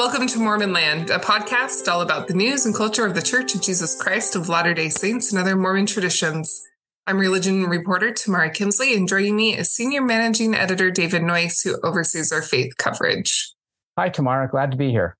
Welcome 0.00 0.28
to 0.28 0.38
Mormon 0.38 0.72
Land, 0.72 1.10
a 1.10 1.18
podcast 1.18 1.86
all 1.86 2.00
about 2.00 2.26
the 2.26 2.32
news 2.32 2.64
and 2.64 2.74
culture 2.74 3.04
of 3.04 3.14
the 3.14 3.20
Church 3.20 3.54
of 3.54 3.60
Jesus 3.60 4.00
Christ 4.00 4.34
of 4.34 4.48
Latter 4.48 4.72
day 4.72 4.88
Saints 4.88 5.30
and 5.30 5.38
other 5.38 5.54
Mormon 5.54 5.84
traditions. 5.84 6.64
I'm 7.06 7.18
religion 7.18 7.64
reporter 7.64 8.10
Tamarra 8.10 8.50
Kemsley, 8.50 8.96
and 8.96 9.06
joining 9.06 9.36
me 9.36 9.54
is 9.54 9.70
senior 9.70 10.00
managing 10.00 10.54
editor 10.54 10.90
David 10.90 11.20
Noyce, 11.20 11.62
who 11.62 11.78
oversees 11.82 12.32
our 12.32 12.40
faith 12.40 12.78
coverage. 12.78 13.52
Hi, 13.98 14.08
Tamarra. 14.08 14.50
Glad 14.50 14.70
to 14.70 14.78
be 14.78 14.88
here. 14.88 15.18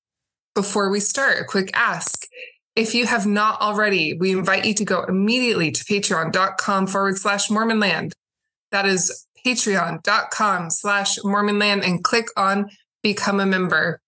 Before 0.54 0.88
we 0.88 0.98
start, 0.98 1.38
a 1.38 1.44
quick 1.44 1.70
ask. 1.74 2.26
If 2.74 2.94
you 2.94 3.04
have 3.04 3.26
not 3.26 3.60
already, 3.60 4.14
we 4.14 4.32
invite 4.32 4.64
you 4.64 4.72
to 4.72 4.84
go 4.86 5.02
immediately 5.02 5.72
to 5.72 5.84
patreon.com 5.84 6.86
forward 6.86 7.18
slash 7.18 7.50
Mormonland. 7.50 8.12
That 8.70 8.86
is 8.86 9.26
patreon.com 9.44 10.70
slash 10.70 11.18
Mormonland 11.18 11.86
and 11.86 12.02
click 12.02 12.28
on 12.34 12.70
become 13.02 13.40
a 13.40 13.46
member. 13.46 14.00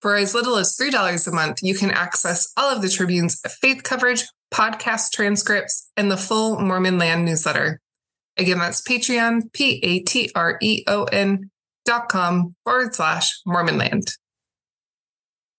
For 0.00 0.14
as 0.14 0.34
little 0.34 0.56
as 0.56 0.76
$3 0.76 1.26
a 1.26 1.30
month, 1.32 1.58
you 1.62 1.74
can 1.74 1.90
access 1.90 2.52
all 2.56 2.74
of 2.74 2.82
the 2.82 2.88
Tribune's 2.88 3.40
faith 3.60 3.82
coverage, 3.82 4.24
podcast 4.52 5.10
transcripts, 5.12 5.90
and 5.96 6.10
the 6.10 6.16
full 6.16 6.60
Mormon 6.60 6.98
Land 6.98 7.24
newsletter. 7.24 7.80
Again, 8.36 8.58
that's 8.58 8.80
Patreon, 8.80 9.52
P 9.52 9.80
A 9.82 10.00
T 10.00 10.30
R 10.34 10.58
E 10.62 10.84
O 10.86 11.04
N 11.04 11.50
dot 11.84 12.08
com 12.08 12.54
forward 12.64 12.94
slash 12.94 13.40
Mormonland. 13.46 14.12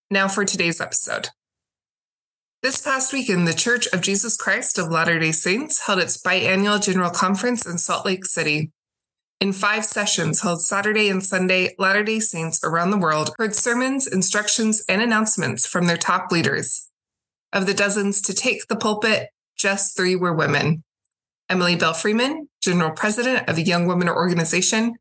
Now 0.10 0.30
for 0.30 0.46
today's 0.46 0.80
episode. 0.80 1.30
This 2.62 2.82
past 2.82 3.12
weekend, 3.12 3.48
the 3.48 3.54
Church 3.54 3.88
of 3.88 4.02
Jesus 4.02 4.38
Christ 4.38 4.78
of 4.78 4.90
Latter 4.90 5.20
day 5.20 5.32
Saints 5.32 5.86
held 5.86 6.00
its 6.00 6.22
biannual 6.22 6.82
General 6.82 7.10
Conference 7.10 7.66
in 7.66 7.78
Salt 7.78 8.06
Lake 8.06 8.26
City. 8.26 8.72
In 9.40 9.54
five 9.54 9.86
sessions 9.86 10.42
held 10.42 10.62
Saturday 10.62 11.08
and 11.08 11.24
Sunday, 11.24 11.74
Latter 11.80 12.04
day 12.04 12.20
Saints 12.20 12.60
around 12.62 12.92
the 12.92 12.98
world 12.98 13.34
heard 13.38 13.56
sermons, 13.56 14.06
instructions, 14.06 14.84
and 14.90 15.02
announcements 15.02 15.66
from 15.66 15.88
their 15.88 15.96
top 15.96 16.30
leaders. 16.30 16.90
Of 17.54 17.66
the 17.66 17.74
dozens 17.74 18.22
to 18.24 18.34
take 18.34 18.68
the 18.68 18.76
pulpit, 18.76 19.30
just 19.56 19.96
three 19.96 20.18
were 20.18 20.34
women. 20.34 20.84
Emily 21.48 21.78
Belle 21.78 21.94
Freeman, 21.94 22.50
General 22.62 22.92
President 22.92 23.48
of 23.48 23.56
the 23.56 23.64
Young 23.64 23.88
Women 23.88 24.10
Organization, 24.10 24.96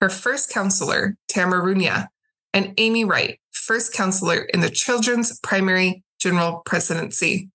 her 0.00 0.08
first 0.08 0.50
counselor, 0.50 1.18
Tamara 1.28 1.62
Runia, 1.62 2.08
and 2.54 2.72
Amy 2.78 3.04
Wright, 3.04 3.38
first 3.50 3.92
counselor 3.92 4.38
in 4.38 4.60
the 4.60 4.70
Children's 4.70 5.38
Primary 5.40 6.02
General 6.18 6.62
Presidency. 6.64 7.50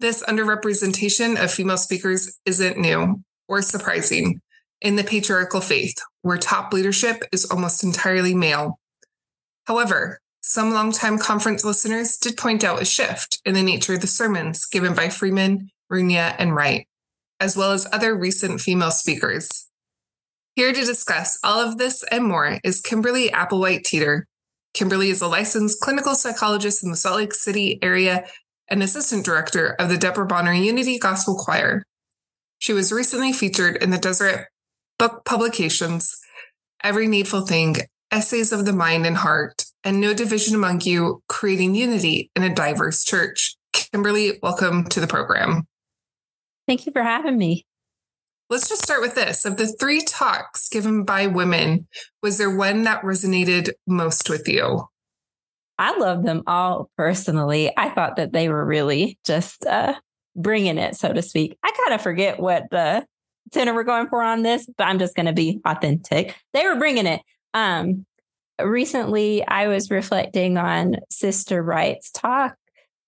This 0.00 0.22
underrepresentation 0.22 1.42
of 1.42 1.52
female 1.52 1.76
speakers 1.76 2.38
isn't 2.46 2.78
new 2.78 3.22
or 3.48 3.60
surprising 3.60 4.40
in 4.80 4.96
the 4.96 5.04
patriarchal 5.04 5.60
faith, 5.60 5.96
where 6.22 6.38
top 6.38 6.72
leadership 6.72 7.22
is 7.32 7.44
almost 7.44 7.84
entirely 7.84 8.34
male. 8.34 8.78
However, 9.66 10.20
some 10.42 10.72
longtime 10.72 11.18
conference 11.18 11.64
listeners 11.64 12.16
did 12.16 12.36
point 12.36 12.64
out 12.64 12.80
a 12.80 12.84
shift 12.84 13.40
in 13.44 13.54
the 13.54 13.62
nature 13.62 13.94
of 13.94 14.00
the 14.00 14.06
sermons 14.06 14.66
given 14.66 14.94
by 14.94 15.08
Freeman, 15.08 15.70
Runia, 15.92 16.34
and 16.38 16.54
Wright, 16.54 16.86
as 17.38 17.56
well 17.56 17.72
as 17.72 17.86
other 17.92 18.16
recent 18.16 18.60
female 18.60 18.90
speakers. 18.90 19.68
Here 20.56 20.72
to 20.72 20.84
discuss 20.84 21.38
all 21.44 21.60
of 21.60 21.78
this 21.78 22.02
and 22.10 22.24
more 22.24 22.58
is 22.64 22.80
Kimberly 22.80 23.28
Applewhite 23.28 23.82
Teitter. 23.82 24.22
Kimberly 24.74 25.10
is 25.10 25.20
a 25.20 25.28
licensed 25.28 25.80
clinical 25.80 26.14
psychologist 26.14 26.82
in 26.82 26.90
the 26.90 26.96
Salt 26.96 27.16
Lake 27.16 27.34
City 27.34 27.78
area 27.82 28.24
and 28.68 28.82
assistant 28.82 29.24
director 29.24 29.74
of 29.78 29.88
the 29.88 29.98
Debra 29.98 30.26
Bonner 30.26 30.52
Unity 30.52 30.98
Gospel 30.98 31.34
Choir. 31.34 31.82
She 32.58 32.72
was 32.72 32.92
recently 32.92 33.32
featured 33.32 33.76
in 33.76 33.90
the 33.90 33.98
Deseret 33.98 34.46
book 35.00 35.24
publications, 35.24 36.20
Every 36.84 37.08
Needful 37.08 37.46
Thing, 37.46 37.76
Essays 38.10 38.52
of 38.52 38.66
the 38.66 38.74
Mind 38.74 39.06
and 39.06 39.16
Heart, 39.16 39.64
and 39.82 39.98
No 39.98 40.12
Division 40.12 40.54
Among 40.54 40.82
You, 40.82 41.22
Creating 41.26 41.74
Unity 41.74 42.30
in 42.36 42.42
a 42.42 42.54
Diverse 42.54 43.02
Church. 43.02 43.56
Kimberly, 43.72 44.38
welcome 44.42 44.84
to 44.90 45.00
the 45.00 45.06
program. 45.06 45.66
Thank 46.68 46.84
you 46.84 46.92
for 46.92 47.02
having 47.02 47.38
me. 47.38 47.64
Let's 48.50 48.68
just 48.68 48.82
start 48.82 49.00
with 49.00 49.14
this. 49.14 49.46
Of 49.46 49.56
the 49.56 49.68
three 49.68 50.02
talks 50.02 50.68
given 50.68 51.04
by 51.04 51.28
women, 51.28 51.88
was 52.22 52.36
there 52.36 52.54
one 52.54 52.82
that 52.82 53.00
resonated 53.00 53.70
most 53.86 54.28
with 54.28 54.46
you? 54.48 54.84
I 55.78 55.96
love 55.96 56.24
them 56.24 56.42
all 56.46 56.90
personally. 56.98 57.72
I 57.74 57.88
thought 57.88 58.16
that 58.16 58.34
they 58.34 58.50
were 58.50 58.66
really 58.66 59.18
just 59.24 59.64
uh, 59.64 59.94
bringing 60.36 60.76
it, 60.76 60.94
so 60.94 61.10
to 61.10 61.22
speak. 61.22 61.56
I 61.64 61.72
kind 61.84 61.94
of 61.94 62.02
forget 62.02 62.38
what 62.38 62.64
the 62.70 63.06
tenor 63.52 63.74
we're 63.74 63.84
going 63.84 64.08
for 64.08 64.22
on 64.22 64.42
this, 64.42 64.68
but 64.76 64.84
I'm 64.84 64.98
just 64.98 65.14
going 65.14 65.26
to 65.26 65.32
be 65.32 65.60
authentic. 65.64 66.36
They 66.52 66.66
were 66.66 66.76
bringing 66.76 67.06
it. 67.06 67.20
Um, 67.54 68.06
recently, 68.62 69.46
I 69.46 69.68
was 69.68 69.90
reflecting 69.90 70.56
on 70.56 70.96
Sister 71.10 71.62
Wright's 71.62 72.10
talk 72.10 72.56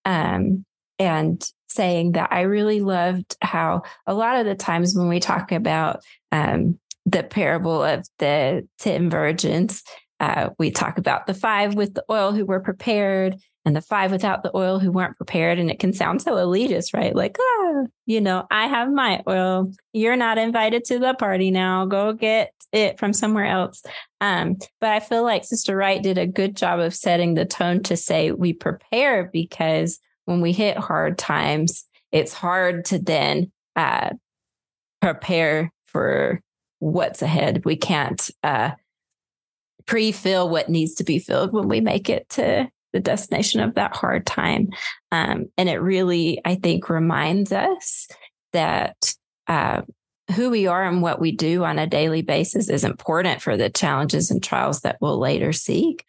um, 0.05 0.65
and 0.99 1.45
saying 1.69 2.13
that 2.13 2.33
I 2.33 2.43
really 2.43 2.81
loved 2.81 3.37
how 3.41 3.83
a 4.07 4.15
lot 4.15 4.37
of 4.37 4.47
the 4.47 4.55
times 4.55 4.95
when 4.95 5.09
we 5.09 5.21
talk 5.21 5.53
about 5.53 6.01
um, 6.31 6.79
the 7.07 7.23
parable 7.23 7.83
of 7.83 8.07
the 8.19 8.67
10 8.81 9.11
virgins, 9.11 9.83
uh, 10.21 10.51
we 10.59 10.71
talk 10.71 10.99
about 10.99 11.27
the 11.27 11.35
five 11.35 11.75
with 11.75 11.95
the 11.95 12.05
oil 12.11 12.33
who 12.33 12.45
were 12.45 12.61
prepared 12.61 13.37
and 13.65 13.77
the 13.77 13.81
five 13.81 14.11
without 14.11 14.43
the 14.43 14.56
oil 14.56 14.78
who 14.78 14.91
weren't 14.91 15.17
prepared. 15.17 15.59
And 15.59 15.71
it 15.71 15.78
can 15.78 15.93
sound 15.93 16.21
so 16.21 16.34
elitist, 16.34 16.95
right? 16.95 17.15
Like, 17.15 17.37
ah, 17.41 17.83
you 18.06 18.21
know, 18.21 18.47
I 18.50 18.67
have 18.67 18.91
my 18.91 19.23
oil. 19.28 19.73
You're 19.93 20.17
not 20.17 20.39
invited 20.39 20.84
to 20.87 20.99
the 20.99 21.15
party 21.15 21.50
now. 21.50 21.87
Go 21.87 22.12
get 22.12 22.53
it 22.73 22.99
from 22.99 23.12
somewhere 23.12 23.47
else. 23.47 23.83
Um, 24.21 24.56
but 24.81 24.91
I 24.91 25.00
feel 25.00 25.23
like 25.23 25.45
Sister 25.45 25.77
Wright 25.77 26.03
did 26.03 26.19
a 26.19 26.27
good 26.27 26.56
job 26.56 26.81
of 26.81 26.95
setting 26.95 27.34
the 27.34 27.45
tone 27.45 27.83
to 27.84 27.97
say 27.97 28.33
we 28.33 28.53
prepare 28.53 29.31
because 29.33 30.00
when 30.25 30.41
we 30.41 30.53
hit 30.53 30.77
hard 30.77 31.19
times, 31.19 31.84
it's 32.11 32.33
hard 32.33 32.84
to 32.87 32.99
then 32.99 33.53
uh, 33.77 34.11
prepare 35.00 35.71
for 35.84 36.41
what's 36.79 37.23
ahead. 37.23 37.65
We 37.65 37.77
can't 37.77 38.31
uh, 38.43 38.73
pre-fill 39.87 40.49
what 40.49 40.69
needs 40.69 40.94
to 40.97 41.05
be 41.05 41.19
filled 41.19 41.53
when 41.53 41.69
we 41.69 41.81
make 41.81 42.09
it 42.09 42.29
to 42.31 42.69
the 42.93 43.01
destination 43.01 43.61
of 43.61 43.75
that 43.75 43.97
hard 43.97 44.27
time. 44.27 44.69
Um, 45.11 45.47
and 45.57 45.69
it 45.69 45.79
really, 45.79 46.41
I 46.45 46.57
think, 46.57 46.89
reminds 46.89 47.53
us 47.53 48.09
that 48.53 49.15
uh, 49.47 49.83
who 50.35 50.51
we 50.51 50.67
are 50.67 50.85
and 50.85 51.03
what 51.03 51.21
we 51.21 51.33
do 51.33 51.65
on 51.65 51.79
a 51.79 51.87
daily 51.87 52.23
basis 52.23 52.69
is 52.69 52.85
important 52.85 53.43
for 53.43 53.57
the 53.57 53.71
challenges 53.71 54.31
and 54.31 54.43
trials 54.43 54.81
that 54.81 54.97
we'll 55.01 55.19
later 55.19 55.53
seek. 55.53 56.05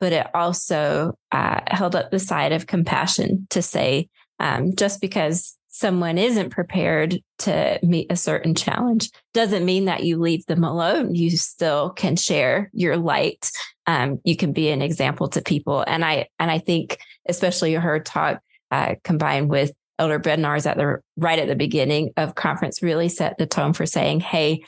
But 0.00 0.12
it 0.12 0.26
also 0.34 1.18
uh, 1.32 1.60
held 1.66 1.96
up 1.96 2.10
the 2.10 2.20
side 2.20 2.52
of 2.52 2.66
compassion 2.66 3.46
to 3.50 3.62
say, 3.62 4.08
um, 4.38 4.76
just 4.76 5.00
because 5.00 5.56
someone 5.68 6.18
isn't 6.18 6.50
prepared 6.50 7.20
to 7.38 7.78
meet 7.82 8.10
a 8.10 8.16
certain 8.16 8.54
challenge 8.54 9.10
doesn't 9.34 9.64
mean 9.64 9.84
that 9.84 10.02
you 10.02 10.18
leave 10.18 10.44
them 10.46 10.64
alone. 10.64 11.14
You 11.14 11.30
still 11.36 11.90
can 11.90 12.16
share 12.16 12.70
your 12.72 12.96
light. 12.96 13.50
Um, 13.88 14.20
you 14.22 14.36
can 14.36 14.52
be 14.52 14.68
an 14.68 14.82
example 14.82 15.28
to 15.30 15.42
people. 15.42 15.82
And 15.84 16.04
I 16.04 16.28
and 16.38 16.50
I 16.50 16.58
think 16.58 16.98
especially 17.28 17.74
her 17.74 17.98
talk 17.98 18.40
uh, 18.70 18.94
combined 19.02 19.48
with 19.48 19.72
Elder 19.98 20.20
Bednar's 20.20 20.66
at 20.66 20.76
the 20.76 20.98
right 21.16 21.38
at 21.38 21.48
the 21.48 21.56
beginning 21.56 22.12
of 22.16 22.36
conference 22.36 22.82
really 22.82 23.08
set 23.08 23.38
the 23.38 23.46
tone 23.46 23.72
for 23.72 23.86
saying, 23.86 24.20
"Hey, 24.20 24.62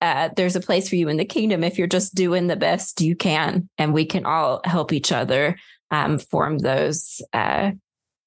uh, 0.00 0.30
there's 0.36 0.56
a 0.56 0.60
place 0.60 0.88
for 0.88 0.96
you 0.96 1.08
in 1.08 1.18
the 1.18 1.24
kingdom 1.24 1.62
if 1.62 1.78
you're 1.78 1.86
just 1.86 2.14
doing 2.14 2.48
the 2.48 2.56
best 2.56 3.00
you 3.00 3.14
can, 3.14 3.68
and 3.78 3.94
we 3.94 4.04
can 4.04 4.26
all 4.26 4.60
help 4.64 4.92
each 4.92 5.12
other 5.12 5.56
um, 5.92 6.18
form 6.18 6.58
those 6.58 7.22
uh, 7.32 7.70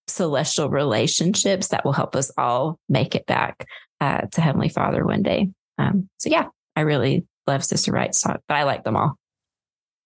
celestial 0.08 0.70
relationships 0.70 1.70
that 1.70 1.84
will 1.84 1.92
help 1.92 2.16
us 2.16 2.32
all 2.38 2.80
make 2.88 3.16
it 3.16 3.26
back 3.26 3.68
uh, 4.00 4.22
to 4.32 4.42
Heavenly 4.42 4.70
Father 4.70 5.04
one 5.04 5.24
day. 5.24 5.50
Um, 5.78 6.08
so, 6.18 6.30
yeah, 6.30 6.46
I 6.76 6.82
really 6.82 7.26
love 7.48 7.66
Sister 7.66 7.92
Wright's 7.92 8.22
talk, 8.22 8.42
but 8.48 8.56
I 8.56 8.64
like 8.64 8.84
them 8.84 8.96
all. 8.96 9.18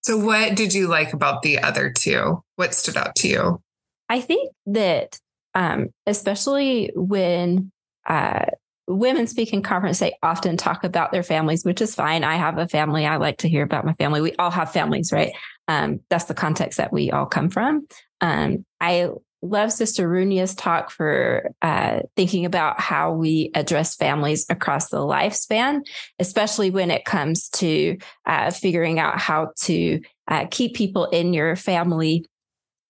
So, 0.02 0.18
what 0.18 0.56
did 0.56 0.74
you 0.74 0.88
like 0.88 1.14
about 1.14 1.42
the 1.42 1.60
other 1.60 1.92
two? 1.92 2.44
What 2.56 2.74
stood 2.74 2.98
out 2.98 3.16
to 3.18 3.28
you? 3.28 3.62
I 4.08 4.22
think 4.22 4.52
that, 4.68 5.20
um, 5.54 5.90
especially 6.08 6.92
when 6.96 7.72
uh, 8.08 8.46
women 8.88 9.28
speak 9.28 9.54
in 9.54 9.62
conference, 9.62 10.00
they 10.00 10.18
often 10.24 10.58
talk 10.58 10.84
about 10.84 11.12
their 11.12 11.24
families, 11.24 11.64
which 11.64 11.82
is 11.82 11.94
fine. 11.96 12.24
I 12.24 12.36
have 12.36 12.58
a 12.58 12.68
family. 12.68 13.06
I 13.06 13.18
like 13.18 13.38
to 13.40 13.50
hear 13.50 13.64
about 13.64 13.86
my 13.86 13.94
family. 13.94 14.22
We 14.22 14.34
all 14.36 14.52
have 14.52 14.72
families, 14.72 15.12
right? 15.12 15.32
Um, 15.68 16.00
that's 16.10 16.26
the 16.26 16.34
context 16.34 16.78
that 16.78 16.92
we 16.92 17.12
all 17.12 17.28
come 17.28 17.50
from. 17.50 17.88
Um, 18.22 18.66
I 18.82 19.10
love 19.42 19.72
Sister 19.72 20.08
Runia's 20.08 20.56
talk 20.56 20.92
for 20.92 21.52
uh, 21.62 22.02
thinking 22.16 22.46
about 22.46 22.80
how 22.80 23.14
we 23.14 23.52
address 23.56 23.96
families 23.96 24.46
across 24.50 24.90
the 24.90 24.98
lifespan, 24.98 25.82
especially 26.20 26.72
when 26.72 26.92
it 26.92 27.06
comes 27.06 27.50
to 27.50 27.98
uh, 28.26 28.52
figuring 28.52 29.00
out 29.00 29.20
how 29.20 29.52
to 29.62 30.02
uh, 30.28 30.46
keep 30.52 30.76
people 30.76 31.06
in 31.06 31.34
your 31.34 31.56
family 31.56 32.26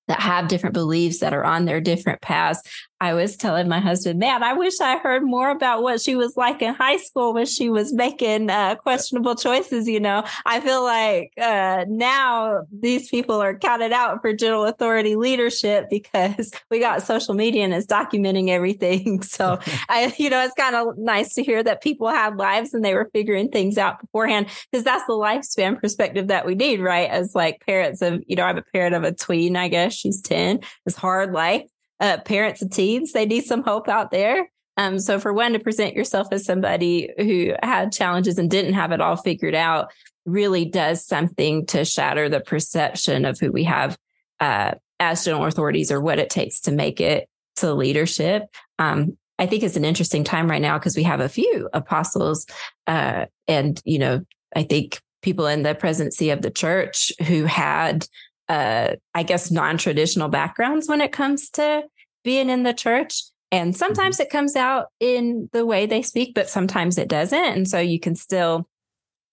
that 0.07 0.19
have 0.19 0.47
different 0.47 0.73
beliefs 0.73 1.19
that 1.19 1.33
are 1.33 1.45
on 1.45 1.65
their 1.65 1.79
different 1.79 2.19
paths 2.21 2.61
I 3.01 3.13
was 3.13 3.37
telling 3.37 3.69
my 3.69 3.79
husband, 3.79 4.19
man, 4.19 4.43
I 4.43 4.53
wish 4.53 4.81
I 4.81 4.97
heard 4.97 5.23
more 5.23 5.49
about 5.49 5.81
what 5.81 6.01
she 6.01 6.15
was 6.15 6.35
like 6.35 6.61
in 6.61 6.73
high 6.73 6.97
school 6.97 7.33
when 7.33 7.45
she 7.45 7.69
was 7.69 7.93
making 7.93 8.49
uh, 8.49 8.75
questionable 8.75 9.35
choices. 9.35 9.87
You 9.87 10.01
know, 10.01 10.25
I 10.45 10.59
feel 10.59 10.83
like 10.83 11.31
uh, 11.41 11.85
now 11.87 12.63
these 12.71 13.07
people 13.07 13.41
are 13.41 13.57
counted 13.57 13.93
out 13.93 14.21
for 14.21 14.33
general 14.33 14.65
authority 14.65 15.15
leadership 15.15 15.89
because 15.89 16.51
we 16.69 16.79
got 16.79 17.03
social 17.03 17.33
media 17.33 17.63
and 17.63 17.73
it's 17.73 17.87
documenting 17.87 18.49
everything. 18.49 19.21
So 19.29 19.59
I, 19.89 20.13
you 20.17 20.29
know, 20.29 20.43
it's 20.43 20.55
kind 20.55 20.75
of 20.75 20.97
nice 20.97 21.35
to 21.35 21.43
hear 21.43 21.61
that 21.63 21.81
people 21.81 22.09
had 22.09 22.37
lives 22.37 22.73
and 22.73 22.83
they 22.83 22.93
were 22.95 23.09
figuring 23.13 23.49
things 23.49 23.77
out 23.77 24.01
beforehand 24.01 24.47
because 24.71 24.83
that's 24.83 25.05
the 25.05 25.13
lifespan 25.13 25.79
perspective 25.79 26.27
that 26.27 26.45
we 26.45 26.55
need, 26.55 26.79
right? 26.79 27.09
As 27.09 27.35
like 27.35 27.63
parents 27.65 28.01
of, 28.01 28.21
you 28.27 28.35
know, 28.35 28.43
I'm 28.43 28.57
a 28.57 28.63
parent 28.73 28.95
of 28.95 29.03
a 29.03 29.13
tween, 29.13 29.55
I 29.55 29.67
guess 29.67 29.93
she's 29.93 30.21
10. 30.21 30.61
It's 30.85 30.95
hard 30.95 31.31
life 31.31 31.63
uh, 31.99 32.17
parents 32.19 32.61
of 32.61 32.71
teens, 32.71 33.11
they 33.11 33.25
need 33.25 33.43
some 33.43 33.63
hope 33.63 33.87
out 33.87 34.11
there. 34.11 34.49
Um, 34.77 34.99
so 34.99 35.19
for 35.19 35.33
one 35.33 35.53
to 35.53 35.59
present 35.59 35.95
yourself 35.95 36.29
as 36.31 36.45
somebody 36.45 37.09
who 37.17 37.53
had 37.61 37.91
challenges 37.91 38.37
and 38.37 38.49
didn't 38.49 38.75
have 38.75 38.93
it 38.93 39.01
all 39.01 39.17
figured 39.17 39.55
out 39.55 39.91
really 40.25 40.63
does 40.63 41.05
something 41.05 41.65
to 41.67 41.83
shatter 41.83 42.29
the 42.29 42.39
perception 42.39 43.25
of 43.25 43.39
who 43.39 43.51
we 43.51 43.65
have 43.65 43.97
uh, 44.39 44.71
as 44.99 45.25
general 45.25 45.45
authorities 45.45 45.91
or 45.91 45.99
what 45.99 46.19
it 46.19 46.29
takes 46.29 46.61
to 46.61 46.71
make 46.71 47.01
it 47.01 47.27
to 47.57 47.73
leadership. 47.73 48.43
Um, 48.77 49.17
I 49.37 49.45
think 49.45 49.63
it's 49.63 49.77
an 49.77 49.85
interesting 49.85 50.23
time 50.23 50.49
right 50.49 50.61
now 50.61 50.77
because 50.77 50.95
we 50.95 51.03
have 51.03 51.19
a 51.19 51.29
few 51.29 51.69
apostles, 51.73 52.45
uh, 52.87 53.25
and 53.47 53.81
you 53.85 53.99
know, 53.99 54.21
I 54.55 54.63
think 54.63 54.99
people 55.21 55.47
in 55.47 55.63
the 55.63 55.75
presidency 55.75 56.29
of 56.29 56.41
the 56.41 56.51
church 56.51 57.11
who 57.25 57.45
had 57.45 58.07
uh, 58.49 58.95
I 59.13 59.23
guess, 59.23 59.51
non 59.51 59.77
traditional 59.77 60.27
backgrounds 60.27 60.89
when 60.89 61.01
it 61.01 61.11
comes 61.11 61.49
to 61.51 61.83
being 62.23 62.49
in 62.49 62.63
the 62.63 62.73
church. 62.73 63.23
And 63.51 63.75
sometimes 63.75 64.17
mm-hmm. 64.17 64.23
it 64.23 64.29
comes 64.31 64.55
out 64.55 64.87
in 64.99 65.49
the 65.53 65.65
way 65.65 65.85
they 65.85 66.01
speak, 66.01 66.33
but 66.35 66.49
sometimes 66.49 66.97
it 66.97 67.07
doesn't. 67.07 67.43
And 67.43 67.67
so 67.67 67.79
you 67.79 67.99
can 67.99 68.15
still 68.15 68.67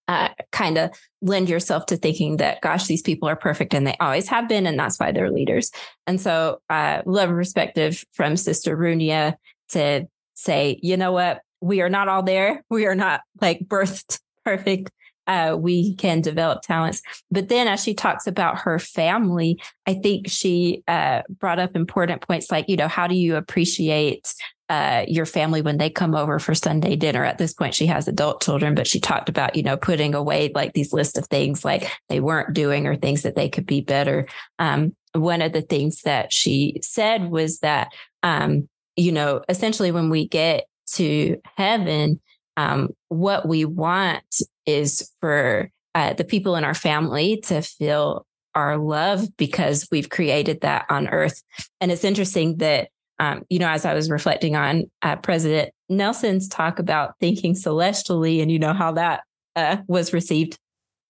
uh, 0.09 0.29
kind 0.53 0.79
of 0.79 0.91
lend 1.21 1.49
yourself 1.49 1.87
to 1.87 1.97
thinking 1.97 2.37
that, 2.37 2.61
gosh, 2.61 2.87
these 2.87 3.03
people 3.03 3.29
are 3.29 3.37
perfect 3.37 3.75
and 3.75 3.87
they 3.87 3.97
always 3.99 4.29
have 4.29 4.49
been, 4.49 4.67
and 4.67 4.79
that's 4.79 5.01
why 5.01 5.13
they're 5.13 5.31
leaders. 5.31 5.71
And 6.07 6.21
so, 6.21 6.61
uh, 6.71 7.03
love 7.07 7.31
and 7.31 7.39
perspective 7.39 8.05
from 8.13 8.37
Sister 8.37 8.77
Runia 8.77 9.35
to 9.71 10.07
say, 10.35 10.79
you 10.83 10.97
know 10.97 11.13
what, 11.13 11.41
we 11.61 11.81
are 11.81 11.89
not 11.89 12.09
all 12.09 12.23
there. 12.23 12.63
We 12.71 12.87
are 12.87 12.95
not 12.95 13.23
like 13.41 13.61
birthed 13.61 14.21
perfect 14.45 14.91
uh, 15.27 15.57
we 15.59 15.95
can 15.95 16.21
develop 16.21 16.63
talents. 16.63 17.03
But 17.31 17.49
then 17.49 17.69
as 17.69 17.83
she 17.83 17.95
talks 17.95 18.27
about 18.27 18.59
her 18.61 18.79
family, 18.79 19.61
I 19.87 19.95
think 19.95 20.29
she 20.29 20.83
uh, 20.89 21.23
brought 21.29 21.59
up 21.59 21.75
important 21.77 22.23
points 22.23 22.51
like, 22.51 22.69
you 22.69 22.77
know, 22.77 22.89
how 22.89 23.07
do 23.07 23.15
you 23.15 23.37
appreciate 23.37 24.35
uh, 24.69 25.05
your 25.07 25.27
family 25.27 25.63
when 25.63 25.79
they 25.79 25.89
come 25.89 26.15
over 26.15 26.39
for 26.39 26.55
Sunday 26.55 26.97
dinner. 26.97 27.25
At 27.25 27.39
this 27.39 27.53
point, 27.53 27.75
she 27.75 27.87
has 27.87 28.09
adult 28.09 28.43
children, 28.43 28.75
but 28.75 28.87
she 28.87 28.99
talked 28.99 29.29
about, 29.29 29.55
you 29.55 29.63
know, 29.63 29.77
putting 29.77 30.15
away 30.15 30.51
like 30.55 30.73
these 30.73 30.93
list 30.93 31.17
of 31.17 31.27
things 31.27 31.65
like 31.65 31.89
they 32.09 32.19
weren't 32.19 32.53
doing 32.53 32.87
or 32.87 32.97
things 32.97 33.23
that 33.23 33.37
they 33.37 33.49
could 33.49 33.67
be 33.67 33.81
better. 33.81 34.27
Um, 34.59 34.97
one 35.13 35.41
of 35.41 35.53
the 35.53 35.63
things 35.63 36.03
that 36.03 36.33
she 36.33 36.79
said 36.83 37.31
was 37.31 37.61
that, 37.61 37.93
um, 38.23 38.69
you 38.97 39.13
know, 39.13 39.43
essentially 39.49 39.93
when 39.93 40.11
we 40.11 40.27
get 40.27 40.65
to 40.95 41.41
heaven, 41.57 42.21
um, 42.57 42.89
what 43.09 43.47
we 43.47 43.65
want 43.65 44.41
is 44.67 45.11
for 45.21 45.71
uh, 45.95 46.13
the 46.13 46.25
people 46.25 46.57
in 46.57 46.65
our 46.65 46.75
family 46.75 47.41
to 47.45 47.63
feel 47.63 48.27
our 48.55 48.77
love 48.77 49.29
because 49.37 49.87
we've 49.91 50.11
created 50.11 50.63
that 50.63 50.87
on 50.89 51.09
earth. 51.09 51.43
And 51.81 51.93
it's 51.93 52.05
interesting 52.05 52.57
that, 52.57 52.89
um, 53.19 53.43
you 53.49 53.59
know, 53.59 53.69
as 53.69 53.85
I 53.85 53.95
was 53.95 54.11
reflecting 54.11 54.57
on 54.57 54.91
uh, 55.03 55.17
President 55.17 55.73
Nelson's 55.89 56.49
talk 56.49 56.79
about 56.79 57.15
thinking 57.21 57.55
celestially 57.55 58.41
and, 58.41 58.51
you 58.51 58.59
know, 58.59 58.73
how 58.73 58.93
that 58.93 59.23
uh, 59.55 59.79
was 59.87 60.13
received. 60.13 60.59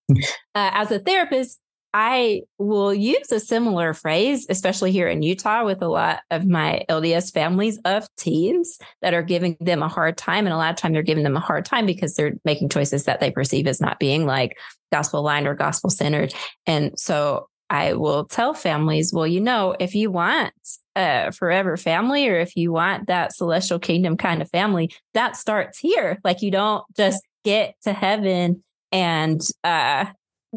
Uh, 0.08 0.14
as 0.54 0.92
a 0.92 1.00
therapist, 1.00 1.58
I 1.98 2.42
will 2.58 2.92
use 2.92 3.32
a 3.32 3.40
similar 3.40 3.94
phrase, 3.94 4.46
especially 4.50 4.92
here 4.92 5.08
in 5.08 5.22
Utah 5.22 5.64
with 5.64 5.80
a 5.80 5.88
lot 5.88 6.20
of 6.30 6.46
my 6.46 6.84
LDS 6.90 7.32
families 7.32 7.78
of 7.86 8.06
teens 8.18 8.78
that 9.00 9.14
are 9.14 9.22
giving 9.22 9.56
them 9.60 9.82
a 9.82 9.88
hard 9.88 10.18
time. 10.18 10.44
And 10.44 10.52
a 10.52 10.58
lot 10.58 10.68
of 10.68 10.76
time 10.76 10.92
they're 10.92 11.02
giving 11.02 11.24
them 11.24 11.38
a 11.38 11.40
hard 11.40 11.64
time 11.64 11.86
because 11.86 12.14
they're 12.14 12.34
making 12.44 12.68
choices 12.68 13.04
that 13.04 13.20
they 13.20 13.30
perceive 13.30 13.66
as 13.66 13.80
not 13.80 13.98
being 13.98 14.26
like 14.26 14.58
gospel 14.92 15.20
aligned 15.20 15.46
or 15.46 15.54
gospel 15.54 15.88
centered. 15.88 16.34
And 16.66 16.92
so 17.00 17.48
I 17.70 17.94
will 17.94 18.26
tell 18.26 18.52
families, 18.52 19.10
well, 19.14 19.26
you 19.26 19.40
know, 19.40 19.74
if 19.80 19.94
you 19.94 20.10
want 20.10 20.52
a 20.96 21.32
forever 21.32 21.78
family 21.78 22.28
or 22.28 22.38
if 22.38 22.56
you 22.56 22.72
want 22.72 23.06
that 23.06 23.34
celestial 23.34 23.78
kingdom 23.78 24.18
kind 24.18 24.42
of 24.42 24.50
family, 24.50 24.92
that 25.14 25.34
starts 25.34 25.78
here. 25.78 26.20
Like 26.22 26.42
you 26.42 26.50
don't 26.50 26.84
just 26.94 27.22
get 27.42 27.74
to 27.84 27.94
heaven 27.94 28.62
and 28.92 29.40
uh 29.64 30.04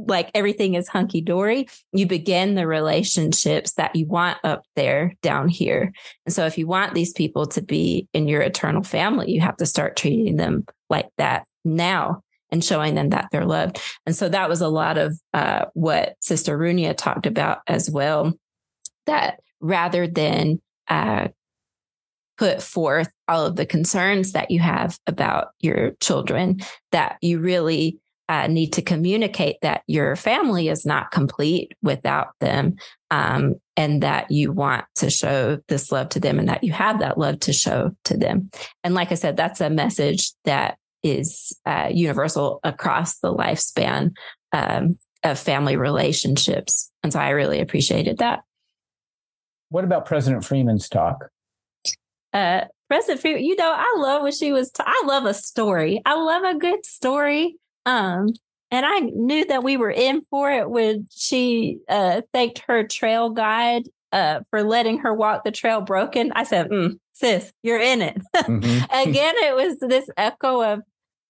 like 0.07 0.31
everything 0.33 0.75
is 0.75 0.87
hunky 0.87 1.21
dory, 1.21 1.67
you 1.91 2.05
begin 2.05 2.55
the 2.55 2.67
relationships 2.67 3.73
that 3.73 3.95
you 3.95 4.05
want 4.07 4.37
up 4.43 4.63
there 4.75 5.15
down 5.21 5.49
here. 5.49 5.91
And 6.25 6.33
so 6.33 6.45
if 6.45 6.57
you 6.57 6.67
want 6.67 6.93
these 6.93 7.13
people 7.13 7.47
to 7.47 7.61
be 7.61 8.07
in 8.13 8.27
your 8.27 8.41
eternal 8.41 8.83
family, 8.83 9.31
you 9.31 9.41
have 9.41 9.57
to 9.57 9.65
start 9.65 9.97
treating 9.97 10.37
them 10.37 10.65
like 10.89 11.09
that 11.17 11.45
now 11.65 12.23
and 12.51 12.63
showing 12.63 12.95
them 12.95 13.09
that 13.09 13.27
they're 13.31 13.45
loved. 13.45 13.79
And 14.05 14.15
so 14.15 14.29
that 14.29 14.49
was 14.49 14.61
a 14.61 14.69
lot 14.69 14.97
of 14.97 15.19
uh, 15.33 15.65
what 15.73 16.15
Sister 16.19 16.57
Runia 16.57 16.95
talked 16.95 17.25
about 17.25 17.59
as 17.67 17.89
well. 17.89 18.33
That 19.05 19.39
rather 19.59 20.07
than 20.07 20.61
uh, 20.87 21.29
put 22.37 22.61
forth 22.61 23.09
all 23.27 23.45
of 23.45 23.55
the 23.55 23.65
concerns 23.65 24.31
that 24.31 24.49
you 24.49 24.59
have 24.59 24.97
about 25.05 25.49
your 25.59 25.91
children, 25.99 26.59
that 26.91 27.17
you 27.21 27.39
really 27.39 27.99
uh, 28.29 28.45
need 28.45 28.71
to 28.73 28.81
communicate 28.83 29.57
that 29.63 29.81
your 29.87 30.15
family 30.15 30.69
is 30.69 30.85
not 30.85 31.09
complete 31.09 31.73
without 31.81 32.27
them 32.39 32.75
um, 33.09 33.55
and 33.75 34.03
that 34.03 34.29
you 34.29 34.51
want 34.51 34.85
to 34.95 35.09
show 35.09 35.57
this 35.67 35.91
love 35.91 36.09
to 36.09 36.19
them 36.19 36.37
and 36.37 36.47
that 36.47 36.63
you 36.63 36.71
have 36.71 36.99
that 36.99 37.17
love 37.17 37.39
to 37.39 37.51
show 37.51 37.91
to 38.03 38.15
them. 38.15 38.51
And 38.83 38.93
like 38.93 39.11
I 39.11 39.15
said, 39.15 39.35
that's 39.35 39.61
a 39.61 39.69
message 39.69 40.31
that 40.45 40.77
is 41.01 41.57
uh, 41.65 41.89
universal 41.91 42.59
across 42.63 43.17
the 43.17 43.33
lifespan 43.33 44.11
um, 44.53 44.99
of 45.23 45.39
family 45.39 45.75
relationships. 45.75 46.91
And 47.03 47.11
so 47.11 47.19
I 47.19 47.29
really 47.29 47.59
appreciated 47.59 48.19
that. 48.19 48.41
What 49.69 49.83
about 49.83 50.05
President 50.05 50.45
Freeman's 50.45 50.87
talk? 50.87 51.29
Uh, 52.31 52.65
President 52.89 53.21
Freeman, 53.21 53.43
you 53.43 53.55
know, 53.55 53.73
I 53.75 53.95
love 53.97 54.21
what 54.21 54.35
she 54.35 54.51
was. 54.51 54.71
T- 54.71 54.83
I 54.85 55.03
love 55.07 55.25
a 55.25 55.33
story. 55.33 56.01
I 56.05 56.13
love 56.13 56.43
a 56.43 56.59
good 56.59 56.85
story. 56.85 57.55
Um, 57.89 58.33
and 58.71 58.85
I 58.85 58.99
knew 58.99 59.45
that 59.45 59.63
we 59.63 59.77
were 59.77 59.89
in 59.91 60.21
for 60.29 60.51
it 60.51 60.69
when 60.69 61.07
she 61.09 61.79
uh, 61.89 62.21
thanked 62.33 62.59
her 62.67 62.87
trail 62.87 63.31
guide 63.31 63.89
uh, 64.11 64.41
for 64.51 64.63
letting 64.63 64.99
her 64.99 65.13
walk 65.13 65.43
the 65.43 65.51
trail 65.51 65.81
broken. 65.81 66.31
I 66.35 66.43
said, 66.43 66.69
mm, 66.69 66.99
sis, 67.13 67.51
you're 67.63 67.81
in 67.81 68.01
it. 68.01 68.21
Mm-hmm. 68.35 68.83
Again, 69.09 69.35
it 69.37 69.55
was 69.55 69.79
this 69.79 70.07
echo 70.17 70.61
of, 70.61 70.81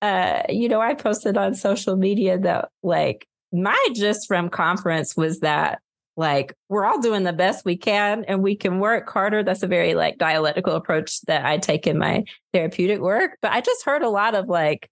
uh, 0.02 0.44
you 0.50 0.68
know, 0.68 0.82
I 0.82 0.96
posted 0.96 1.38
on 1.38 1.56
social 1.56 1.96
media 1.96 2.38
that 2.40 2.70
like 2.84 3.26
my 3.54 3.88
just 3.96 4.28
from 4.28 4.50
conference 4.50 5.16
was 5.16 5.40
that 5.40 5.80
like 6.18 6.54
we're 6.68 6.84
all 6.84 7.00
doing 7.00 7.24
the 7.24 7.32
best 7.32 7.64
we 7.64 7.78
can 7.78 8.26
and 8.26 8.44
we 8.44 8.54
can 8.54 8.80
work 8.80 9.10
harder. 9.10 9.44
That's 9.44 9.64
a 9.64 9.68
very 9.68 9.94
like 9.94 10.18
dialectical 10.18 10.76
approach 10.76 11.22
that 11.22 11.46
I 11.46 11.58
take 11.58 11.88
in 11.88 11.98
my 11.98 12.26
therapeutic 12.52 13.00
work. 13.00 13.38
But 13.42 13.54
I 13.54 13.62
just 13.62 13.86
heard 13.86 14.02
a 14.02 14.10
lot 14.10 14.36
of 14.36 14.50
like, 14.50 14.90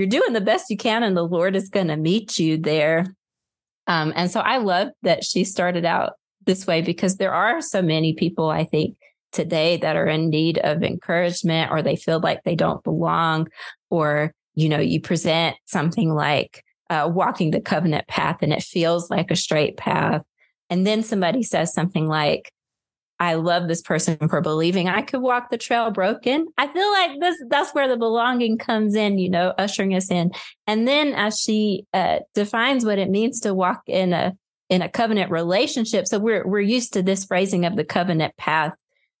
you're 0.00 0.08
doing 0.08 0.32
the 0.32 0.40
best 0.40 0.70
you 0.70 0.78
can 0.78 1.02
and 1.02 1.14
the 1.14 1.26
Lord 1.26 1.54
is 1.54 1.68
going 1.68 1.88
to 1.88 1.96
meet 1.98 2.38
you 2.38 2.56
there. 2.56 3.14
Um, 3.86 4.14
and 4.16 4.30
so 4.30 4.40
I 4.40 4.56
love 4.56 4.88
that 5.02 5.24
she 5.24 5.44
started 5.44 5.84
out 5.84 6.14
this 6.46 6.66
way 6.66 6.80
because 6.80 7.16
there 7.16 7.34
are 7.34 7.60
so 7.60 7.82
many 7.82 8.14
people, 8.14 8.48
I 8.48 8.64
think, 8.64 8.96
today 9.30 9.76
that 9.76 9.96
are 9.96 10.06
in 10.06 10.30
need 10.30 10.56
of 10.56 10.82
encouragement 10.82 11.70
or 11.70 11.82
they 11.82 11.96
feel 11.96 12.18
like 12.18 12.42
they 12.44 12.54
don't 12.54 12.82
belong 12.82 13.48
or, 13.90 14.32
you 14.54 14.70
know, 14.70 14.78
you 14.78 15.02
present 15.02 15.54
something 15.66 16.14
like 16.14 16.64
uh, 16.88 17.06
walking 17.12 17.50
the 17.50 17.60
covenant 17.60 18.08
path 18.08 18.38
and 18.40 18.54
it 18.54 18.62
feels 18.62 19.10
like 19.10 19.30
a 19.30 19.36
straight 19.36 19.76
path. 19.76 20.22
And 20.70 20.86
then 20.86 21.02
somebody 21.02 21.42
says 21.42 21.74
something 21.74 22.06
like, 22.06 22.50
I 23.20 23.34
love 23.34 23.68
this 23.68 23.82
person 23.82 24.16
for 24.28 24.40
believing 24.40 24.88
I 24.88 25.02
could 25.02 25.20
walk 25.20 25.50
the 25.50 25.58
trail 25.58 25.90
broken. 25.90 26.46
I 26.56 26.66
feel 26.66 26.90
like 26.90 27.20
this 27.20 27.36
that's 27.48 27.74
where 27.74 27.86
the 27.86 27.98
belonging 27.98 28.56
comes 28.56 28.94
in, 28.94 29.18
you 29.18 29.28
know, 29.28 29.52
ushering 29.58 29.94
us 29.94 30.10
in. 30.10 30.32
And 30.66 30.88
then 30.88 31.12
as 31.12 31.38
she 31.38 31.84
uh, 31.92 32.20
defines 32.34 32.84
what 32.84 32.98
it 32.98 33.10
means 33.10 33.40
to 33.40 33.54
walk 33.54 33.82
in 33.86 34.14
a 34.14 34.32
in 34.70 34.80
a 34.80 34.88
covenant 34.88 35.30
relationship, 35.30 36.06
so 36.06 36.18
we're 36.18 36.46
we're 36.48 36.60
used 36.60 36.94
to 36.94 37.02
this 37.02 37.26
phrasing 37.26 37.66
of 37.66 37.76
the 37.76 37.84
covenant 37.84 38.36
path 38.38 38.74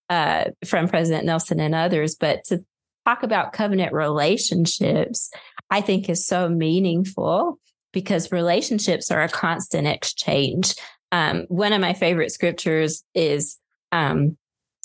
uh, 0.08 0.44
from 0.64 0.88
President 0.88 1.26
Nelson 1.26 1.60
and 1.60 1.74
others, 1.74 2.16
but 2.16 2.42
to 2.46 2.64
talk 3.06 3.22
about 3.22 3.52
covenant 3.52 3.92
relationships, 3.92 5.30
I 5.70 5.82
think 5.82 6.08
is 6.08 6.26
so 6.26 6.48
meaningful 6.48 7.58
because 7.92 8.32
relationships 8.32 9.10
are 9.10 9.22
a 9.22 9.28
constant 9.28 9.86
exchange. 9.86 10.74
Um, 11.12 11.44
one 11.48 11.72
of 11.72 11.80
my 11.80 11.92
favorite 11.92 12.30
scriptures 12.30 13.04
is 13.14 13.58
um, 13.92 14.36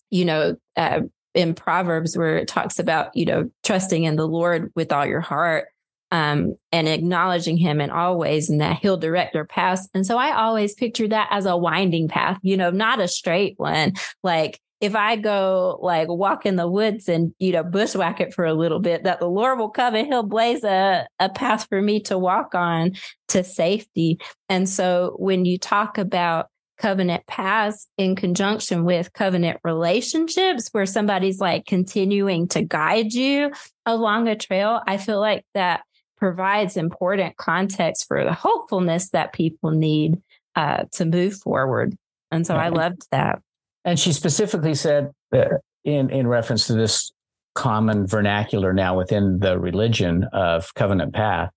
you 0.10 0.26
know, 0.26 0.56
uh, 0.78 1.02
in 1.34 1.54
Proverbs 1.54 2.18
where 2.18 2.38
it 2.38 2.48
talks 2.48 2.80
about, 2.80 3.16
you 3.16 3.26
know, 3.26 3.50
trusting 3.64 4.04
in 4.04 4.16
the 4.16 4.28
Lord 4.28 4.72
with 4.76 4.92
all 4.92 5.06
your 5.06 5.22
heart 5.22 5.68
um, 6.12 6.56
and 6.72 6.88
acknowledging 6.88 7.58
him 7.58 7.82
in 7.82 7.90
all 7.90 8.18
ways 8.18 8.50
and 8.50 8.62
that 8.62 8.80
he'll 8.82 8.98
direct 8.98 9.36
your 9.36 9.46
paths. 9.46 9.90
And 9.94 10.06
so 10.06 10.18
I 10.18 10.36
always 10.36 10.74
picture 10.74 11.08
that 11.10 11.28
as 11.32 11.46
a 11.46 11.58
winding 11.58 12.08
path, 12.08 12.40
you 12.42 12.56
know, 12.56 12.70
not 12.72 13.02
a 13.02 13.08
straight 13.08 13.56
one. 13.58 13.94
Like 14.24 14.60
if 14.80 14.96
I 14.96 15.16
go 15.16 15.80
like 15.82 16.08
walk 16.08 16.46
in 16.46 16.56
the 16.56 16.70
woods 16.70 17.10
and, 17.10 17.34
you 17.40 17.52
know, 17.52 17.64
bushwhack 17.64 18.22
it 18.22 18.34
for 18.34 18.46
a 18.46 18.54
little 18.54 18.80
bit, 18.80 19.04
that 19.04 19.20
the 19.20 19.28
Lord 19.28 19.58
will 19.58 19.70
come 19.70 19.96
and 19.96 20.08
he'll 20.08 20.24
blaze 20.24 20.64
a, 20.64 21.08
a 21.20 21.30
path 21.30 21.68
for 21.68 21.82
me 21.82 22.00
to 22.02 22.18
walk 22.18 22.56
on 22.56 22.94
to 23.30 23.44
safety. 23.44 24.20
And 24.48 24.70
so 24.70 25.16
when 25.18 25.44
you 25.44 25.58
talk 25.58 25.98
about 25.98 26.48
covenant 26.78 27.26
paths 27.28 27.88
in 27.98 28.16
conjunction 28.16 28.84
with 28.84 29.14
covenant 29.14 29.60
relationships 29.64 30.70
where 30.72 30.86
somebody's 30.86 31.40
like 31.40 31.66
continuing 31.66 32.48
to 32.50 32.62
guide 32.62 33.14
you 33.14 33.52
along 33.86 34.28
a 34.28 34.36
trail, 34.36 34.82
I 34.86 34.98
feel 34.98 35.20
like 35.20 35.46
that 35.54 35.82
provides 36.18 36.78
important 36.78 37.38
context 37.38 38.08
for 38.08 38.24
the 38.24 38.34
hopefulness 38.34 39.10
that 39.10 39.34
people 39.34 39.72
need 39.72 40.22
uh, 40.56 40.86
to 40.94 41.06
move 41.06 41.36
forward. 41.36 41.96
And 42.32 42.46
so 42.46 42.56
I 42.56 42.70
loved 42.70 43.08
that. 43.12 43.40
And 43.84 44.00
she 44.00 44.12
specifically 44.12 44.76
said, 44.76 45.12
uh, 45.34 45.58
in 45.84 46.10
in 46.10 46.28
reference 46.28 46.68
to 46.68 46.74
this 46.74 47.12
common 47.54 48.08
vernacular 48.08 48.74
now 48.74 48.98
within 48.98 49.40
the 49.40 49.60
religion 49.60 50.26
of 50.34 50.74
covenant 50.74 51.14
path, 51.14 51.52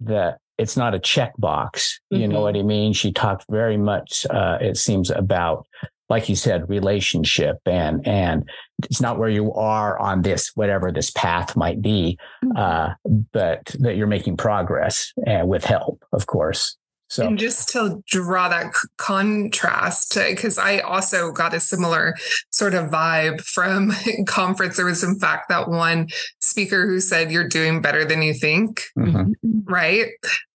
that 0.00 0.38
it's 0.58 0.76
not 0.76 0.94
a 0.94 0.98
checkbox. 0.98 1.94
You 2.10 2.18
mm-hmm. 2.18 2.32
know 2.32 2.40
what 2.42 2.56
I 2.56 2.62
mean? 2.62 2.92
She 2.92 3.12
talked 3.12 3.44
very 3.50 3.76
much, 3.76 4.26
uh, 4.30 4.58
it 4.60 4.76
seems, 4.76 5.10
about, 5.10 5.66
like 6.08 6.28
you 6.28 6.36
said, 6.36 6.68
relationship 6.68 7.56
and 7.64 8.06
and 8.06 8.48
it's 8.84 9.00
not 9.00 9.18
where 9.18 9.30
you 9.30 9.52
are 9.54 9.98
on 9.98 10.22
this 10.22 10.50
whatever 10.54 10.92
this 10.92 11.10
path 11.10 11.56
might 11.56 11.80
be, 11.80 12.18
mm-hmm. 12.44 12.56
uh, 12.56 12.94
but 13.32 13.64
that 13.78 13.96
you're 13.96 14.06
making 14.06 14.36
progress 14.36 15.12
and 15.26 15.48
with 15.48 15.64
help, 15.64 16.04
of 16.12 16.26
course. 16.26 16.76
So. 17.12 17.26
And 17.26 17.38
just 17.38 17.68
to 17.70 18.02
draw 18.06 18.48
that 18.48 18.72
contrast, 18.96 20.14
because 20.14 20.56
I 20.56 20.78
also 20.78 21.30
got 21.30 21.52
a 21.52 21.60
similar 21.60 22.16
sort 22.48 22.72
of 22.72 22.88
vibe 22.88 23.42
from 23.42 23.92
conference. 24.26 24.78
There 24.78 24.86
was, 24.86 25.04
in 25.04 25.18
fact, 25.18 25.50
that 25.50 25.68
one 25.68 26.08
speaker 26.38 26.86
who 26.86 27.00
said, 27.00 27.30
You're 27.30 27.46
doing 27.46 27.82
better 27.82 28.06
than 28.06 28.22
you 28.22 28.32
think. 28.32 28.84
Mm-hmm. 28.98 29.32
Right. 29.64 30.06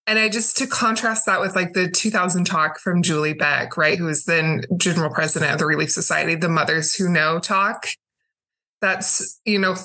And 0.08 0.18
I 0.18 0.30
just 0.30 0.58
to 0.58 0.66
contrast 0.66 1.28
that 1.28 1.42
with 1.42 1.56
like 1.56 1.74
the 1.74 1.92
2000 1.92 2.46
talk 2.46 2.80
from 2.80 3.04
Julie 3.04 3.36
Beck, 3.36 3.78
right, 3.78 4.00
who 4.00 4.08
is 4.08 4.24
then 4.24 4.64
general 4.78 5.14
president 5.14 5.54
of 5.54 5.60
the 5.60 5.68
Relief 5.68 5.92
Society, 5.92 6.34
the 6.34 6.50
Mothers 6.50 6.96
Who 6.96 7.08
Know 7.08 7.38
talk. 7.38 7.86
That's, 8.82 9.40
you 9.46 9.60
know, 9.60 9.76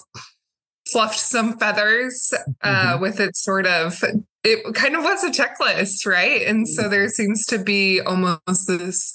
fluffed 0.93 1.19
some 1.19 1.59
feathers 1.59 2.33
uh, 2.63 2.69
mm-hmm. 2.69 3.03
with 3.03 3.21
its 3.21 3.43
sort 3.43 3.67
of 3.67 4.03
it 4.45 4.75
kind 4.75 4.97
of 4.97 5.05
was 5.05 5.23
a 5.25 5.31
checklist, 5.31 6.07
right? 6.07 6.43
And 6.43 6.69
so 6.69 6.89
there 6.89 7.09
seems 7.09 7.47
to 7.47 7.59
be 7.59 8.01
almost 8.01 8.67
this 8.67 9.13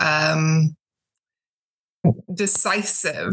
um, 0.00 0.76
decisive 2.32 3.32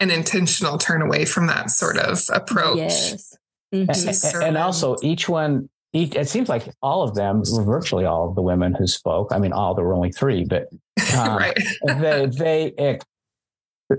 and 0.00 0.10
intentional 0.10 0.78
turn 0.78 1.02
away 1.02 1.24
from 1.24 1.46
that 1.46 1.70
sort 1.70 1.98
of 1.98 2.20
approach. 2.32 2.78
Yes. 2.78 3.36
Mm-hmm. 3.72 4.36
And, 4.36 4.44
and, 4.44 4.56
also, 4.58 4.96
each 5.02 5.28
one, 5.28 5.68
each, 5.92 6.16
it 6.16 6.28
seems 6.28 6.48
like 6.48 6.68
all 6.82 7.02
of 7.02 7.14
them, 7.14 7.42
virtually 7.44 8.04
all 8.04 8.28
of 8.28 8.34
the 8.34 8.42
women 8.42 8.74
who 8.74 8.88
spoke. 8.88 9.28
I 9.30 9.38
mean, 9.38 9.52
all 9.52 9.74
there 9.74 9.84
were 9.84 9.94
only 9.94 10.10
three, 10.10 10.44
but 10.44 10.66
um, 11.16 11.36
right. 11.36 11.56
they 11.86 12.26
they 12.26 12.64
it, 12.78 13.04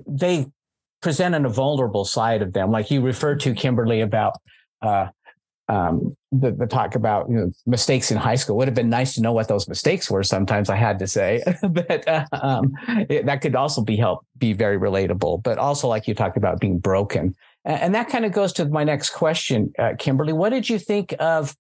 they 0.06 0.48
presented 1.02 1.46
a 1.46 1.50
vulnerable 1.50 2.06
side 2.06 2.42
of 2.42 2.54
them. 2.54 2.72
Like 2.72 2.92
you 2.92 3.02
referred 3.02 3.40
to 3.42 3.54
Kimberly 3.54 4.02
about 4.02 4.34
uh, 4.82 5.08
um, 5.72 6.16
the, 6.32 6.52
the, 6.52 6.68
talk 6.68 6.96
about 6.96 7.30
you 7.30 7.36
know, 7.36 7.52
mistakes 7.66 8.12
in 8.12 8.18
high 8.18 8.36
school. 8.36 8.56
It 8.56 8.58
would 8.58 8.68
have 8.68 8.76
been 8.76 8.90
nice 8.90 9.14
to 9.16 9.22
know 9.22 9.32
what 9.32 9.48
those 9.48 9.70
mistakes 9.70 10.12
were. 10.12 10.22
Sometimes 10.22 10.70
I 10.70 10.76
had 10.76 11.00
to 11.00 11.08
say, 11.08 11.42
but 11.70 12.06
uh, 12.08 12.26
um, 12.34 12.74
it, 12.88 13.26
that 13.26 13.42
could 13.42 13.56
also 13.56 13.82
be 13.82 13.96
help 13.96 14.26
be 14.38 14.52
very 14.52 14.78
relatable. 14.78 15.44
But 15.44 15.58
also, 15.58 15.88
like 15.88 16.08
you 16.08 16.14
talked 16.14 16.36
about, 16.36 16.60
being 16.60 16.78
broken, 16.78 17.36
and, 17.64 17.82
and 17.82 17.96
that 17.96 18.10
kind 18.10 18.26
of 18.26 18.34
goes 18.34 18.52
to 18.54 18.66
my 18.66 18.84
next 18.84 19.12
question, 19.12 19.72
uh, 19.80 19.94
Kimberly. 19.98 20.34
What 20.34 20.50
did 20.50 20.70
you 20.70 20.78
think 20.78 21.16
of 21.20 21.56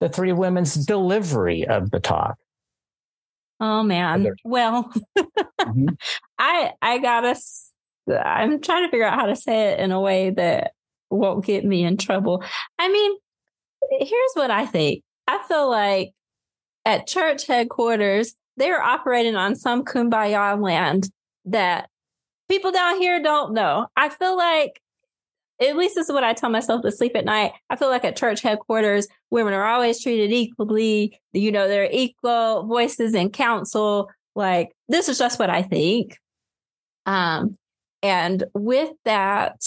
the 0.00 0.08
three 0.08 0.32
women's 0.32 0.74
delivery 0.74 1.66
of 1.66 1.90
the 1.90 2.00
talk? 2.00 2.36
Oh 3.60 3.82
man, 3.82 4.26
well, 4.44 4.90
mm-hmm. 5.18 5.88
I 6.38 6.72
I 6.80 6.98
gotta. 6.98 7.38
I'm 8.08 8.60
trying 8.60 8.84
to 8.86 8.90
figure 8.90 9.06
out 9.06 9.18
how 9.18 9.26
to 9.26 9.36
say 9.36 9.72
it 9.72 9.80
in 9.80 9.92
a 9.92 10.00
way 10.00 10.30
that 10.30 10.72
won't 11.10 11.44
get 11.44 11.64
me 11.64 11.84
in 11.84 11.96
trouble. 11.96 12.42
I 12.78 12.88
mean, 12.88 13.16
here's 14.00 14.32
what 14.34 14.50
I 14.50 14.66
think. 14.66 15.02
I 15.26 15.38
feel 15.48 15.70
like 15.70 16.12
at 16.84 17.06
church 17.06 17.46
headquarters, 17.46 18.34
they're 18.56 18.82
operating 18.82 19.36
on 19.36 19.56
some 19.56 19.84
kumbaya 19.84 20.60
land 20.60 21.08
that 21.46 21.88
people 22.48 22.72
down 22.72 23.00
here 23.00 23.22
don't 23.22 23.54
know. 23.54 23.86
I 23.96 24.08
feel 24.10 24.36
like, 24.36 24.80
at 25.60 25.76
least 25.76 25.94
this 25.94 26.08
is 26.08 26.12
what 26.12 26.24
I 26.24 26.34
tell 26.34 26.50
myself 26.50 26.82
to 26.82 26.90
sleep 26.90 27.14
at 27.14 27.24
night. 27.24 27.52
I 27.70 27.76
feel 27.76 27.88
like 27.88 28.04
at 28.04 28.16
church 28.16 28.42
headquarters, 28.42 29.06
women 29.30 29.54
are 29.54 29.64
always 29.64 30.02
treated 30.02 30.32
equally. 30.32 31.20
You 31.32 31.52
know, 31.52 31.68
they're 31.68 31.88
equal 31.90 32.64
voices 32.64 33.14
in 33.14 33.30
council. 33.30 34.10
Like, 34.34 34.72
this 34.88 35.08
is 35.08 35.16
just 35.16 35.38
what 35.38 35.50
I 35.50 35.62
think. 35.62 36.18
Um, 37.06 37.56
and 38.04 38.44
with 38.52 38.90
that, 39.06 39.64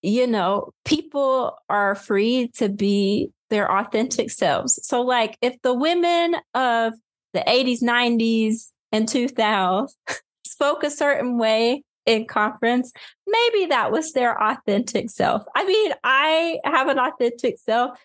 you 0.00 0.26
know, 0.26 0.70
people 0.86 1.58
are 1.68 1.94
free 1.94 2.48
to 2.56 2.70
be 2.70 3.30
their 3.50 3.70
authentic 3.70 4.30
selves. 4.30 4.80
So, 4.82 5.02
like, 5.02 5.36
if 5.42 5.60
the 5.62 5.74
women 5.74 6.36
of 6.54 6.94
the 7.34 7.44
80s, 7.46 7.82
90s, 7.82 8.70
and 8.90 9.06
2000s 9.06 9.90
spoke 10.46 10.82
a 10.82 10.90
certain 10.90 11.36
way 11.36 11.82
in 12.06 12.24
conference, 12.24 12.90
maybe 13.26 13.66
that 13.66 13.92
was 13.92 14.12
their 14.12 14.40
authentic 14.42 15.10
self. 15.10 15.44
I 15.54 15.66
mean, 15.66 15.92
I 16.02 16.58
have 16.64 16.88
an 16.88 16.98
authentic 16.98 17.58
self. 17.58 17.98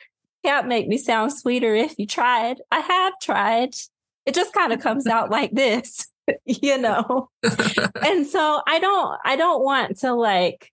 Can't 0.43 0.67
make 0.67 0.89
me 0.89 0.97
sound 0.97 1.31
sweeter 1.31 1.73
if 1.73 1.95
you 1.97 2.05
tried. 2.05 2.57
I 2.69 2.79
have 2.79 3.13
tried. 3.21 3.75
It 4.25 4.35
just 4.35 4.53
kind 4.53 4.73
of 4.73 4.81
comes 4.81 5.07
out 5.07 5.29
like 5.29 5.51
this, 5.51 6.10
you 6.45 6.77
know. 6.77 7.29
and 8.05 8.25
so 8.27 8.61
I 8.67 8.79
don't 8.79 9.19
I 9.25 9.35
don't 9.35 9.63
want 9.63 9.97
to 9.99 10.13
like 10.13 10.71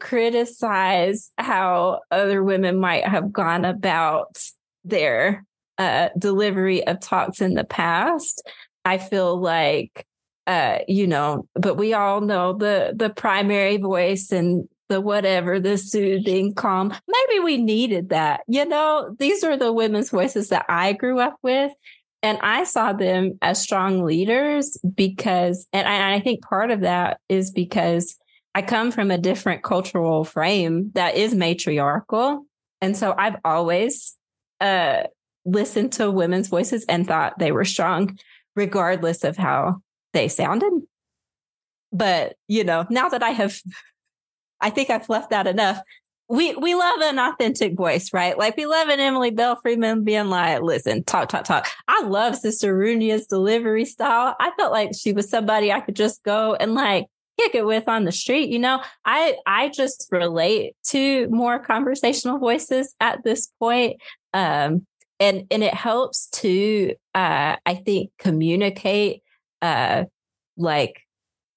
criticize 0.00 1.30
how 1.38 2.00
other 2.10 2.42
women 2.42 2.78
might 2.78 3.06
have 3.06 3.32
gone 3.32 3.64
about 3.64 4.38
their 4.84 5.44
uh, 5.78 6.08
delivery 6.18 6.86
of 6.86 7.00
talks 7.00 7.40
in 7.40 7.54
the 7.54 7.64
past. 7.64 8.42
I 8.84 8.98
feel 8.98 9.40
like, 9.40 10.06
uh, 10.46 10.78
you 10.88 11.06
know, 11.06 11.46
but 11.54 11.76
we 11.76 11.94
all 11.94 12.20
know 12.20 12.52
the 12.52 12.92
the 12.94 13.10
primary 13.10 13.76
voice 13.76 14.32
and 14.32 14.68
the 14.88 15.00
whatever, 15.00 15.60
the 15.60 15.76
soothing, 15.76 16.54
calm. 16.54 16.94
Maybe 17.06 17.40
we 17.40 17.58
needed 17.58 18.08
that. 18.08 18.40
You 18.48 18.64
know, 18.64 19.14
these 19.18 19.44
are 19.44 19.56
the 19.56 19.72
women's 19.72 20.10
voices 20.10 20.48
that 20.48 20.64
I 20.68 20.94
grew 20.94 21.20
up 21.20 21.36
with. 21.42 21.72
And 22.22 22.38
I 22.40 22.64
saw 22.64 22.92
them 22.92 23.38
as 23.42 23.62
strong 23.62 24.04
leaders 24.04 24.76
because, 24.94 25.68
and 25.72 25.86
I, 25.86 26.14
I 26.14 26.20
think 26.20 26.42
part 26.42 26.70
of 26.70 26.80
that 26.80 27.20
is 27.28 27.50
because 27.50 28.16
I 28.54 28.62
come 28.62 28.90
from 28.90 29.10
a 29.10 29.18
different 29.18 29.62
cultural 29.62 30.24
frame 30.24 30.90
that 30.94 31.16
is 31.16 31.34
matriarchal. 31.34 32.44
And 32.80 32.96
so 32.96 33.14
I've 33.16 33.36
always 33.44 34.16
uh, 34.60 35.04
listened 35.44 35.92
to 35.92 36.10
women's 36.10 36.48
voices 36.48 36.84
and 36.88 37.06
thought 37.06 37.38
they 37.38 37.52
were 37.52 37.64
strong, 37.64 38.18
regardless 38.56 39.22
of 39.22 39.36
how 39.36 39.76
they 40.12 40.26
sounded. 40.26 40.72
But, 41.92 42.36
you 42.48 42.64
know, 42.64 42.84
now 42.90 43.08
that 43.08 43.22
I 43.22 43.30
have, 43.30 43.60
I 44.60 44.70
think 44.70 44.90
I've 44.90 45.08
left 45.08 45.30
that 45.30 45.46
enough. 45.46 45.80
We 46.28 46.54
we 46.56 46.74
love 46.74 47.00
an 47.00 47.18
authentic 47.18 47.74
voice, 47.74 48.12
right? 48.12 48.36
Like 48.36 48.56
we 48.56 48.66
love 48.66 48.88
an 48.88 49.00
Emily 49.00 49.30
Belle 49.30 49.56
Freeman 49.56 50.04
being 50.04 50.28
like, 50.28 50.60
listen, 50.60 51.04
talk, 51.04 51.30
talk, 51.30 51.44
talk. 51.44 51.66
I 51.88 52.02
love 52.02 52.36
Sister 52.36 52.76
Runia's 52.76 53.26
delivery 53.26 53.86
style. 53.86 54.36
I 54.38 54.50
felt 54.58 54.72
like 54.72 54.90
she 54.94 55.12
was 55.12 55.30
somebody 55.30 55.72
I 55.72 55.80
could 55.80 55.96
just 55.96 56.22
go 56.24 56.54
and 56.54 56.74
like 56.74 57.06
kick 57.38 57.54
it 57.54 57.64
with 57.64 57.88
on 57.88 58.04
the 58.04 58.12
street 58.12 58.48
you 58.48 58.58
know 58.58 58.82
i 59.04 59.36
i 59.46 59.68
just 59.68 60.08
relate 60.10 60.74
to 60.82 61.28
more 61.28 61.58
conversational 61.58 62.38
voices 62.38 62.94
at 63.00 63.22
this 63.22 63.48
point 63.60 63.96
um 64.34 64.84
and 65.20 65.46
and 65.50 65.62
it 65.62 65.74
helps 65.74 66.28
to 66.30 66.92
uh 67.14 67.56
i 67.64 67.74
think 67.74 68.10
communicate 68.18 69.22
uh 69.62 70.04
like 70.56 71.02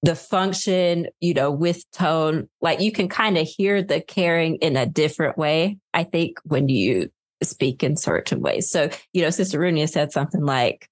the 0.03 0.15
function 0.15 1.07
you 1.19 1.33
know 1.33 1.51
with 1.51 1.89
tone 1.91 2.49
like 2.61 2.79
you 2.79 2.91
can 2.91 3.07
kind 3.07 3.37
of 3.37 3.47
hear 3.47 3.83
the 3.83 4.01
caring 4.01 4.55
in 4.57 4.75
a 4.75 4.85
different 4.85 5.37
way 5.37 5.77
i 5.93 6.03
think 6.03 6.39
when 6.43 6.69
you 6.69 7.09
speak 7.43 7.83
in 7.83 7.95
certain 7.95 8.41
ways 8.41 8.69
so 8.69 8.89
you 9.13 9.21
know 9.21 9.29
sister 9.29 9.59
runia 9.59 9.87
said 9.87 10.11
something 10.11 10.43
like 10.43 10.87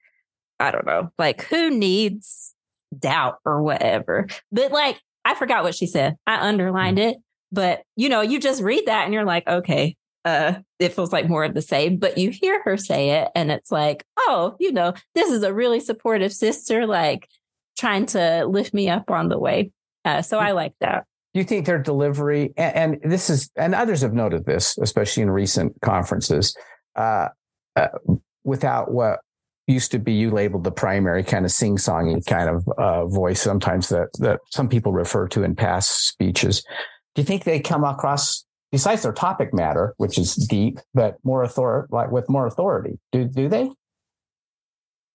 i 0.60 0.72
don't 0.72 0.86
know 0.86 1.12
like 1.18 1.44
who 1.44 1.70
needs 1.70 2.54
doubt 2.98 3.38
or 3.46 3.62
whatever. 3.62 4.28
But 4.52 4.72
like, 4.72 5.00
I 5.26 5.36
forgot 5.36 5.64
what 5.64 5.76
she 5.76 5.88
said. 5.88 6.16
I 6.26 6.48
underlined 6.48 6.98
mm. 6.98 7.12
it, 7.12 7.18
but 7.52 7.84
you 7.96 8.10
know, 8.10 8.22
you 8.22 8.40
just 8.40 8.62
read 8.62 8.86
that 8.88 9.06
and 9.06 9.14
you're 9.14 9.26
like, 9.26 9.48
okay, 9.48 9.96
uh, 10.26 10.56
it 10.80 10.94
feels 10.94 11.14
like 11.14 11.30
more 11.30 11.44
of 11.44 11.54
the 11.54 11.62
same. 11.62 11.98
But 11.98 12.18
you 12.18 12.30
hear 12.30 12.62
her 12.64 12.78
say 12.78 13.22
it, 13.22 13.30
and 13.36 13.52
it's 13.52 13.72
like, 13.72 14.04
oh, 14.18 14.56
you 14.60 14.72
know, 14.72 14.94
this 15.16 15.30
is 15.30 15.44
a 15.44 15.54
really 15.54 15.80
supportive 15.80 16.34
sister, 16.34 16.86
like 16.86 17.28
trying 17.80 18.06
to 18.08 18.46
lift 18.46 18.74
me 18.74 18.90
up 18.90 19.10
on 19.10 19.30
the 19.30 19.40
way. 19.40 19.72
Uh, 20.06 20.22
so 20.22 20.38
I 20.38 20.52
like 20.52 20.74
that. 20.82 21.06
Do 21.34 21.40
you 21.40 21.44
think 21.44 21.66
their 21.66 21.80
delivery, 21.82 22.54
and, 22.58 23.00
and, 23.04 23.12
this 23.12 23.30
is, 23.30 23.52
and 23.56 23.76
others 23.76 24.02
have 24.02 24.14
noted 24.14 24.46
this, 24.46 24.78
especially 24.80 25.24
in 25.24 25.30
recent 25.30 25.80
conferences, 25.82 26.56
uh, 26.96 27.28
uh, 27.76 27.88
without 28.44 28.92
what 28.92 29.20
used 29.68 29.92
to 29.92 30.00
be 30.00 30.14
you 30.14 30.32
labeled 30.32 30.64
the 30.64 30.72
primary 30.72 31.24
kind 31.24 31.46
of 31.46 31.52
sing-songy 31.52 32.26
kind 32.26 32.50
of 32.50 32.68
uh, 32.78 33.06
voice 33.06 33.40
sometimes 33.40 33.90
that 33.90 34.08
that 34.18 34.40
some 34.50 34.68
people 34.68 34.92
refer 34.92 35.28
to 35.28 35.44
in 35.44 35.56
past 35.56 36.08
speeches 36.08 36.64
do 37.14 37.22
you 37.22 37.24
think 37.24 37.44
they 37.44 37.60
come 37.60 37.84
across 37.84 38.46
besides 38.72 39.04
their 39.04 39.14
topic 39.14 39.54
matter 39.54 39.94
which 39.98 40.18
is 40.18 40.36
deep 40.36 40.80
but 40.96 41.18
more 41.24 41.44
author 41.44 41.88
like 41.92 42.10
with 42.10 42.28
more 42.30 42.48
authority 42.48 42.98
do 43.12 43.26
do 43.26 43.48
they 43.48 43.70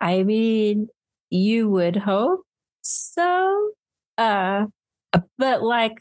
i 0.00 0.23
mean 0.23 0.87
you 1.30 1.68
would 1.68 1.97
hope 1.97 2.43
so 2.84 3.70
uh 4.18 4.66
but 5.38 5.62
like 5.62 5.94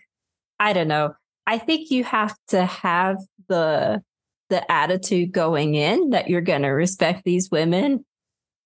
i 0.59 0.73
don't 0.73 0.87
know 0.87 1.13
i 1.47 1.57
think 1.57 1.89
you 1.89 2.03
have 2.03 2.35
to 2.47 2.65
have 2.65 3.17
the 3.47 4.01
the 4.49 4.71
attitude 4.71 5.31
going 5.31 5.73
in 5.73 6.11
that 6.11 6.29
you're 6.29 6.41
going 6.41 6.61
to 6.61 6.69
respect 6.69 7.23
these 7.23 7.49
women 7.49 8.05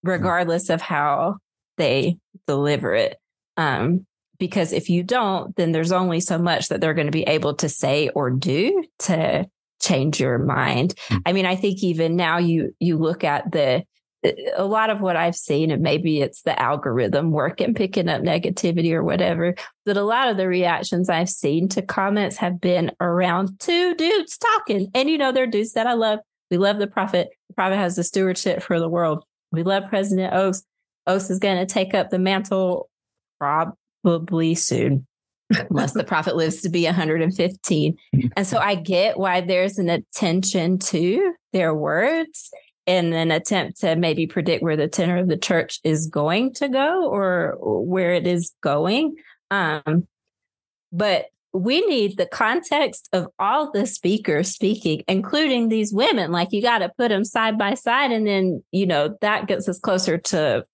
regardless 0.04 0.70
of 0.70 0.82
how 0.82 1.38
they 1.78 2.18
deliver 2.46 2.94
it. 2.94 3.18
Um, 3.56 4.06
because 4.40 4.74
if 4.74 4.90
you 4.90 5.04
don't, 5.04 5.56
then 5.56 5.72
there's 5.72 5.92
only 5.92 6.20
so 6.20 6.38
much 6.38 6.68
that 6.68 6.82
they're 6.82 6.94
going 6.94 7.08
to 7.08 7.12
be 7.12 7.24
able 7.24 7.56
to 7.56 7.70
say 7.70 8.10
or 8.10 8.30
do 8.30 8.84
to 9.00 9.48
change 9.82 10.20
your 10.20 10.38
mind. 10.38 10.94
Mm. 11.10 11.22
I 11.26 11.34
mean, 11.34 11.46
I 11.46 11.56
think 11.56 11.84
even 11.84 12.16
now 12.16 12.38
you 12.38 12.76
you 12.80 12.98
look 12.98 13.24
at 13.24 13.52
the 13.52 13.84
a 14.24 14.66
lot 14.66 14.90
of 14.90 15.00
what 15.00 15.16
I've 15.16 15.36
seen, 15.36 15.72
and 15.72 15.82
maybe 15.82 16.22
it's 16.22 16.42
the 16.42 16.60
algorithm 16.60 17.32
working, 17.32 17.74
picking 17.74 18.10
up 18.10 18.22
negativity 18.22 18.92
or 18.92 19.04
whatever, 19.04 19.56
but 19.86 19.98
a 19.98 20.04
lot 20.04 20.28
of 20.28 20.38
the 20.38 20.48
reactions 20.48 21.10
I've 21.10 21.30
seen 21.30 21.70
to 21.70 21.82
comments 21.82 22.38
have 22.38 22.60
been 22.60 22.92
around 23.00 23.60
two 23.60 23.94
dudes 23.96 24.38
talking. 24.38 24.90
And, 24.96 25.10
you 25.10 25.18
know, 25.18 25.32
they're 25.32 25.48
dudes 25.48 25.74
that 25.74 25.88
I 25.88 25.94
love. 25.94 26.20
We 26.50 26.58
love 26.58 26.80
the 26.80 26.88
prophet. 26.88 27.30
The 27.50 27.54
prophet 27.54 27.78
has 27.78 27.96
the 27.96 28.04
stewardship 28.04 28.64
for 28.64 28.80
the 28.80 28.90
world. 28.90 29.24
We 29.52 29.64
love 29.64 29.84
President 29.90 30.34
Oaks. 30.34 30.64
Oaks 31.06 31.30
is 31.30 31.40
going 31.40 31.58
to 31.58 31.72
take 31.72 31.94
up 31.94 32.10
the 32.10 32.20
mantle 32.20 32.90
probably 33.40 34.56
soon, 34.56 35.06
unless 35.70 35.94
the 35.94 36.04
prophet 36.04 36.36
lives 36.36 36.62
to 36.62 36.70
be 36.70 36.86
115. 36.86 37.94
Mm-hmm. 37.94 38.28
And 38.36 38.48
so 38.48 38.58
I 38.58 38.76
get 38.76 39.18
why 39.20 39.42
there's 39.42 39.78
an 39.78 39.90
attention 39.90 40.80
to 40.80 41.34
their 41.54 41.74
words 41.74 42.52
in 42.88 43.14
an 43.14 43.32
attempt 43.32 43.82
to 43.82 43.96
maybe 43.96 44.26
predict 44.26 44.64
where 44.64 44.78
the 44.78 44.88
tenor 44.88 45.18
of 45.18 45.28
the 45.28 45.38
church 45.38 45.80
is 45.84 46.08
going 46.08 46.54
to 46.54 46.70
go 46.70 47.08
or 47.08 47.58
where 47.60 48.14
it 48.14 48.26
is 48.26 48.54
going. 48.62 49.16
Um, 49.52 50.08
but 50.92 51.28
we 51.54 51.86
need 51.86 52.18
the 52.18 52.26
context 52.26 53.10
of 53.14 53.28
all 53.40 53.72
the 53.72 53.86
speakers 53.86 54.52
speaking, 54.52 55.04
including 55.08 55.68
these 55.68 55.94
women. 55.94 56.32
Like 56.32 56.50
you 56.52 56.62
got 56.62 56.80
to 56.80 56.92
put 56.98 57.10
them 57.10 57.26
side 57.26 57.58
by 57.58 57.74
side. 57.74 58.12
And 58.12 58.26
then, 58.26 58.64
you 58.72 58.86
know, 58.86 59.18
that 59.22 59.48
gets 59.48 59.68
us 59.68 59.80
closer 59.80 60.18
to 60.18 60.66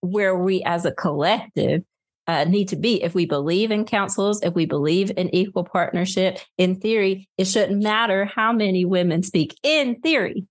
where 0.00 0.36
we 0.36 0.62
as 0.64 0.84
a 0.84 0.92
collective 0.92 1.82
uh, 2.26 2.44
need 2.44 2.68
to 2.68 2.76
be. 2.76 3.02
If 3.02 3.14
we 3.14 3.26
believe 3.26 3.70
in 3.70 3.84
councils, 3.84 4.42
if 4.42 4.54
we 4.54 4.66
believe 4.66 5.10
in 5.16 5.34
equal 5.34 5.64
partnership, 5.64 6.38
in 6.58 6.76
theory, 6.80 7.28
it 7.38 7.46
shouldn't 7.46 7.82
matter 7.82 8.24
how 8.24 8.52
many 8.52 8.84
women 8.84 9.22
speak 9.22 9.58
in 9.62 10.00
theory. 10.00 10.46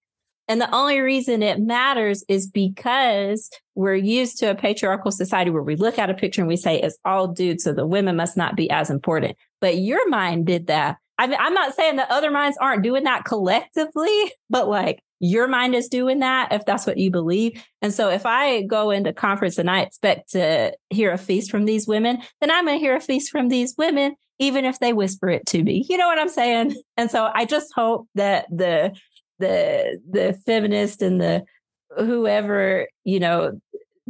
And 0.52 0.60
the 0.60 0.76
only 0.76 1.00
reason 1.00 1.42
it 1.44 1.62
matters 1.62 2.26
is 2.28 2.46
because 2.46 3.50
we're 3.74 3.96
used 3.96 4.38
to 4.40 4.52
a 4.52 4.56
patriarchal 4.56 5.14
society 5.14 5.50
where 5.50 5.64
we 5.64 5.78
look 5.78 5.98
at 5.98 6.10
a 6.10 6.14
picture 6.14 6.42
and 6.42 6.50
we 6.50 6.58
say 6.58 6.82
it's 6.82 6.98
all 7.06 7.30
dudes, 7.30 7.64
so 7.64 7.72
the 7.72 7.88
women 7.88 8.18
must 8.18 8.36
not 8.36 8.58
be 8.58 8.70
as 8.70 8.90
important. 8.90 9.38
But 9.62 9.78
your 9.78 10.10
mind 10.10 10.48
did 10.48 10.68
that. 10.68 10.98
I 11.18 11.28
mean, 11.28 11.38
I'm 11.40 11.54
not 11.54 11.74
saying 11.74 11.96
that 11.96 12.12
other 12.12 12.32
minds 12.32 12.58
aren't 12.60 12.84
doing 12.84 13.06
that 13.06 13.24
collectively, 13.24 14.34
but 14.50 14.68
like 14.68 15.02
your 15.22 15.48
mind 15.48 15.74
is 15.74 15.88
doing 15.88 16.20
that 16.20 16.52
if 16.52 16.66
that's 16.66 16.86
what 16.86 16.98
you 16.98 17.12
believe. 17.12 17.64
And 17.82 17.94
so 17.94 18.10
if 18.10 18.26
I 18.26 18.64
go 18.64 18.92
into 18.92 19.14
conference 19.14 19.58
and 19.58 19.72
I 19.72 19.84
expect 19.84 20.32
to 20.32 20.76
hear 20.90 21.14
a 21.14 21.18
feast 21.18 21.50
from 21.50 21.64
these 21.64 21.88
women, 21.88 22.22
then 22.42 22.52
I'm 22.52 22.66
going 22.66 22.78
to 22.78 22.84
hear 22.84 22.98
a 22.98 23.00
feast 23.00 23.32
from 23.32 23.48
these 23.48 23.74
women, 23.78 24.16
even 24.38 24.66
if 24.66 24.80
they 24.80 24.92
whisper 24.92 25.30
it 25.30 25.46
to 25.46 25.64
me. 25.64 25.86
You 25.88 25.96
know 25.96 26.08
what 26.08 26.20
I'm 26.20 26.28
saying? 26.28 26.76
And 26.98 27.10
so 27.10 27.30
I 27.34 27.46
just 27.46 27.72
hope 27.74 28.08
that 28.16 28.48
the 28.50 28.94
the 29.42 30.00
the 30.10 30.34
feminist 30.46 31.02
and 31.02 31.20
the 31.20 31.44
whoever 31.98 32.88
you 33.04 33.20
know 33.20 33.60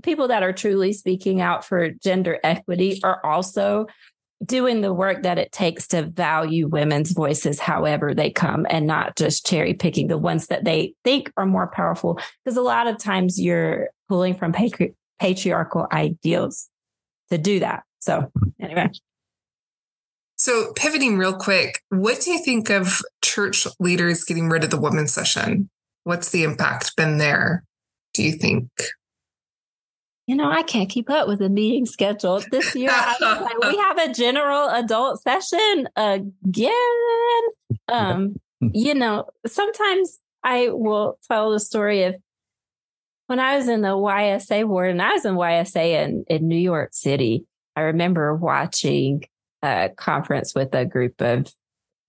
people 0.04 0.28
that 0.28 0.44
are 0.44 0.54
truly 0.54 0.94
speaking 0.94 1.42
out 1.42 1.66
for 1.66 1.90
gender 1.90 2.40
equity 2.44 3.00
are 3.04 3.24
also 3.26 3.88
doing 4.44 4.82
the 4.82 4.94
work 4.94 5.24
that 5.24 5.38
it 5.38 5.52
takes 5.52 5.88
to 5.88 6.04
value 6.04 6.68
women's 6.68 7.12
voices 7.12 7.60
however 7.60 8.14
they 8.14 8.30
come 8.30 8.66
and 8.70 8.88
not 8.88 9.16
just 9.16 9.46
cherry 9.46 9.74
picking 9.74 10.08
the 10.08 10.18
ones 10.18 10.48
that 10.48 10.64
they 10.64 10.94
think 11.04 11.32
are 11.38 11.46
more 11.46 11.68
powerful. 11.68 12.20
Because 12.44 12.58
a 12.58 12.62
lot 12.62 12.88
of 12.88 12.98
times 12.98 13.40
you're 13.40 13.90
pulling 14.10 14.34
from 14.34 14.52
patri- 14.52 14.96
patriarchal 15.20 15.88
ideals 15.92 16.70
to 17.30 17.38
do 17.38 17.60
that. 17.60 17.84
So 18.00 18.32
anyway 18.60 18.90
so, 20.42 20.74
pivoting 20.74 21.20
real 21.20 21.36
quick, 21.36 21.84
what 21.90 22.20
do 22.22 22.32
you 22.32 22.40
think 22.40 22.72
of 22.72 23.00
church 23.24 23.68
leaders 23.80 24.24
getting 24.24 24.50
rid 24.50 24.64
of 24.64 24.72
the 24.72 24.82
women's 24.82 25.14
session? 25.14 25.70
What's 26.04 26.32
the 26.32 26.44
impact 26.44 26.96
been 26.96 27.20
there, 27.20 27.64
do 28.16 28.24
you 28.24 28.32
think? 28.32 28.68
You 30.26 30.36
know, 30.36 30.50
I 30.50 30.64
can't 30.64 30.90
keep 30.90 31.12
up 31.12 31.28
with 31.28 31.38
the 31.38 31.50
meeting 31.50 31.86
schedule 31.86 32.42
this 32.50 32.74
year. 32.74 32.90
like, 32.90 33.60
we 33.62 33.78
have 33.78 34.00
a 34.00 34.12
general 34.12 34.68
adult 34.70 35.22
session 35.22 35.88
again. 35.96 36.72
Um, 37.88 38.36
you 38.62 38.96
know, 38.96 39.28
sometimes 39.46 40.18
I 40.44 40.70
will 40.70 41.20
tell 41.30 41.52
the 41.52 41.60
story 41.60 42.02
of 42.06 42.16
when 43.28 43.40
I 43.40 43.58
was 43.58 43.68
in 43.68 43.82
the 43.82 43.90
YSA 43.90 44.68
ward, 44.68 44.90
and 44.90 45.04
I 45.04 45.14
was 45.14 45.24
in 45.24 45.36
YSA 45.36 46.04
in, 46.04 46.26
in 46.28 46.48
New 46.48 46.58
York 46.58 46.96
City. 46.96 47.46
I 47.76 47.82
remember 47.82 48.34
watching 48.34 49.26
a 49.64 49.90
conference 49.96 50.54
with 50.56 50.74
a 50.74 50.86
group 50.86 51.22
of, 51.22 51.52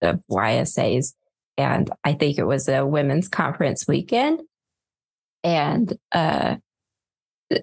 of 0.01 0.23
YSAs. 0.31 1.15
And 1.59 1.91
I 2.05 2.15
think 2.15 2.39
it 2.39 2.47
was 2.47 2.69
a 2.69 2.87
women's 2.87 3.29
conference 3.29 3.87
weekend. 3.87 4.41
And 5.45 5.97
uh, 6.13 6.57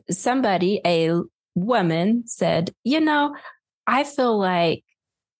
somebody, 0.09 0.81
a 0.85 1.19
woman, 1.55 2.23
said, 2.27 2.71
You 2.83 2.99
know, 2.99 3.35
I 3.87 4.03
feel 4.03 4.37
like 4.37 4.83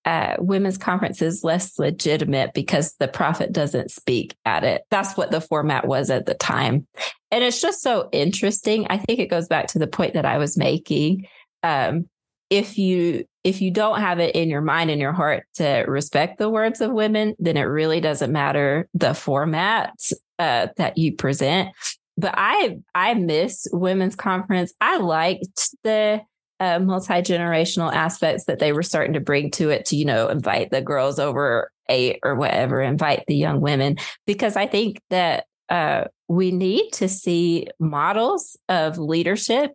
uh, 0.06 0.36
women's 0.40 0.78
conference 0.78 1.22
is 1.22 1.44
less 1.44 1.78
legitimate 1.78 2.54
because 2.54 2.96
the 3.00 3.08
prophet 3.08 3.52
doesn't 3.52 3.92
speak 3.92 4.36
at 4.46 4.64
it. 4.64 4.82
That's 4.90 5.16
what 5.18 5.30
the 5.30 5.42
format 5.42 5.88
was 5.88 6.10
at 6.10 6.26
the 6.26 6.34
time. 6.34 6.88
And 7.32 7.44
it's 7.44 7.62
just 7.62 7.82
so 7.82 8.10
interesting. 8.12 8.88
I 8.90 8.98
think 8.98 9.20
it 9.20 9.30
goes 9.30 9.48
back 9.48 9.68
to 9.68 9.80
the 9.80 9.88
point 9.88 10.16
that 10.16 10.26
I 10.26 10.38
was 10.38 10.58
making. 10.58 11.28
Um, 11.62 12.10
if 12.50 12.78
you 12.78 13.26
if 13.50 13.62
you 13.62 13.72
don't 13.72 14.00
have 14.00 14.20
it 14.20 14.36
in 14.36 14.48
your 14.48 14.62
mind 14.62 14.92
and 14.92 15.02
your 15.02 15.12
heart 15.12 15.44
to 15.56 15.84
respect 15.88 16.38
the 16.38 16.50
words 16.50 16.82
of 16.82 16.92
women, 16.92 17.36
then 17.40 17.58
it 17.58 17.64
really 17.64 18.00
doesn't 18.00 18.32
matter 18.32 18.88
the 18.94 19.16
format 19.16 19.92
uh, 20.38 20.68
that 20.78 21.00
you 21.00 21.16
present. 21.16 21.70
But 22.16 22.36
I 22.38 22.78
I 22.94 23.16
miss 23.16 23.68
women's 23.72 24.16
conference. 24.16 24.72
I 24.80 24.98
liked 24.98 25.72
the 25.84 26.22
uh, 26.60 26.78
multi 26.80 27.14
generational 27.14 27.92
aspects 27.92 28.46
that 28.46 28.60
they 28.60 28.72
were 28.72 28.84
starting 28.84 29.14
to 29.14 29.20
bring 29.20 29.50
to 29.52 29.72
it. 29.72 29.86
To 29.86 29.96
you 29.96 30.06
know, 30.06 30.28
invite 30.28 30.70
the 30.70 30.82
girls 30.82 31.18
over 31.18 31.72
eight 31.90 32.20
or 32.22 32.36
whatever, 32.36 32.82
invite 32.82 33.24
the 33.28 33.36
young 33.36 33.62
women, 33.62 33.98
because 34.28 34.56
I 34.56 34.68
think 34.68 35.02
that 35.10 35.46
uh, 35.70 36.04
we 36.28 36.52
need 36.52 36.92
to 36.94 37.10
see 37.10 37.68
models 37.80 38.58
of 38.70 39.00
leadership 39.00 39.72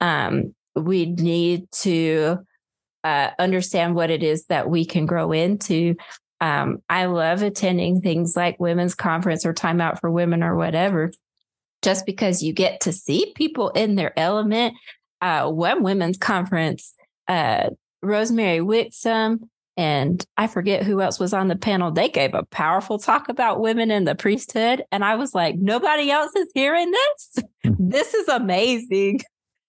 um, 0.00 0.54
we 0.74 1.06
need 1.06 1.70
to 1.72 2.38
uh, 3.04 3.30
understand 3.38 3.94
what 3.94 4.10
it 4.10 4.22
is 4.22 4.46
that 4.46 4.68
we 4.68 4.84
can 4.84 5.06
grow 5.06 5.32
into. 5.32 5.96
Um, 6.40 6.82
I 6.88 7.06
love 7.06 7.42
attending 7.42 8.00
things 8.00 8.36
like 8.36 8.60
women's 8.60 8.94
conference 8.94 9.44
or 9.44 9.52
time 9.52 9.80
out 9.80 10.00
for 10.00 10.10
women 10.10 10.42
or 10.42 10.56
whatever, 10.56 11.12
just 11.82 12.06
because 12.06 12.42
you 12.42 12.52
get 12.52 12.80
to 12.82 12.92
see 12.92 13.32
people 13.36 13.70
in 13.70 13.94
their 13.94 14.18
element. 14.18 14.74
Uh, 15.20 15.50
one 15.50 15.82
women's 15.82 16.16
conference, 16.16 16.94
uh, 17.28 17.70
Rosemary 18.02 18.60
Wixom 18.60 19.40
and 19.80 20.22
I 20.36 20.46
forget 20.46 20.82
who 20.82 21.00
else 21.00 21.18
was 21.18 21.32
on 21.32 21.48
the 21.48 21.56
panel. 21.56 21.90
They 21.90 22.10
gave 22.10 22.34
a 22.34 22.44
powerful 22.44 22.98
talk 22.98 23.30
about 23.30 23.60
women 23.60 23.90
in 23.90 24.04
the 24.04 24.14
priesthood. 24.14 24.84
And 24.92 25.02
I 25.02 25.14
was 25.14 25.34
like, 25.34 25.54
nobody 25.56 26.10
else 26.10 26.36
is 26.36 26.50
hearing 26.54 26.90
this. 26.90 27.44
Hmm. 27.64 27.72
this 27.78 28.12
is 28.12 28.28
amazing. 28.28 29.20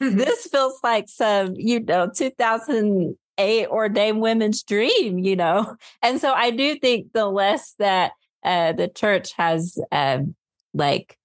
this 0.18 0.48
feels 0.48 0.80
like 0.84 1.08
some, 1.08 1.54
you 1.56 1.80
know, 1.80 2.10
2008 2.14 3.16
a 3.38 3.68
ordained 3.68 4.22
women's 4.22 4.64
dream, 4.64 5.20
you 5.20 5.36
know? 5.36 5.76
And 6.04 6.20
so 6.20 6.34
I 6.34 6.52
do 6.52 6.76
think 6.76 7.14
the 7.14 7.26
less 7.26 7.74
that 7.80 8.12
uh, 8.44 8.74
the 8.74 8.88
church 8.88 9.34
has 9.38 9.78
um, 9.92 10.36
like 10.74 11.18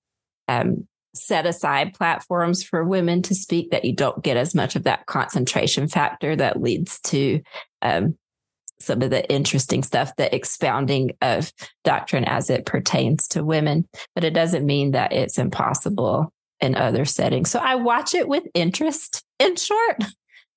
um, 0.49 0.87
set 1.15 1.47
aside 1.47 1.95
platforms 1.95 2.62
for 2.62 2.85
women 2.85 3.23
to 3.23 3.35
speak, 3.35 3.71
that 3.71 3.85
you 3.85 3.95
don't 3.95 4.23
get 4.23 4.37
as 4.37 4.55
much 4.55 4.77
of 4.77 4.85
that 4.85 5.07
concentration 5.07 5.89
factor 5.89 6.37
that 6.37 6.61
leads 6.61 7.01
to 7.01 7.41
um, 7.83 8.17
some 8.79 9.01
of 9.01 9.11
the 9.11 9.29
interesting 9.33 9.83
stuff, 9.83 10.15
the 10.17 10.35
expounding 10.35 11.12
of 11.23 11.53
doctrine 11.85 12.25
as 12.25 12.51
it 12.51 12.67
pertains 12.67 13.27
to 13.29 13.45
women. 13.45 13.89
But 14.15 14.25
it 14.25 14.35
doesn't 14.35 14.67
mean 14.67 14.91
that 14.91 15.12
it's 15.12 15.39
impossible 15.39 16.33
in 16.61 16.75
other 16.75 17.05
settings. 17.05 17.51
So 17.51 17.59
I 17.59 17.75
watch 17.75 18.14
it 18.14 18.29
with 18.29 18.45
interest, 18.55 19.25
in 19.38 19.57
short, 19.57 20.03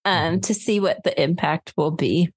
um, 0.05 0.13
mm-hmm. 0.13 0.39
to 0.39 0.53
see 0.53 0.79
what 0.79 1.03
the 1.03 1.21
impact 1.21 1.73
will 1.75 1.91
be. 1.91 2.31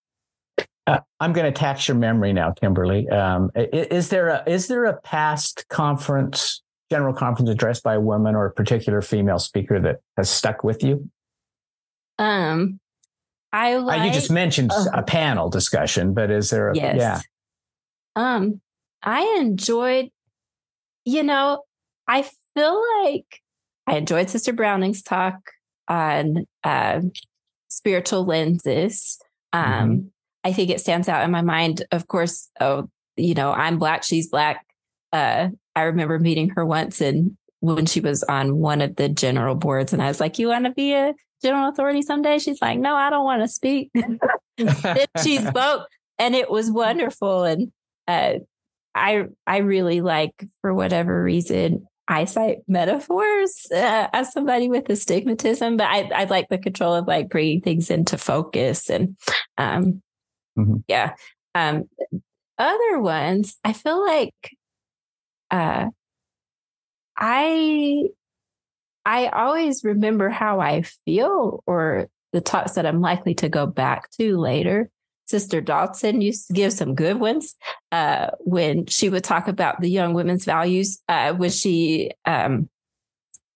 Uh, 0.87 0.99
I'm 1.21 1.33
going 1.33 1.53
to 1.53 1.57
tax 1.57 1.87
your 1.87 1.97
memory 1.97 2.33
now, 2.33 2.53
Kimberly. 2.53 3.09
Um, 3.09 3.51
is 3.55 4.09
there 4.09 4.29
a 4.29 4.43
is 4.49 4.67
there 4.67 4.85
a 4.85 5.01
past 5.01 5.67
conference, 5.69 6.61
general 6.91 7.15
conference 7.15 7.51
addressed 7.51 7.85
by 7.85 7.95
a 7.95 8.01
woman 8.01 8.35
or 8.35 8.47
a 8.47 8.51
particular 8.51 9.01
female 9.01 9.39
speaker 9.39 9.81
that 9.81 10.01
has 10.17 10.29
stuck 10.29 10.65
with 10.65 10.83
you? 10.83 11.09
Um, 12.19 12.81
I 13.53 13.77
like, 13.77 14.01
uh, 14.01 14.05
you 14.05 14.13
just 14.13 14.31
mentioned 14.31 14.73
uh, 14.73 14.87
a 14.93 15.03
panel 15.03 15.51
discussion, 15.51 16.15
but 16.15 16.31
is 16.31 16.51
there 16.51 16.71
a 16.71 16.77
yes. 16.77 16.97
yeah? 16.99 17.21
Um, 18.17 18.61
I 19.03 19.37
enjoyed, 19.39 20.11
you 21.05 21.23
know, 21.23 21.63
I 22.09 22.29
feel 22.55 22.83
like 23.05 23.42
I 23.87 23.97
enjoyed 23.97 24.31
Sister 24.31 24.53
Browning's 24.53 25.03
talk 25.03 25.39
on 25.89 26.47
uh, 26.65 27.01
spiritual 27.69 28.25
lenses. 28.25 29.19
Um, 29.53 29.65
mm-hmm. 29.65 30.07
I 30.45 30.53
think 30.53 30.71
it 30.71 30.81
stands 30.81 31.09
out 31.09 31.25
in 31.25 31.31
my 31.31 31.43
mind. 31.43 31.85
Of 31.91 32.09
course, 32.09 32.51
oh, 32.61 32.89
you 33.17 33.35
know, 33.35 33.53
I'm 33.53 33.79
black, 33.79 34.03
she's 34.03 34.29
black. 34.29 34.65
Uh, 35.13 35.49
I 35.77 35.83
remember 35.83 36.19
meeting 36.19 36.51
her 36.51 36.65
once 36.65 37.01
and 37.01 37.37
when 37.61 37.87
she 37.87 38.01
was 38.01 38.25
on 38.25 38.57
one 38.57 38.81
of 38.81 38.97
the 38.97 39.09
general 39.09 39.55
boards, 39.55 39.93
and 39.93 40.03
I 40.03 40.09
was 40.09 40.21
like, 40.21 40.39
"You 40.39 40.49
want 40.49 40.65
to 40.65 40.73
be 40.73 40.95
a 40.95 41.15
general 41.43 41.69
authority 41.69 42.03
someday?" 42.03 42.39
She's 42.39 42.61
like, 42.61 42.79
"No, 42.79 42.97
I 42.97 43.09
don't 43.09 43.25
want 43.25 43.43
to 43.43 43.49
speak." 43.49 43.91
then 44.59 45.07
she 45.23 45.39
spoke, 45.39 45.87
and 46.19 46.35
it 46.35 46.51
was 46.51 46.73
wonderful. 46.73 47.45
And 47.45 47.73
uh, 48.09 48.35
I 48.97 49.27
I 49.47 49.59
really 49.59 50.01
like, 50.01 50.35
for 50.61 50.75
whatever 50.75 51.23
reason, 51.23 51.87
eyesight 52.09 52.59
metaphors 52.69 53.67
uh, 53.73 54.09
as 54.13 54.33
somebody 54.33 54.69
with 54.69 54.89
astigmatism, 54.89 55.77
but 55.77 55.87
I, 55.87 56.11
I 56.15 56.25
like 56.25 56.49
the 56.49 56.59
control 56.59 56.95
of 56.95 57.07
like 57.07 57.29
bringing 57.29 57.61
things 57.61 57.91
into 57.91 58.19
focus 58.19 58.91
and, 58.91 59.17
um, 59.59 60.03
mm-hmm. 60.59 60.77
yeah. 60.89 61.15
Um, 61.55 61.85
other 62.59 63.01
ones, 63.01 63.57
I 63.65 63.73
feel 63.73 64.05
like, 64.05 64.57
uh, 65.51 65.87
I, 67.17 68.09
I 69.05 69.27
always 69.29 69.83
remember 69.85 70.29
how 70.29 70.61
I 70.61 70.83
feel 70.83 71.63
or 71.67 72.09
the 72.33 72.41
talks 72.41 72.73
that 72.73 72.87
I'm 72.87 73.01
likely 73.01 73.35
to 73.35 73.49
go 73.49 73.67
back 73.67 74.11
to 74.13 74.39
later. 74.39 74.91
Sister 75.33 75.63
Dalton 75.63 76.21
used 76.21 76.49
to 76.49 76.53
give 76.53 76.75
some 76.75 76.95
good 76.95 77.19
ones 77.19 77.57
uh, 77.91 78.33
when 78.41 78.85
she 78.85 79.09
would 79.09 79.25
talk 79.25 79.49
about 79.49 79.81
the 79.81 79.89
young 79.89 80.13
women's 80.13 80.45
values. 80.45 81.01
Uh, 81.09 81.33
when 81.33 81.49
she 81.49 82.11
um, 82.27 82.69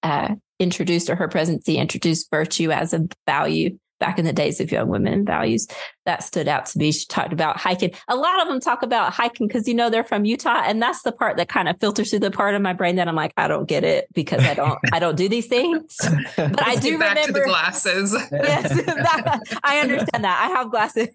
uh, 0.02 0.34
introduced 0.58 1.10
or 1.10 1.16
her 1.16 1.28
presidency 1.28 1.76
introduced 1.76 2.30
virtue 2.30 2.70
as 2.70 2.94
a 2.94 3.06
value 3.26 3.78
back 3.98 4.18
in 4.18 4.24
the 4.24 4.32
days 4.32 4.60
of 4.60 4.70
young 4.70 4.88
women 4.88 5.24
values 5.24 5.66
that 6.06 6.22
stood 6.22 6.48
out 6.48 6.66
to 6.66 6.78
me. 6.78 6.92
She 6.92 7.04
talked 7.06 7.32
about 7.32 7.58
hiking. 7.58 7.92
A 8.08 8.16
lot 8.16 8.40
of 8.40 8.48
them 8.48 8.60
talk 8.60 8.82
about 8.82 9.12
hiking 9.12 9.46
because 9.46 9.68
you 9.68 9.74
know 9.74 9.90
they're 9.90 10.04
from 10.04 10.24
Utah, 10.24 10.62
and 10.64 10.80
that's 10.80 11.02
the 11.02 11.12
part 11.12 11.36
that 11.36 11.48
kind 11.48 11.68
of 11.68 11.78
filters 11.80 12.10
through 12.10 12.20
the 12.20 12.30
part 12.30 12.54
of 12.54 12.62
my 12.62 12.72
brain 12.72 12.96
that 12.96 13.08
I'm 13.08 13.14
like, 13.14 13.32
I 13.36 13.48
don't 13.48 13.68
get 13.68 13.84
it 13.84 14.06
because 14.14 14.42
I 14.44 14.54
don't 14.54 14.78
I 14.92 14.98
don't 14.98 15.16
do 15.16 15.28
these 15.28 15.46
things. 15.46 15.96
But 16.36 16.66
I 16.66 16.76
do 16.76 16.98
back 16.98 17.16
remember 17.16 17.26
to 17.26 17.32
the 17.32 17.44
glasses. 17.44 18.12
yes, 18.32 18.84
that, 18.84 19.40
I 19.62 19.80
understand 19.80 20.24
that. 20.24 20.48
I 20.48 20.56
have 20.56 20.70
glasses, 20.70 21.08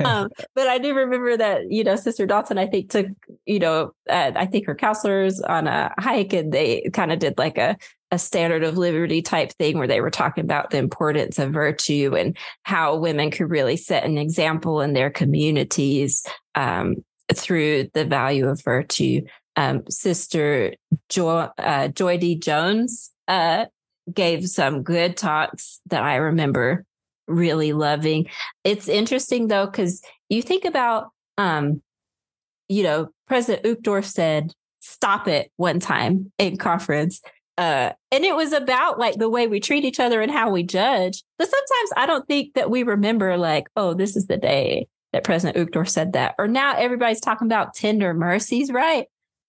um, 0.04 0.28
but 0.54 0.68
I 0.68 0.78
do 0.78 0.94
remember 0.94 1.36
that 1.36 1.70
you 1.70 1.82
know 1.82 1.96
Sister 1.96 2.26
Dalton 2.26 2.58
I 2.58 2.66
think 2.66 2.90
took 2.90 3.06
you 3.46 3.58
know 3.58 3.92
uh, 4.08 4.32
I 4.36 4.46
think 4.46 4.66
her 4.66 4.74
counselors 4.74 5.40
on 5.40 5.66
a 5.66 5.92
hike 5.98 6.32
and 6.32 6.52
they 6.52 6.90
kind 6.92 7.12
of 7.12 7.18
did 7.18 7.38
like 7.38 7.58
a 7.58 7.76
a 8.10 8.18
standard 8.18 8.64
of 8.64 8.76
liberty 8.76 9.22
type 9.22 9.52
thing 9.52 9.78
where 9.78 9.86
they 9.86 10.00
were 10.00 10.10
talking 10.10 10.44
about 10.44 10.70
the 10.70 10.78
importance 10.78 11.38
of 11.38 11.52
virtue 11.52 12.14
and 12.16 12.36
how 12.64 12.96
women 12.96 13.30
could 13.30 13.50
really 13.50 13.76
set 13.76 14.04
an 14.04 14.18
example 14.18 14.80
in 14.80 14.92
their 14.92 15.10
communities 15.10 16.26
um, 16.54 16.96
through 17.32 17.88
the 17.94 18.04
value 18.04 18.48
of 18.48 18.62
virtue. 18.62 19.22
Um, 19.56 19.82
Sister 19.88 20.74
Joy, 21.08 21.48
uh, 21.58 21.88
Joy 21.88 22.18
D. 22.18 22.36
Jones 22.36 23.12
uh, 23.28 23.66
gave 24.12 24.48
some 24.48 24.82
good 24.82 25.16
talks 25.16 25.80
that 25.86 26.02
I 26.02 26.16
remember 26.16 26.84
really 27.28 27.72
loving. 27.72 28.26
It's 28.64 28.88
interesting 28.88 29.48
though, 29.48 29.66
because 29.66 30.02
you 30.28 30.42
think 30.42 30.64
about, 30.64 31.10
um, 31.38 31.80
you 32.68 32.82
know, 32.82 33.10
President 33.26 33.64
Uchtdorf 33.64 34.04
said, 34.04 34.52
stop 34.80 35.28
it 35.28 35.52
one 35.56 35.78
time 35.78 36.32
in 36.38 36.56
conference 36.56 37.20
uh, 37.58 37.92
and 38.10 38.24
it 38.24 38.34
was 38.34 38.52
about 38.52 38.98
like 38.98 39.16
the 39.16 39.28
way 39.28 39.46
we 39.46 39.60
treat 39.60 39.84
each 39.84 40.00
other 40.00 40.20
and 40.20 40.30
how 40.30 40.50
we 40.50 40.62
judge. 40.62 41.22
But 41.38 41.48
sometimes 41.48 41.90
I 41.96 42.06
don't 42.06 42.26
think 42.26 42.54
that 42.54 42.70
we 42.70 42.82
remember 42.82 43.36
like, 43.36 43.68
oh, 43.76 43.94
this 43.94 44.16
is 44.16 44.26
the 44.26 44.36
day 44.36 44.88
that 45.12 45.24
President 45.24 45.70
Uchtdorf 45.70 45.88
said 45.88 46.12
that. 46.12 46.34
Or 46.38 46.48
now 46.48 46.76
everybody's 46.76 47.20
talking 47.20 47.46
about 47.46 47.74
tender 47.74 48.14
mercies, 48.14 48.70
right? 48.70 49.06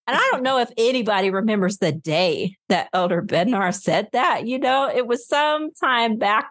And 0.08 0.18
I 0.18 0.30
don't 0.32 0.44
know 0.44 0.58
if 0.58 0.70
anybody 0.78 1.30
remembers 1.30 1.78
the 1.78 1.92
day 1.92 2.56
that 2.70 2.90
Elder 2.92 3.22
Bednar 3.22 3.74
said 3.74 4.10
that. 4.14 4.48
You 4.48 4.60
know, 4.60 4.90
it 4.94 5.08
was 5.08 5.28
some 5.28 5.72
time 5.80 6.18
back 6.18 6.50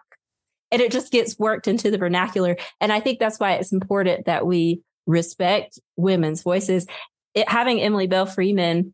and 0.71 0.81
it 0.81 0.91
just 0.91 1.11
gets 1.11 1.37
worked 1.37 1.67
into 1.67 1.91
the 1.91 1.97
vernacular. 1.97 2.57
And 2.79 2.91
I 2.91 3.01
think 3.01 3.19
that's 3.19 3.39
why 3.39 3.53
it's 3.53 3.73
important 3.73 4.25
that 4.25 4.47
we 4.47 4.81
respect 5.05 5.79
women's 5.97 6.41
voices. 6.41 6.87
It, 7.33 7.47
having 7.49 7.81
Emily 7.81 8.07
Belle 8.07 8.25
Freeman 8.25 8.93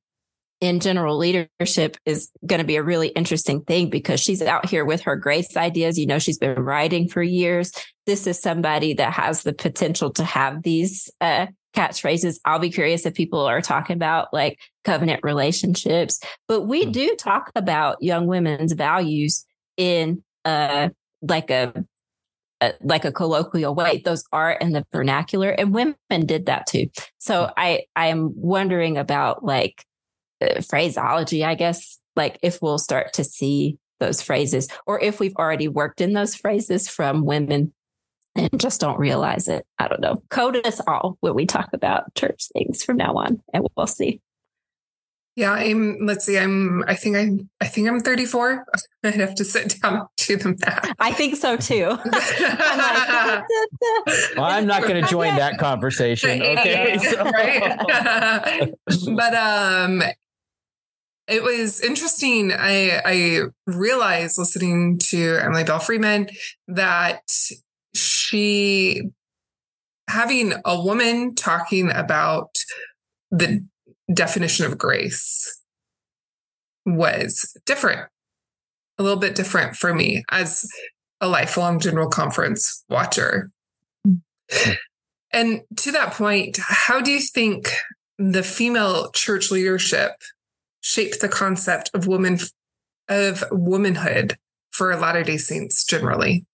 in 0.59 0.79
general 0.79 1.17
leadership 1.17 1.97
is 2.05 2.31
going 2.45 2.59
to 2.59 2.65
be 2.65 2.77
a 2.77 2.83
really 2.83 3.09
interesting 3.09 3.61
thing 3.61 3.89
because 3.89 4.19
she's 4.19 4.41
out 4.41 4.67
here 4.67 4.85
with 4.85 5.01
her 5.01 5.15
grace 5.15 5.55
ideas. 5.55 5.99
You 5.99 6.07
know, 6.07 6.19
she's 6.19 6.39
been 6.39 6.59
writing 6.59 7.07
for 7.07 7.21
years. 7.21 7.71
This 8.05 8.25
is 8.25 8.41
somebody 8.41 8.93
that 8.95 9.13
has 9.13 9.43
the 9.43 9.53
potential 9.53 10.11
to 10.13 10.23
have 10.23 10.63
these 10.63 11.11
uh, 11.21 11.47
catchphrases. 11.75 12.39
I'll 12.45 12.59
be 12.59 12.71
curious 12.71 13.05
if 13.05 13.13
people 13.13 13.41
are 13.41 13.61
talking 13.61 13.95
about 13.95 14.33
like 14.33 14.59
covenant 14.83 15.19
relationships, 15.23 16.19
but 16.47 16.61
we 16.61 16.83
mm-hmm. 16.83 16.91
do 16.91 17.15
talk 17.17 17.51
about 17.55 18.01
young 18.01 18.25
women's 18.25 18.73
values 18.73 19.45
in 19.77 20.23
uh, 20.43 20.89
like 21.21 21.51
a 21.51 21.85
like 22.81 23.05
a 23.05 23.11
colloquial 23.11 23.75
way 23.75 24.01
those 24.03 24.23
are 24.31 24.53
in 24.53 24.71
the 24.71 24.83
vernacular 24.91 25.49
and 25.49 25.75
women 25.75 26.25
did 26.25 26.47
that 26.47 26.65
too 26.65 26.87
so 27.19 27.45
hmm. 27.45 27.51
i 27.55 27.83
i 27.95 28.07
am 28.07 28.33
wondering 28.35 28.97
about 28.97 29.45
like 29.45 29.85
uh, 29.85 29.96
phraseology, 30.67 31.43
I 31.43 31.56
guess, 31.56 32.00
like 32.15 32.39
if 32.41 32.62
we'll 32.62 32.80
start 32.80 33.13
to 33.13 33.23
see 33.23 33.78
those 34.00 34.21
phrases 34.21 34.67
or 34.86 35.00
if 35.00 35.19
we've 35.19 35.36
already 35.36 35.67
worked 35.67 36.02
in 36.02 36.13
those 36.13 36.36
phrases 36.36 36.88
from 36.88 37.26
women 37.26 37.73
and 38.36 38.60
just 38.60 38.80
don't 38.80 39.00
realize 39.00 39.47
it. 39.47 39.65
I 39.80 39.88
don't 39.88 40.02
know. 40.02 40.21
Code 40.30 40.65
us 40.65 40.80
all 40.88 41.17
when 41.21 41.34
we 41.34 41.45
talk 41.45 41.69
about 41.73 42.13
church 42.15 42.50
things 42.54 42.84
from 42.84 42.97
now 42.97 43.15
on, 43.15 43.41
and 43.54 43.67
we'll 43.76 43.88
see. 43.88 44.21
Yeah, 45.36 45.54
I'm. 45.54 46.00
Let's 46.02 46.26
see. 46.26 46.38
I'm. 46.38 46.84
I 46.88 46.95
think 46.95 47.15
I'm. 47.15 47.50
I 47.62 47.67
think 47.67 47.88
I'm 47.88 48.00
34. 48.00 48.65
I'd 49.04 49.13
have 49.15 49.36
to 49.36 49.43
sit 49.43 49.80
down 49.82 50.08
to 50.17 50.36
the 50.36 50.56
math. 50.60 50.93
I 51.00 51.12
think 51.13 51.36
so 51.36 51.58
too. 51.58 51.95
I'm, 52.06 52.12
like, 52.12 53.43
well, 54.36 54.45
I'm 54.45 54.65
not 54.65 54.84
going 54.84 55.04
to 55.04 55.08
join 55.08 55.36
that 55.36 55.60
conversation. 55.60 56.41
Okay, 56.41 56.97
so. 56.97 57.23
right. 57.23 58.73
but 59.15 59.36
um, 59.36 60.02
it 61.27 61.43
was 61.43 61.81
interesting. 61.81 62.51
I, 62.53 63.01
I 63.03 63.41
realized 63.65 64.37
listening 64.37 64.97
to 65.09 65.39
Emily 65.41 65.63
Belle 65.63 65.79
Freeman 65.79 66.29
that 66.67 67.21
she, 67.93 69.03
having 70.09 70.53
a 70.63 70.81
woman 70.81 71.35
talking 71.35 71.91
about 71.91 72.55
the 73.29 73.65
definition 74.13 74.65
of 74.65 74.77
grace, 74.77 75.61
was 76.85 77.55
different, 77.65 78.07
a 78.97 79.03
little 79.03 79.19
bit 79.19 79.35
different 79.35 79.75
for 79.75 79.93
me 79.93 80.23
as 80.31 80.69
a 81.19 81.27
lifelong 81.27 81.79
general 81.79 82.07
conference 82.07 82.85
watcher. 82.89 83.51
And 85.33 85.61
to 85.77 85.91
that 85.91 86.13
point, 86.13 86.57
how 86.61 87.01
do 87.01 87.11
you 87.11 87.19
think 87.19 87.69
the 88.17 88.43
female 88.43 89.11
church 89.11 89.51
leadership 89.51 90.13
shaped 90.88 91.19
the 91.19 91.28
concept 91.28 91.91
of 91.93 92.08
woman 92.08 92.39
of 93.10 93.43
womanhood 93.52 94.38
for 94.71 94.95
Latter 94.95 95.21
Day 95.21 95.36
Saints 95.36 95.84
generally? 95.84 96.45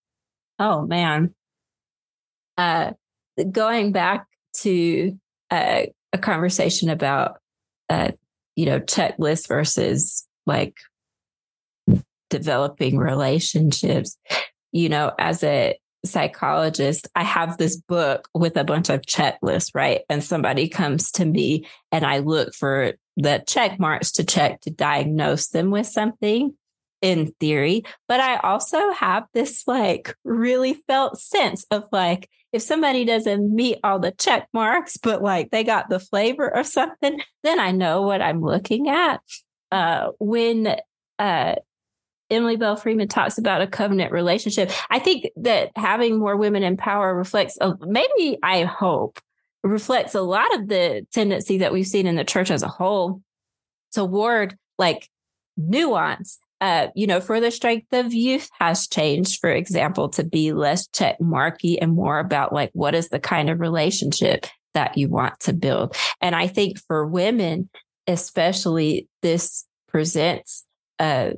Oh 0.58 0.88
man, 0.88 1.36
uh, 2.58 2.94
going 3.52 3.92
back 3.92 4.26
to 4.62 5.20
uh, 5.52 5.84
a 6.14 6.18
conversation 6.18 6.90
about, 6.90 7.38
uh, 7.90 8.12
you 8.56 8.66
know, 8.66 8.80
checklist 8.80 9.48
versus 9.48 10.28
like 10.48 10.78
developing 12.32 12.98
relationships, 12.98 14.18
you 14.72 14.90
know, 14.90 15.12
as 15.20 15.44
a 15.44 15.78
psychologist, 16.06 17.08
I 17.16 17.24
have 17.24 17.58
this 17.58 17.78
book 17.78 18.28
with 18.34 18.58
a 18.58 18.64
bunch 18.64 18.90
of 18.90 19.02
checklists, 19.02 19.70
right? 19.76 20.02
And 20.10 20.24
somebody 20.24 20.70
comes 20.70 21.12
to 21.12 21.26
me 21.26 21.68
and 21.92 22.04
I 22.04 22.20
look 22.20 22.56
for 22.56 22.94
the 23.18 23.44
check 23.48 23.80
marks 23.80 24.12
to 24.14 24.24
check 24.24 24.62
to 24.62 24.70
diagnose 24.70 25.50
them 25.50 25.72
with 25.72 25.88
something 25.88 26.56
in 27.02 27.34
theory. 27.40 27.84
But 28.08 28.22
I 28.22 28.38
also 28.38 28.92
have 28.94 29.26
this 29.34 29.68
like 29.68 30.16
really 30.24 30.74
felt 30.88 31.20
sense 31.20 31.66
of 31.70 31.84
like, 31.92 32.30
if 32.54 32.62
somebody 32.62 33.04
doesn't 33.04 33.54
meet 33.54 33.80
all 33.84 34.00
the 34.00 34.12
check 34.12 34.48
marks, 34.54 34.98
but 34.98 35.22
like 35.22 35.52
they 35.52 35.64
got 35.64 35.90
the 35.90 36.00
flavor 36.00 36.48
of 36.48 36.66
something, 36.66 37.20
then 37.44 37.60
I 37.60 37.72
know 37.72 38.04
what 38.04 38.22
I'm 38.22 38.42
looking 38.42 38.90
at. 38.90 39.22
Uh, 39.72 40.12
when 40.20 40.76
uh, 41.20 41.56
Emily 42.30 42.56
Belle 42.56 42.76
Freeman 42.76 43.08
talks 43.08 43.38
about 43.38 43.62
a 43.62 43.68
covenant 43.68 44.12
relationship, 44.12 44.72
I 44.90 45.00
think 45.00 45.26
that 45.38 45.72
having 45.76 46.20
more 46.20 46.38
women 46.38 46.64
in 46.64 46.78
power 46.78 47.16
reflects, 47.16 47.58
a, 47.60 47.74
maybe 47.82 48.38
I 48.42 48.64
hope, 48.64 49.20
reflects 49.64 50.14
a 50.14 50.22
lot 50.22 50.54
of 50.56 50.68
the 50.68 51.06
tendency 51.12 51.60
that 51.60 51.72
we've 51.72 51.88
seen 51.88 52.06
in 52.06 52.16
the 52.16 52.24
church 52.24 52.52
as 52.52 52.64
a 52.64 52.68
whole 52.68 53.22
toward 53.94 54.58
like 54.78 55.10
nuance. 55.58 56.40
Uh, 56.62 56.88
you 56.96 57.06
know, 57.06 57.20
for 57.20 57.42
the 57.42 57.52
strength 57.52 57.88
of 57.92 58.14
youth 58.14 58.50
has 58.60 58.88
changed, 58.88 59.40
for 59.42 59.50
example, 59.50 60.08
to 60.08 60.24
be 60.24 60.54
less 60.54 60.88
check 60.88 61.20
marky 61.20 61.80
and 61.80 61.94
more 61.94 62.20
about 62.20 62.54
like 62.54 62.70
what 62.74 62.96
is 62.96 63.10
the 63.10 63.20
kind 63.20 63.50
of 63.50 63.60
relationship 63.60 64.46
that 64.74 64.98
you 64.98 65.10
want 65.10 65.38
to 65.42 65.54
build. 65.54 65.96
And 66.22 66.36
I 66.36 66.48
think 66.48 66.80
for 66.88 67.06
women, 67.06 67.70
especially, 68.08 69.08
this 69.22 69.66
presents 69.90 70.66
a, 71.00 71.34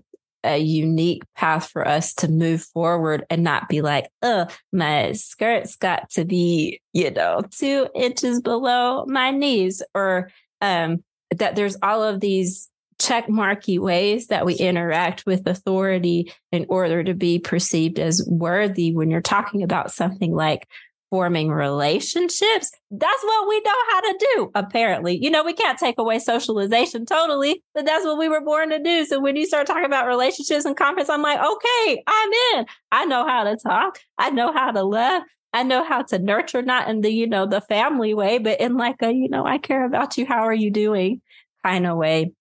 a 0.46 0.58
unique 0.58 1.24
path 1.36 1.70
for 1.70 1.88
us 1.88 2.14
to 2.16 2.28
move 2.28 2.62
forward 2.62 3.26
and 3.30 3.44
not 3.44 3.68
be 3.68 3.82
like, 3.82 4.08
oh, 4.22 4.48
my 4.72 5.12
skirt's 5.14 5.76
got 5.76 6.10
to 6.12 6.26
be, 6.26 6.82
you 6.94 7.12
know, 7.12 7.42
two 7.52 7.88
inches 7.96 8.42
below 8.42 9.06
my 9.08 9.32
knees, 9.32 9.82
or 9.94 10.30
um, 10.62 11.04
that 11.36 11.56
there's 11.56 11.78
all 11.82 12.04
of 12.04 12.20
these 12.20 12.70
check 12.98 13.28
marky 13.30 13.78
ways 13.78 14.28
that 14.28 14.46
we 14.46 14.54
interact 14.54 15.26
with 15.26 15.46
authority 15.48 16.32
in 16.52 16.66
order 16.70 17.04
to 17.04 17.14
be 17.14 17.40
perceived 17.40 18.00
as 18.00 18.26
worthy 18.30 18.94
when 18.94 19.10
you're 19.12 19.22
talking 19.22 19.64
about 19.64 19.92
something 19.92 20.34
like 20.34 20.68
forming 21.16 21.50
relationships. 21.50 22.72
That's 22.92 23.24
what 23.24 23.48
we 23.48 23.62
know 23.62 23.72
how 23.90 24.02
to 24.02 24.18
do, 24.20 24.52
apparently. 24.54 25.18
You 25.24 25.32
know, 25.32 25.46
we 25.46 25.54
can't 25.54 25.80
take 25.80 25.98
away 25.98 26.20
socialization 26.20 27.06
totally, 27.06 27.64
but 27.74 27.86
that's 27.86 28.04
what 28.04 28.18
we 28.18 28.28
were 28.28 28.42
born 28.42 28.70
to 28.72 28.84
do. 28.84 29.06
So 29.06 29.22
when 29.22 29.38
you 29.38 29.46
start 29.46 29.66
talking 29.66 29.86
about 29.86 30.08
relationships 30.08 30.66
and 30.66 30.76
confidence, 30.76 31.08
I'm 31.10 31.22
like, 31.22 31.40
okay, 31.40 32.04
I'm 32.06 32.30
in. 32.54 32.66
I 32.92 33.06
know 33.06 33.26
how 33.26 33.46
to 33.46 33.56
talk. 33.56 34.00
I 34.18 34.30
know 34.30 34.52
how 34.52 34.72
to 34.72 34.84
love. 34.84 35.24
I 35.54 35.64
know 35.64 35.86
how 35.86 36.02
to 36.02 36.20
nurture, 36.20 36.62
not 36.62 36.90
in 36.90 37.00
the, 37.00 37.10
you 37.10 37.28
know, 37.28 37.46
the 37.46 37.62
family 37.62 38.14
way, 38.14 38.40
but 38.40 38.60
in 38.60 38.76
like 38.76 39.02
a, 39.02 39.14
you 39.14 39.30
know, 39.30 39.46
I 39.46 39.58
care 39.58 39.86
about 39.86 40.18
you. 40.18 40.26
How 40.26 40.42
are 40.42 40.54
you 40.54 40.70
doing 40.70 41.22
kind 41.64 41.88
of 41.88 41.96
way. 41.96 42.34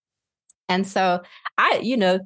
And 0.69 0.85
so 0.85 1.23
I, 1.59 1.79
you 1.81 1.97
know, 1.97 2.19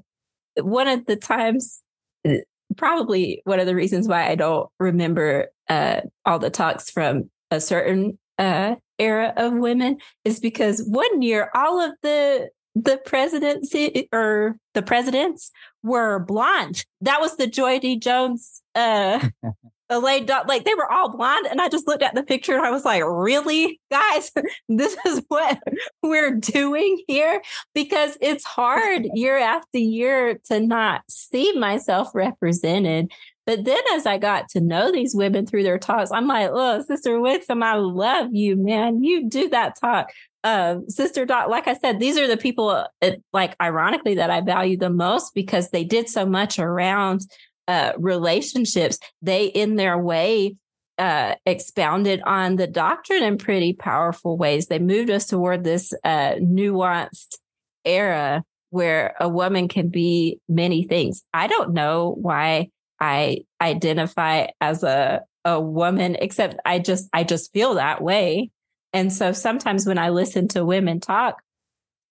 one 0.56 0.88
of 0.88 1.04
the 1.04 1.16
times 1.16 1.82
eh, 2.24 2.38
probably 2.78 3.42
one 3.44 3.60
of 3.60 3.66
the 3.66 3.74
reasons 3.74 4.08
why 4.08 4.28
I 4.28 4.34
don't 4.36 4.70
remember 4.80 5.48
uh, 5.68 6.00
all 6.24 6.38
the 6.38 6.50
talks 6.50 6.90
from 6.90 7.30
a 7.50 7.60
certain 7.60 8.18
uh, 8.38 8.76
era 8.98 9.34
of 9.36 9.52
women 9.52 9.98
is 10.24 10.40
because 10.40 10.82
one 10.86 11.20
year 11.22 11.50
all 11.54 11.80
of 11.80 11.92
the 12.02 12.48
the 12.74 12.98
presidency 13.04 14.08
or 14.12 14.56
the 14.74 14.82
presidents 14.82 15.50
were 15.82 16.20
blonde. 16.20 16.84
That 17.00 17.20
was 17.20 17.36
the 17.36 17.48
Joy 17.48 17.80
D. 17.80 17.98
Jones 17.98 18.62
uh, 18.74 19.28
Elaine 19.90 20.26
Dalton, 20.26 20.48
like 20.48 20.64
they 20.64 20.74
were 20.74 20.90
all 20.90 21.10
blonde. 21.10 21.46
And 21.50 21.60
I 21.60 21.68
just 21.68 21.86
looked 21.86 22.02
at 22.02 22.14
the 22.14 22.22
picture 22.22 22.54
and 22.54 22.64
I 22.64 22.70
was 22.70 22.84
like, 22.84 23.02
really, 23.04 23.80
guys, 23.90 24.30
this 24.68 24.96
is 25.06 25.22
what 25.28 25.58
we're 26.02 26.34
doing 26.34 27.02
here? 27.06 27.42
Because 27.74 28.18
it's 28.20 28.44
hard 28.44 29.06
year 29.14 29.38
after 29.38 29.78
year 29.78 30.38
to 30.46 30.60
not 30.60 31.02
see 31.08 31.52
myself 31.52 32.10
represented. 32.14 33.10
But 33.46 33.64
then 33.64 33.80
as 33.94 34.04
I 34.04 34.18
got 34.18 34.50
to 34.50 34.60
know 34.60 34.92
these 34.92 35.14
women 35.14 35.46
through 35.46 35.62
their 35.62 35.78
talks, 35.78 36.12
I'm 36.12 36.26
like, 36.26 36.50
oh, 36.52 36.82
Sister 36.82 37.12
Wixom, 37.12 37.62
I 37.62 37.76
love 37.76 38.28
you, 38.32 38.56
man. 38.56 39.02
You 39.02 39.26
do 39.26 39.48
that 39.48 39.80
talk. 39.80 40.10
Uh, 40.44 40.80
Sister 40.88 41.24
Dalton, 41.24 41.50
like 41.50 41.66
I 41.66 41.72
said, 41.72 41.98
these 41.98 42.18
are 42.18 42.26
the 42.26 42.36
people, 42.36 42.68
uh, 42.68 43.10
like 43.32 43.56
ironically, 43.60 44.16
that 44.16 44.28
I 44.28 44.42
value 44.42 44.76
the 44.76 44.90
most 44.90 45.34
because 45.34 45.70
they 45.70 45.82
did 45.82 46.10
so 46.10 46.26
much 46.26 46.58
around 46.58 47.22
uh, 47.68 47.92
relationships, 47.98 48.98
they, 49.22 49.46
in 49.46 49.76
their 49.76 49.96
way, 49.98 50.56
uh, 50.98 51.36
expounded 51.46 52.20
on 52.22 52.56
the 52.56 52.66
doctrine 52.66 53.22
in 53.22 53.38
pretty 53.38 53.72
powerful 53.72 54.36
ways. 54.36 54.66
They 54.66 54.80
moved 54.80 55.10
us 55.10 55.26
toward 55.26 55.62
this 55.62 55.92
uh, 56.02 56.32
nuanced 56.40 57.38
era 57.84 58.42
where 58.70 59.14
a 59.20 59.28
woman 59.28 59.68
can 59.68 59.88
be 59.88 60.40
many 60.48 60.84
things. 60.84 61.22
I 61.32 61.46
don't 61.46 61.72
know 61.72 62.16
why 62.20 62.70
I 63.00 63.44
identify 63.60 64.48
as 64.60 64.82
a 64.82 65.22
a 65.44 65.60
woman, 65.60 66.16
except 66.20 66.56
I 66.64 66.78
just 66.78 67.08
I 67.12 67.24
just 67.24 67.52
feel 67.52 67.74
that 67.74 68.02
way. 68.02 68.50
And 68.92 69.12
so 69.12 69.32
sometimes 69.32 69.86
when 69.86 69.98
I 69.98 70.08
listen 70.10 70.48
to 70.48 70.64
women 70.64 71.00
talk, 71.00 71.40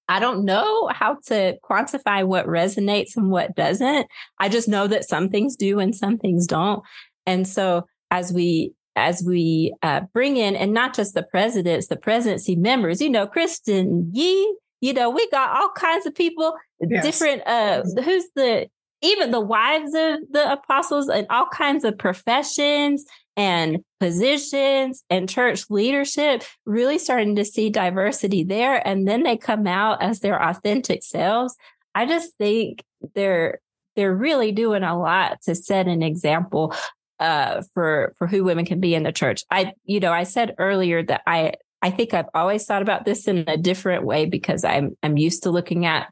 I 0.07 0.19
don't 0.19 0.45
know 0.45 0.87
how 0.87 1.17
to 1.27 1.57
quantify 1.63 2.25
what 2.25 2.45
resonates 2.45 3.15
and 3.15 3.29
what 3.29 3.55
doesn't. 3.55 4.07
I 4.39 4.49
just 4.49 4.67
know 4.67 4.87
that 4.87 5.07
some 5.07 5.29
things 5.29 5.55
do 5.55 5.79
and 5.79 5.95
some 5.95 6.17
things 6.17 6.47
don't. 6.47 6.81
And 7.25 7.47
so 7.47 7.87
as 8.09 8.31
we 8.31 8.73
as 8.95 9.21
we 9.23 9.75
uh, 9.83 10.01
bring 10.11 10.37
in, 10.37 10.55
and 10.55 10.73
not 10.73 10.95
just 10.95 11.13
the 11.13 11.21
presidents, 11.21 11.87
the 11.87 11.95
presidency 11.95 12.55
members, 12.55 12.99
you 12.99 13.11
know, 13.11 13.27
Kristin 13.27 14.09
Yee, 14.11 14.57
you 14.81 14.91
know, 14.91 15.11
we 15.11 15.29
got 15.29 15.55
all 15.55 15.69
kinds 15.75 16.07
of 16.07 16.15
people, 16.15 16.55
yes. 16.81 17.03
different. 17.03 17.43
Uh, 17.45 17.83
who's 18.03 18.25
the 18.35 18.67
even 19.01 19.29
the 19.31 19.39
wives 19.39 19.93
of 19.93 20.19
the 20.31 20.51
apostles 20.51 21.09
and 21.09 21.27
all 21.29 21.47
kinds 21.47 21.83
of 21.83 21.97
professions 21.97 23.05
and 23.37 23.77
positions 23.99 25.03
and 25.09 25.29
church 25.29 25.69
leadership, 25.69 26.43
really 26.65 26.97
starting 26.97 27.35
to 27.35 27.45
see 27.45 27.69
diversity 27.69 28.43
there. 28.43 28.85
And 28.85 29.07
then 29.07 29.23
they 29.23 29.37
come 29.37 29.67
out 29.67 30.01
as 30.01 30.19
their 30.19 30.41
authentic 30.41 31.03
selves. 31.03 31.55
I 31.95 32.07
just 32.07 32.35
think 32.37 32.83
they're 33.15 33.59
they're 33.95 34.15
really 34.15 34.51
doing 34.51 34.83
a 34.83 34.99
lot 34.99 35.41
to 35.43 35.55
set 35.55 35.87
an 35.87 36.03
example 36.03 36.73
uh, 37.19 37.61
for 37.73 38.13
for 38.17 38.27
who 38.27 38.43
women 38.43 38.65
can 38.65 38.79
be 38.79 38.95
in 38.95 39.03
the 39.03 39.11
church. 39.11 39.43
I 39.51 39.73
you 39.85 39.99
know 39.99 40.11
I 40.11 40.23
said 40.23 40.55
earlier 40.57 41.03
that 41.03 41.21
I 41.27 41.53
I 41.81 41.91
think 41.91 42.13
I've 42.13 42.29
always 42.33 42.65
thought 42.65 42.81
about 42.81 43.05
this 43.05 43.27
in 43.27 43.43
a 43.47 43.57
different 43.57 44.03
way 44.03 44.25
because 44.25 44.63
I'm 44.63 44.97
I'm 45.03 45.17
used 45.17 45.43
to 45.43 45.51
looking 45.51 45.85
at 45.85 46.11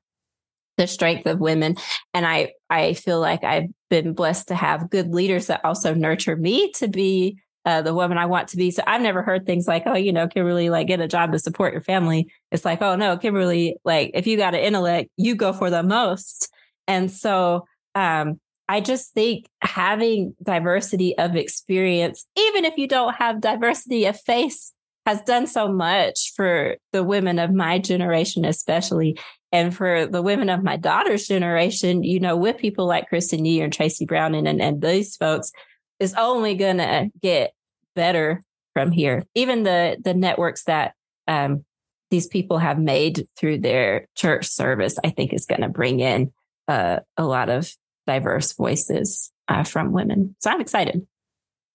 the 0.77 0.87
strength 0.87 1.25
of 1.25 1.39
women 1.39 1.75
and 2.13 2.25
i 2.25 2.51
i 2.69 2.93
feel 2.93 3.19
like 3.19 3.43
i've 3.43 3.69
been 3.89 4.13
blessed 4.13 4.47
to 4.47 4.55
have 4.55 4.89
good 4.89 5.13
leaders 5.13 5.47
that 5.47 5.63
also 5.63 5.93
nurture 5.93 6.35
me 6.35 6.71
to 6.71 6.87
be 6.87 7.37
uh, 7.65 7.81
the 7.81 7.93
woman 7.95 8.17
i 8.17 8.25
want 8.25 8.47
to 8.47 8.57
be. 8.57 8.69
So 8.69 8.83
i've 8.85 9.01
never 9.01 9.23
heard 9.23 9.45
things 9.45 9.67
like 9.67 9.83
oh 9.85 9.95
you 9.95 10.13
know 10.13 10.27
kimberly 10.27 10.69
like 10.69 10.87
get 10.87 10.99
a 10.99 11.07
job 11.07 11.31
to 11.31 11.39
support 11.39 11.73
your 11.73 11.81
family. 11.81 12.31
It's 12.51 12.63
like 12.63 12.81
oh 12.81 12.95
no 12.95 13.17
kimberly 13.17 13.77
like 13.83 14.11
if 14.13 14.27
you 14.27 14.37
got 14.37 14.53
an 14.53 14.61
intellect 14.61 15.09
you 15.17 15.35
go 15.35 15.51
for 15.51 15.69
the 15.69 15.81
most. 15.81 16.51
And 16.87 17.11
so 17.11 17.65
um 17.95 18.39
I 18.67 18.81
just 18.81 19.13
think 19.13 19.45
having 19.61 20.35
diversity 20.41 21.17
of 21.17 21.35
experience, 21.35 22.25
even 22.35 22.65
if 22.65 22.77
you 22.77 22.87
don't 22.87 23.15
have 23.15 23.41
diversity 23.41 24.05
of 24.05 24.19
face, 24.19 24.73
has 25.05 25.21
done 25.21 25.45
so 25.45 25.67
much 25.67 26.33
for 26.35 26.77
the 26.91 27.03
women 27.03 27.37
of 27.37 27.53
my 27.53 27.77
generation, 27.77 28.43
especially. 28.43 29.19
And 29.55 29.73
for 29.73 30.05
the 30.05 30.21
women 30.21 30.49
of 30.49 30.63
my 30.63 30.75
daughter's 30.75 31.29
generation, 31.29 32.03
you 32.03 32.19
know, 32.19 32.35
with 32.35 32.57
people 32.57 32.87
like 32.87 33.09
Kristin 33.09 33.47
Yee 33.47 33.61
and 33.61 33.71
Tracy 33.71 34.05
Brown 34.05 34.35
and, 34.35 34.61
and, 34.61 34.81
these 34.81 35.15
folks, 35.15 35.53
is 35.97 36.13
only 36.15 36.55
going 36.55 36.79
to 36.79 37.09
get 37.21 37.53
better 37.95 38.41
from 38.73 38.91
here. 38.91 39.23
Even 39.33 39.63
the 39.63 39.95
the 40.03 40.13
networks 40.13 40.65
that 40.65 40.93
um, 41.29 41.63
these 42.11 42.27
people 42.27 42.57
have 42.57 42.77
made 42.77 43.29
through 43.37 43.59
their 43.59 44.07
church 44.13 44.45
service, 44.45 44.97
I 45.05 45.09
think, 45.11 45.31
is 45.31 45.45
going 45.45 45.61
to 45.61 45.69
bring 45.69 46.01
in 46.01 46.33
uh, 46.67 46.99
a 47.15 47.23
lot 47.23 47.47
of 47.47 47.71
diverse 48.05 48.51
voices 48.51 49.31
uh, 49.47 49.63
from 49.63 49.93
women. 49.93 50.35
So 50.41 50.51
I'm 50.51 50.59
excited. 50.59 51.07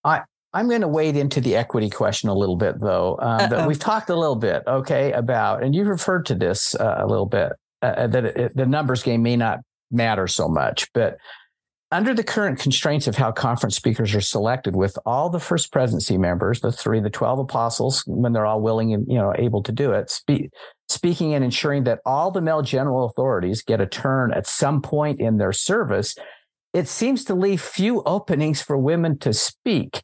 I 0.05 0.21
I'm 0.53 0.69
going 0.69 0.83
to 0.83 0.89
wade 0.89 1.17
into 1.17 1.41
the 1.41 1.57
equity 1.57 1.89
question 1.89 2.29
a 2.29 2.35
little 2.35 2.57
bit, 2.57 2.79
though. 2.79 3.19
Um, 3.23 3.67
we've 3.67 3.79
talked 3.79 4.11
a 4.11 4.17
little 4.17 4.37
bit, 4.37 4.65
okay, 4.67 5.13
about, 5.13 5.63
and 5.63 5.75
you 5.75 5.85
referred 5.85 6.27
to 6.27 6.35
this 6.35 6.75
uh, 6.75 6.97
a 6.99 7.07
little 7.07 7.25
bit 7.25 7.53
uh, 7.83 7.87
uh, 7.87 8.07
that 8.07 8.25
it, 8.25 8.57
the 8.57 8.67
numbers 8.67 9.03
game 9.03 9.23
may 9.23 9.37
not 9.37 9.61
matter 9.91 10.27
so 10.27 10.49
much. 10.49 10.87
But 10.93 11.19
under 11.93 12.15
the 12.15 12.23
current 12.23 12.61
constraints 12.61 13.09
of 13.09 13.17
how 13.17 13.33
conference 13.33 13.75
speakers 13.75 14.15
are 14.15 14.21
selected 14.21 14.77
with 14.77 14.97
all 15.05 15.29
the 15.29 15.41
first 15.41 15.73
presidency 15.73 16.17
members 16.17 16.61
the 16.61 16.71
three 16.71 17.01
the 17.01 17.11
12 17.11 17.41
apostles 17.41 18.05
when 18.07 18.33
they're 18.33 18.47
all 18.47 18.61
willing 18.61 18.93
and 18.93 19.07
you 19.09 19.17
know 19.17 19.33
able 19.37 19.63
to 19.63 19.73
do 19.73 19.93
it 19.93 20.11
speak, 20.11 20.51
speaking 20.89 21.35
and 21.35 21.45
ensuring 21.45 21.85
that 21.85 22.01
all 22.07 22.31
the 22.31 22.41
male 22.41 22.63
general 22.63 23.07
authorities 23.07 23.63
get 23.63 23.81
a 23.81 23.87
turn 23.87 24.33
at 24.33 24.47
some 24.47 24.81
point 24.81 25.21
in 25.21 25.39
their 25.39 25.53
service 25.53 26.15
it 26.73 26.87
seems 26.87 27.25
to 27.25 27.35
leave 27.35 27.61
few 27.61 28.03
openings 28.05 28.63
for 28.63 28.79
women 28.79 29.19
to 29.19 29.33
speak 29.33 30.03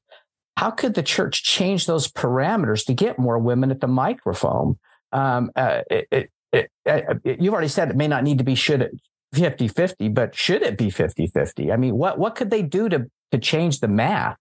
how 0.57 0.71
could 0.71 0.95
the 0.95 1.03
church 1.03 1.45
change 1.45 1.87
those 1.87 2.09
parameters 2.09 2.85
to 2.85 2.95
get 2.95 3.19
more 3.19 3.39
women 3.39 3.71
at 3.71 3.81
the 3.81 3.87
microphone 3.87 4.79
um, 5.13 5.51
uh, 5.55 5.83
it, 5.89 6.09
it, 6.11 6.31
it, 6.53 6.71
uh, 6.89 7.15
you've 7.25 7.53
already 7.53 7.69
said 7.69 7.91
it 7.91 7.97
may 7.97 8.09
not 8.09 8.25
need 8.25 8.39
to 8.39 8.45
be 8.45 8.55
should 8.55 8.83
it 8.83 8.93
50 9.35 9.69
50, 9.69 10.09
but 10.09 10.35
should 10.35 10.63
it 10.63 10.79
be 10.79 10.91
50 10.91 11.27
50? 11.27 11.73
I 11.73 11.77
mean, 11.77 11.97
what, 11.97 12.19
what 12.19 12.37
could 12.37 12.51
they 12.51 12.63
do 12.63 12.89
to, 12.89 13.11
to 13.33 13.39
change 13.39 13.81
the 13.81 13.89
math? 13.89 14.39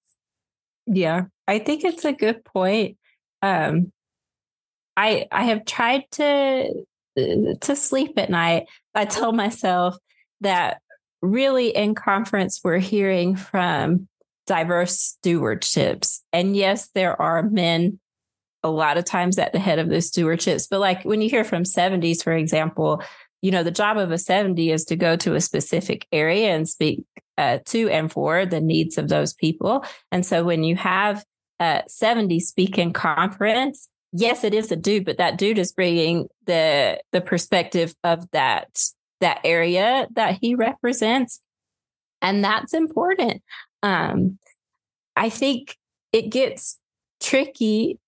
Yeah, 0.87 1.23
I 1.47 1.59
think 1.59 1.83
it's 1.83 2.05
a 2.05 2.13
good 2.13 2.43
point. 2.45 2.97
Um, 3.41 3.91
I 4.97 5.25
I 5.31 5.45
have 5.45 5.65
tried 5.65 6.03
to 6.13 6.85
to 7.17 7.75
sleep 7.75 8.13
at 8.17 8.29
night. 8.29 8.67
I 8.93 9.05
tell 9.05 9.31
myself 9.31 9.97
that 10.41 10.81
really 11.21 11.69
in 11.69 11.95
conference 11.95 12.61
we're 12.63 12.77
hearing 12.77 13.35
from 13.35 14.07
diverse 14.47 15.17
stewardships, 15.17 16.21
and 16.31 16.55
yes, 16.55 16.89
there 16.93 17.19
are 17.19 17.43
men 17.43 17.99
a 18.65 18.69
lot 18.69 18.97
of 18.97 19.05
times 19.05 19.37
at 19.37 19.53
the 19.53 19.59
head 19.59 19.79
of 19.79 19.89
those 19.89 20.11
stewardships. 20.11 20.67
But 20.69 20.79
like 20.81 21.03
when 21.03 21.21
you 21.21 21.29
hear 21.29 21.43
from 21.43 21.63
70s, 21.63 22.23
for 22.23 22.33
example, 22.33 23.01
you 23.41 23.51
know, 23.51 23.63
the 23.63 23.71
job 23.71 23.97
of 23.97 24.11
a 24.11 24.17
70 24.17 24.71
is 24.71 24.85
to 24.85 24.95
go 24.95 25.15
to 25.17 25.35
a 25.35 25.41
specific 25.41 26.07
area 26.11 26.49
and 26.49 26.67
speak 26.67 27.05
uh, 27.37 27.59
to 27.65 27.89
and 27.89 28.11
for 28.11 28.45
the 28.45 28.59
needs 28.59 28.97
of 28.97 29.07
those 29.07 29.33
people. 29.33 29.85
And 30.11 30.25
so 30.25 30.43
when 30.43 30.63
you 30.63 30.75
have 30.75 31.23
a 31.59 31.83
70 31.87 32.39
speaking 32.39 32.91
conference, 32.91 33.87
yes, 34.11 34.43
it 34.43 34.53
is 34.53 34.71
a 34.71 34.75
dude, 34.75 35.05
but 35.05 35.17
that 35.17 35.37
dude 35.37 35.59
is 35.59 35.71
bringing 35.71 36.27
the 36.45 36.99
the 37.11 37.21
perspective 37.21 37.93
of 38.03 38.29
that 38.31 38.69
that 39.21 39.41
area 39.43 40.07
that 40.13 40.37
he 40.41 40.55
represents, 40.55 41.41
and 42.21 42.43
that's 42.43 42.73
important. 42.73 43.41
Um, 43.83 44.39
I 45.15 45.29
think 45.29 45.77
it 46.11 46.29
gets 46.29 46.79
tricky. 47.21 47.99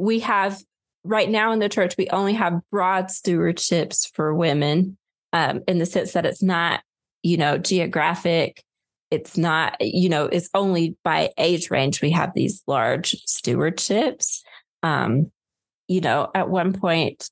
We 0.00 0.20
have 0.20 0.60
right 1.04 1.28
now 1.28 1.52
in 1.52 1.58
the 1.58 1.68
church, 1.68 1.94
we 1.96 2.08
only 2.08 2.34
have 2.34 2.60
broad 2.70 3.06
stewardships 3.06 4.10
for 4.14 4.34
women 4.34 4.96
um, 5.32 5.60
in 5.68 5.78
the 5.78 5.86
sense 5.86 6.12
that 6.12 6.26
it's 6.26 6.42
not, 6.42 6.80
you 7.22 7.36
know, 7.36 7.58
geographic. 7.58 8.62
It's 9.10 9.36
not, 9.36 9.76
you 9.80 10.08
know, 10.08 10.26
it's 10.26 10.48
only 10.54 10.96
by 11.04 11.30
age 11.36 11.70
range 11.70 12.00
we 12.00 12.10
have 12.10 12.32
these 12.34 12.62
large 12.66 13.16
stewardships. 13.26 14.40
Um, 14.82 15.30
you 15.88 16.00
know, 16.00 16.30
at 16.34 16.48
one 16.48 16.72
point, 16.72 17.28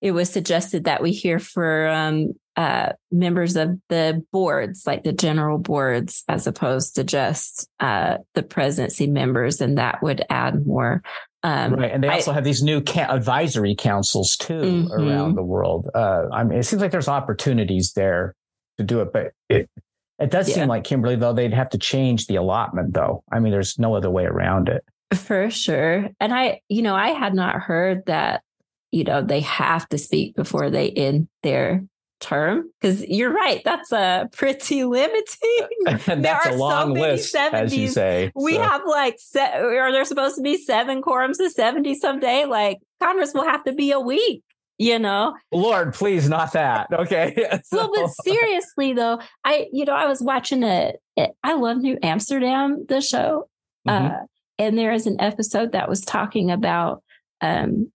it 0.00 0.12
was 0.12 0.30
suggested 0.30 0.84
that 0.84 1.02
we 1.02 1.12
hear 1.12 1.38
for 1.38 1.88
um, 1.88 2.32
uh, 2.56 2.92
members 3.10 3.56
of 3.56 3.78
the 3.88 4.24
boards, 4.32 4.86
like 4.86 5.04
the 5.04 5.12
general 5.12 5.58
boards, 5.58 6.24
as 6.28 6.46
opposed 6.46 6.94
to 6.94 7.04
just 7.04 7.68
uh, 7.80 8.18
the 8.34 8.42
presidency 8.42 9.06
members, 9.06 9.60
and 9.60 9.76
that 9.78 10.02
would 10.02 10.24
add 10.30 10.66
more 10.66 11.02
um, 11.42 11.74
right, 11.74 11.90
and 11.90 12.04
they 12.04 12.08
also 12.08 12.32
I, 12.32 12.34
have 12.34 12.44
these 12.44 12.62
new 12.62 12.82
ca- 12.82 13.08
advisory 13.08 13.74
councils 13.74 14.36
too 14.36 14.60
mm-hmm. 14.60 14.92
around 14.92 15.36
the 15.36 15.42
world. 15.42 15.88
Uh, 15.94 16.26
I 16.32 16.44
mean, 16.44 16.58
it 16.58 16.64
seems 16.64 16.82
like 16.82 16.90
there's 16.90 17.08
opportunities 17.08 17.92
there 17.92 18.34
to 18.78 18.84
do 18.84 19.00
it, 19.00 19.12
but 19.12 19.32
it 19.48 19.70
it 20.18 20.30
does 20.30 20.48
yeah. 20.48 20.56
seem 20.56 20.68
like 20.68 20.84
Kimberly 20.84 21.16
though 21.16 21.32
they'd 21.32 21.54
have 21.54 21.70
to 21.70 21.78
change 21.78 22.26
the 22.26 22.36
allotment 22.36 22.92
though. 22.92 23.24
I 23.32 23.40
mean, 23.40 23.52
there's 23.52 23.78
no 23.78 23.94
other 23.94 24.10
way 24.10 24.24
around 24.24 24.68
it. 24.68 24.84
For 25.14 25.50
sure, 25.50 26.10
and 26.20 26.32
I, 26.32 26.60
you 26.68 26.82
know, 26.82 26.94
I 26.94 27.08
had 27.08 27.34
not 27.34 27.56
heard 27.56 28.04
that. 28.06 28.42
You 28.92 29.04
know, 29.04 29.22
they 29.22 29.40
have 29.40 29.88
to 29.90 29.98
speak 29.98 30.34
before 30.34 30.68
they 30.68 30.90
end 30.90 31.28
their 31.44 31.84
term 32.20 32.70
because 32.80 33.02
you're 33.06 33.32
right 33.32 33.62
that's 33.64 33.92
a 33.92 34.28
pretty 34.32 34.84
limiting 34.84 35.68
and 36.06 36.24
that's 36.24 36.46
a 36.46 36.52
long 36.52 36.94
so 36.94 37.00
list 37.00 37.34
70s. 37.34 37.52
as 37.52 37.76
you 37.76 37.88
say 37.88 38.30
we 38.34 38.54
so. 38.54 38.62
have 38.62 38.82
like 38.86 39.16
se- 39.18 39.58
are 39.58 39.90
there 39.90 40.04
supposed 40.04 40.36
to 40.36 40.42
be 40.42 40.56
seven 40.56 41.02
quorums 41.02 41.40
of 41.40 41.50
70 41.50 41.94
someday 41.94 42.44
like 42.44 42.78
congress 43.00 43.32
will 43.34 43.44
have 43.44 43.64
to 43.64 43.72
be 43.72 43.90
a 43.90 44.00
week 44.00 44.42
you 44.78 44.98
know 44.98 45.34
lord 45.50 45.94
please 45.94 46.28
not 46.28 46.52
that 46.52 46.86
okay 46.92 47.34
so. 47.64 47.76
well 47.76 47.90
but 47.94 48.08
seriously 48.22 48.92
though 48.92 49.18
i 49.44 49.66
you 49.72 49.84
know 49.84 49.94
i 49.94 50.06
was 50.06 50.20
watching 50.22 50.62
it 50.62 51.00
i 51.42 51.54
love 51.54 51.78
new 51.78 51.98
amsterdam 52.02 52.84
the 52.88 53.00
show 53.00 53.48
mm-hmm. 53.88 54.06
uh, 54.06 54.18
and 54.58 54.76
there 54.76 54.92
is 54.92 55.06
an 55.06 55.18
episode 55.20 55.72
that 55.72 55.88
was 55.88 56.02
talking 56.02 56.50
about 56.50 57.02
um, 57.40 57.90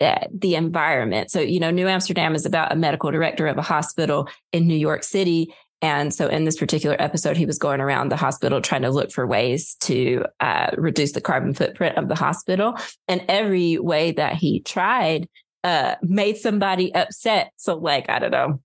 the 0.00 0.54
environment. 0.54 1.30
So, 1.30 1.40
you 1.40 1.60
know, 1.60 1.70
New 1.70 1.88
Amsterdam 1.88 2.34
is 2.34 2.46
about 2.46 2.72
a 2.72 2.76
medical 2.76 3.10
director 3.10 3.46
of 3.46 3.58
a 3.58 3.62
hospital 3.62 4.28
in 4.52 4.66
New 4.66 4.76
York 4.76 5.02
City. 5.02 5.54
And 5.80 6.12
so, 6.12 6.26
in 6.26 6.44
this 6.44 6.56
particular 6.56 6.96
episode, 6.98 7.36
he 7.36 7.46
was 7.46 7.58
going 7.58 7.80
around 7.80 8.08
the 8.08 8.16
hospital 8.16 8.60
trying 8.60 8.82
to 8.82 8.90
look 8.90 9.12
for 9.12 9.26
ways 9.26 9.76
to 9.82 10.24
uh, 10.40 10.70
reduce 10.76 11.12
the 11.12 11.20
carbon 11.20 11.54
footprint 11.54 11.96
of 11.96 12.08
the 12.08 12.16
hospital. 12.16 12.76
And 13.06 13.24
every 13.28 13.78
way 13.78 14.12
that 14.12 14.34
he 14.34 14.60
tried 14.60 15.28
uh, 15.64 15.94
made 16.02 16.36
somebody 16.36 16.94
upset. 16.94 17.52
So, 17.56 17.76
like, 17.76 18.08
I 18.08 18.18
don't 18.18 18.32
know, 18.32 18.60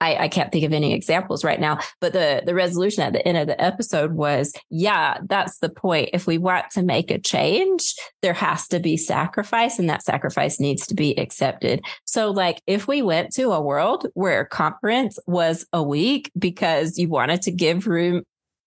I, 0.00 0.16
I, 0.16 0.28
can't 0.28 0.50
think 0.50 0.64
of 0.64 0.72
any 0.72 0.94
examples 0.94 1.44
right 1.44 1.60
now, 1.60 1.78
but 2.00 2.12
the 2.12 2.42
the 2.44 2.54
resolution 2.54 3.02
at 3.02 3.12
the 3.12 3.26
end 3.26 3.38
of 3.38 3.46
the 3.46 3.60
episode 3.60 4.12
was, 4.12 4.52
yeah, 4.70 5.18
that's 5.28 5.58
the 5.58 5.68
point. 5.68 6.10
If 6.12 6.26
we 6.26 6.38
want 6.38 6.70
to 6.72 6.82
make 6.82 7.10
a 7.10 7.18
change, 7.18 7.94
there 8.22 8.32
has 8.32 8.68
to 8.68 8.80
be 8.80 8.96
sacrifice, 8.96 9.78
and 9.78 9.88
that 9.88 10.04
sacrifice 10.04 10.60
needs 10.60 10.86
to 10.88 10.94
be 10.94 11.18
accepted. 11.18 11.84
So, 12.04 12.30
like, 12.30 12.60
if 12.66 12.88
we 12.88 13.02
went 13.02 13.32
to 13.34 13.52
a 13.52 13.60
world 13.60 14.06
where 14.14 14.44
conference 14.44 15.18
was 15.26 15.66
a 15.72 15.82
week 15.82 16.30
because 16.38 16.98
you 16.98 17.08
wanted 17.08 17.42
to 17.42 17.52
give 17.52 17.86
room 17.86 18.22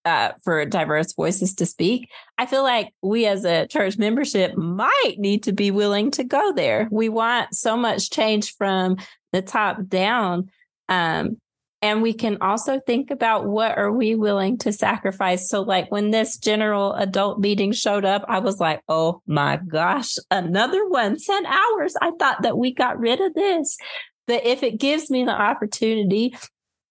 uh, 0.05 0.31
for 0.43 0.65
diverse 0.65 1.13
voices 1.13 1.55
to 1.55 1.65
speak, 1.65 2.09
I 2.37 2.45
feel 2.45 2.63
like 2.63 2.93
we 3.01 3.25
as 3.25 3.43
a 3.43 3.67
church 3.67 3.97
membership 3.97 4.55
might 4.55 5.15
need 5.17 5.43
to 5.43 5.51
be 5.51 5.71
willing 5.71 6.11
to 6.11 6.23
go 6.23 6.53
there. 6.53 6.87
We 6.91 7.09
want 7.09 7.55
so 7.55 7.75
much 7.75 8.11
change 8.11 8.55
from 8.55 8.97
the 9.33 9.41
top 9.41 9.87
down 9.87 10.49
um, 10.89 11.37
and 11.81 12.01
we 12.01 12.13
can 12.13 12.37
also 12.41 12.79
think 12.79 13.11
about 13.11 13.45
what 13.45 13.77
are 13.77 13.91
we 13.91 14.15
willing 14.15 14.57
to 14.57 14.73
sacrifice. 14.73 15.49
So 15.49 15.61
like 15.61 15.91
when 15.91 16.09
this 16.09 16.37
general 16.37 16.93
adult 16.93 17.39
meeting 17.39 17.73
showed 17.73 18.05
up, 18.05 18.25
I 18.27 18.39
was 18.39 18.59
like, 18.59 18.81
oh 18.89 19.21
my 19.27 19.59
gosh, 19.67 20.15
another 20.31 20.87
one, 20.87 21.17
10 21.17 21.45
hours. 21.45 21.93
I 22.01 22.11
thought 22.17 22.41
that 22.41 22.57
we 22.57 22.73
got 22.73 22.99
rid 22.99 23.21
of 23.21 23.35
this. 23.35 23.77
But 24.25 24.45
if 24.45 24.63
it 24.63 24.79
gives 24.79 25.11
me 25.11 25.25
the 25.25 25.39
opportunity 25.39 26.35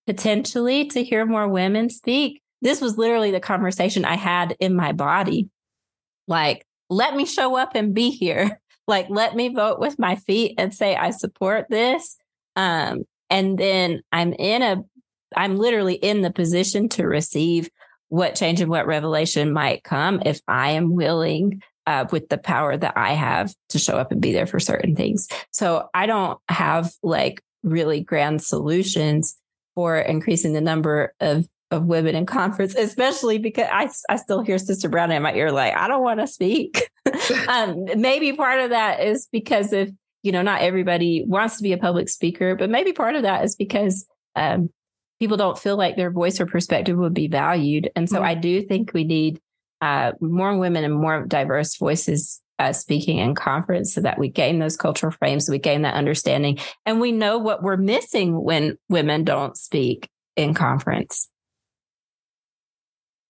potentially 0.06 0.86
to 0.90 1.02
hear 1.02 1.26
more 1.26 1.48
women 1.48 1.90
speak, 1.90 2.40
this 2.62 2.80
was 2.80 2.96
literally 2.96 3.32
the 3.32 3.40
conversation 3.40 4.04
I 4.04 4.14
had 4.14 4.56
in 4.60 4.76
my 4.76 4.92
body. 4.92 5.48
Like, 6.28 6.64
let 6.88 7.16
me 7.16 7.26
show 7.26 7.56
up 7.56 7.74
and 7.74 7.94
be 7.94 8.10
here. 8.10 8.58
Like, 8.86 9.06
let 9.08 9.34
me 9.34 9.48
vote 9.48 9.80
with 9.80 9.98
my 9.98 10.14
feet 10.14 10.56
and 10.58 10.74
say, 10.74 10.94
I 10.94 11.08
support 11.08 11.68
this. 11.70 12.18
Um, 12.54 13.04
and 13.34 13.58
then 13.58 14.00
I'm 14.12 14.32
in 14.32 14.62
a, 14.62 14.84
I'm 15.36 15.56
literally 15.56 15.94
in 15.94 16.22
the 16.22 16.30
position 16.30 16.88
to 16.90 17.04
receive 17.04 17.68
what 18.08 18.36
change 18.36 18.60
and 18.60 18.70
what 18.70 18.86
revelation 18.86 19.52
might 19.52 19.82
come 19.82 20.22
if 20.24 20.40
I 20.46 20.70
am 20.70 20.94
willing 20.94 21.60
uh, 21.88 22.06
with 22.12 22.28
the 22.28 22.38
power 22.38 22.76
that 22.76 22.96
I 22.96 23.14
have 23.14 23.52
to 23.70 23.78
show 23.80 23.96
up 23.96 24.12
and 24.12 24.20
be 24.20 24.32
there 24.32 24.46
for 24.46 24.60
certain 24.60 24.94
things. 24.94 25.28
So 25.50 25.88
I 25.92 26.06
don't 26.06 26.38
have 26.48 26.92
like 27.02 27.42
really 27.64 28.02
grand 28.02 28.40
solutions 28.40 29.36
for 29.74 29.98
increasing 29.98 30.52
the 30.52 30.60
number 30.60 31.12
of 31.18 31.46
of 31.72 31.86
women 31.86 32.14
in 32.14 32.24
conference, 32.24 32.76
especially 32.76 33.38
because 33.38 33.66
I, 33.72 33.90
I 34.08 34.16
still 34.16 34.42
hear 34.42 34.58
Sister 34.58 34.88
Brown 34.88 35.10
in 35.10 35.22
my 35.22 35.34
ear, 35.34 35.50
like, 35.50 35.74
I 35.74 35.88
don't 35.88 36.04
want 36.04 36.20
to 36.20 36.28
speak. 36.28 36.88
um, 37.48 37.86
maybe 37.96 38.32
part 38.32 38.60
of 38.60 38.70
that 38.70 39.00
is 39.00 39.26
because 39.32 39.72
of 39.72 39.90
you 40.24 40.32
know, 40.32 40.42
not 40.42 40.62
everybody 40.62 41.22
wants 41.26 41.58
to 41.58 41.62
be 41.62 41.72
a 41.72 41.78
public 41.78 42.08
speaker, 42.08 42.56
but 42.56 42.70
maybe 42.70 42.94
part 42.94 43.14
of 43.14 43.22
that 43.22 43.44
is 43.44 43.54
because 43.54 44.06
um, 44.34 44.70
people 45.20 45.36
don't 45.36 45.58
feel 45.58 45.76
like 45.76 45.96
their 45.96 46.10
voice 46.10 46.40
or 46.40 46.46
perspective 46.46 46.96
would 46.96 47.12
be 47.12 47.28
valued. 47.28 47.90
And 47.94 48.08
so 48.08 48.16
mm-hmm. 48.16 48.24
I 48.24 48.34
do 48.34 48.62
think 48.62 48.92
we 48.94 49.04
need 49.04 49.38
uh, 49.82 50.12
more 50.22 50.56
women 50.56 50.82
and 50.82 50.94
more 50.94 51.26
diverse 51.26 51.76
voices 51.76 52.40
uh, 52.58 52.72
speaking 52.72 53.18
in 53.18 53.34
conference 53.34 53.92
so 53.92 54.00
that 54.00 54.18
we 54.18 54.30
gain 54.30 54.60
those 54.60 54.78
cultural 54.78 55.12
frames, 55.12 55.44
so 55.44 55.52
we 55.52 55.58
gain 55.58 55.82
that 55.82 55.94
understanding, 55.94 56.58
and 56.86 57.00
we 57.00 57.12
know 57.12 57.36
what 57.36 57.62
we're 57.62 57.76
missing 57.76 58.42
when 58.42 58.78
women 58.88 59.24
don't 59.24 59.58
speak 59.58 60.08
in 60.36 60.54
conference. 60.54 61.28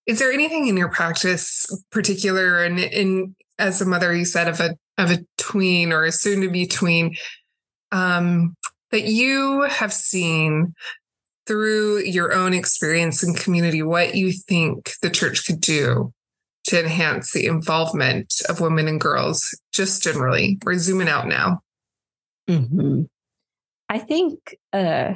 Is 0.05 0.19
there 0.19 0.31
anything 0.31 0.67
in 0.67 0.77
your 0.77 0.89
practice, 0.89 1.65
particular 1.91 2.63
and 2.63 2.79
in, 2.79 2.89
in 2.89 3.35
as 3.57 3.81
a 3.81 3.85
mother, 3.85 4.15
you 4.15 4.25
said 4.25 4.47
of 4.47 4.59
a 4.59 4.77
of 4.97 5.11
a 5.11 5.25
tween 5.37 5.91
or 5.91 6.03
a 6.03 6.11
soon 6.11 6.41
to 6.41 6.49
be 6.49 6.65
tween 6.65 7.15
um, 7.91 8.55
that 8.91 9.05
you 9.05 9.61
have 9.63 9.93
seen 9.93 10.73
through 11.45 11.99
your 11.99 12.33
own 12.33 12.53
experience 12.53 13.21
and 13.21 13.37
community, 13.37 13.81
what 13.81 14.15
you 14.15 14.31
think 14.31 14.93
the 15.01 15.09
church 15.09 15.45
could 15.45 15.61
do 15.61 16.11
to 16.65 16.79
enhance 16.79 17.31
the 17.31 17.45
involvement 17.45 18.33
of 18.49 18.59
women 18.59 18.87
and 18.87 18.99
girls, 18.99 19.57
just 19.71 20.01
generally. 20.01 20.57
We're 20.65 20.79
zooming 20.79 21.07
out 21.07 21.27
now. 21.27 21.61
Mm-hmm. 22.49 23.03
I 23.87 23.99
think 23.99 24.57
uh, 24.73 25.13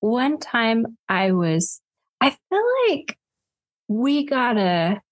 one 0.00 0.38
time 0.38 0.96
I 1.08 1.32
was, 1.32 1.80
I 2.20 2.30
feel 2.30 2.62
like 2.88 3.18
we 3.88 4.24
gotta 4.24 5.02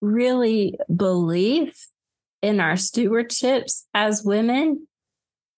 really 0.00 0.78
believe 0.94 1.74
in 2.42 2.60
our 2.60 2.74
stewardships 2.74 3.84
as 3.94 4.22
women 4.24 4.86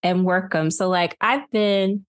and 0.03 0.24
work 0.24 0.53
them. 0.53 0.70
So, 0.70 0.89
like, 0.89 1.16
I've 1.20 1.51
been 1.51 2.05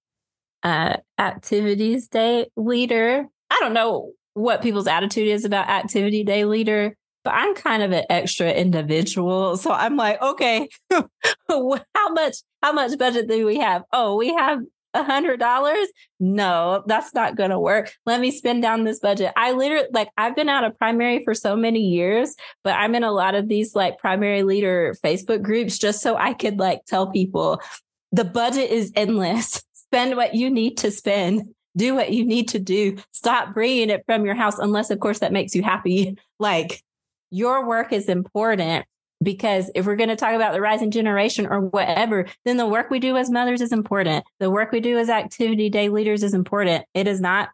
uh, 0.64 0.98
activities 1.20 2.08
day 2.08 2.48
leader. 2.56 3.28
I 3.50 3.58
don't 3.60 3.74
know 3.74 4.12
what 4.34 4.62
people's 4.62 4.88
attitude 4.88 5.28
is 5.28 5.46
about 5.46 5.70
activity 5.70 6.24
day 6.24 6.46
leader, 6.46 6.96
but 7.24 7.34
I'm 7.34 7.54
kind 7.56 7.84
of 7.84 7.92
an 7.92 8.06
extra 8.10 8.52
individual. 8.52 9.58
So 9.64 9.72
I'm 9.72 9.96
like, 9.96 10.22
okay, 10.22 10.70
how 10.92 12.10
much, 12.12 12.38
how 12.62 12.74
much 12.74 12.98
budget 12.98 13.28
do 13.28 13.46
we 13.46 13.58
have? 13.58 13.84
Oh, 13.92 14.16
we 14.16 14.34
have 14.34 14.60
a 14.94 15.04
hundred 15.04 15.40
dollars? 15.40 15.88
No, 16.20 16.84
that's 16.86 17.14
not 17.14 17.36
going 17.36 17.50
to 17.50 17.60
work. 17.60 17.92
Let 18.06 18.22
me 18.22 18.32
spend 18.32 18.62
down 18.62 18.84
this 18.84 19.00
budget. 19.00 19.32
I 19.36 19.52
literally 19.52 19.88
like 19.92 20.10
I've 20.18 20.36
been 20.36 20.50
out 20.50 20.64
of 20.64 20.78
primary 20.78 21.24
for 21.24 21.34
so 21.34 21.56
many 21.56 21.80
years, 21.80 22.36
but 22.64 22.74
I'm 22.74 22.96
in 22.96 23.04
a 23.04 23.12
lot 23.12 23.36
of 23.36 23.48
these 23.48 23.76
like 23.76 23.98
primary 23.98 24.44
leader 24.44 24.96
Facebook 25.04 25.42
groups 25.42 25.78
just 25.78 26.02
so 26.02 26.16
I 26.16 26.34
could 26.34 26.60
like 26.60 26.86
tell 26.86 27.12
people 27.12 27.62
the 28.12 28.26
budget 28.26 28.70
is 28.70 28.92
endless. 28.96 29.64
Spend 29.74 30.16
what 30.16 30.34
you 30.34 30.50
need 30.50 30.78
to 30.78 30.90
spend. 30.90 31.54
Do 31.78 31.94
what 31.96 32.12
you 32.12 32.26
need 32.26 32.50
to 32.50 32.60
do. 32.60 32.98
Stop 33.12 33.54
bringing 33.54 33.90
it 33.90 34.04
from 34.06 34.26
your 34.26 34.34
house, 34.34 34.58
unless, 34.58 34.90
of 34.90 35.00
course, 35.00 35.20
that 35.20 35.32
makes 35.32 35.56
you 35.56 35.62
happy. 35.62 36.18
Like 36.40 36.84
your 37.30 37.68
work 37.68 37.92
is 37.92 38.10
important 38.10 38.86
because 39.24 39.72
if 39.74 39.86
we're 39.86 39.96
going 39.96 40.10
to 40.10 40.16
talk 40.16 40.34
about 40.34 40.54
the 40.54 40.62
rising 40.62 40.92
generation 40.92 41.48
or 41.48 41.62
whatever, 41.62 42.28
then 42.46 42.58
the 42.58 42.68
work 42.68 42.90
we 42.90 43.00
do 43.00 43.18
as 43.18 43.32
mothers 43.32 43.62
is 43.62 43.72
important. 43.72 44.26
The 44.40 44.52
work 44.52 44.72
we 44.72 44.80
do 44.80 44.98
as 44.98 45.10
activity 45.10 45.70
day 45.70 45.90
leaders 45.90 46.24
is 46.24 46.34
important. 46.34 46.86
It 46.94 47.08
is 47.08 47.22
not 47.22 47.50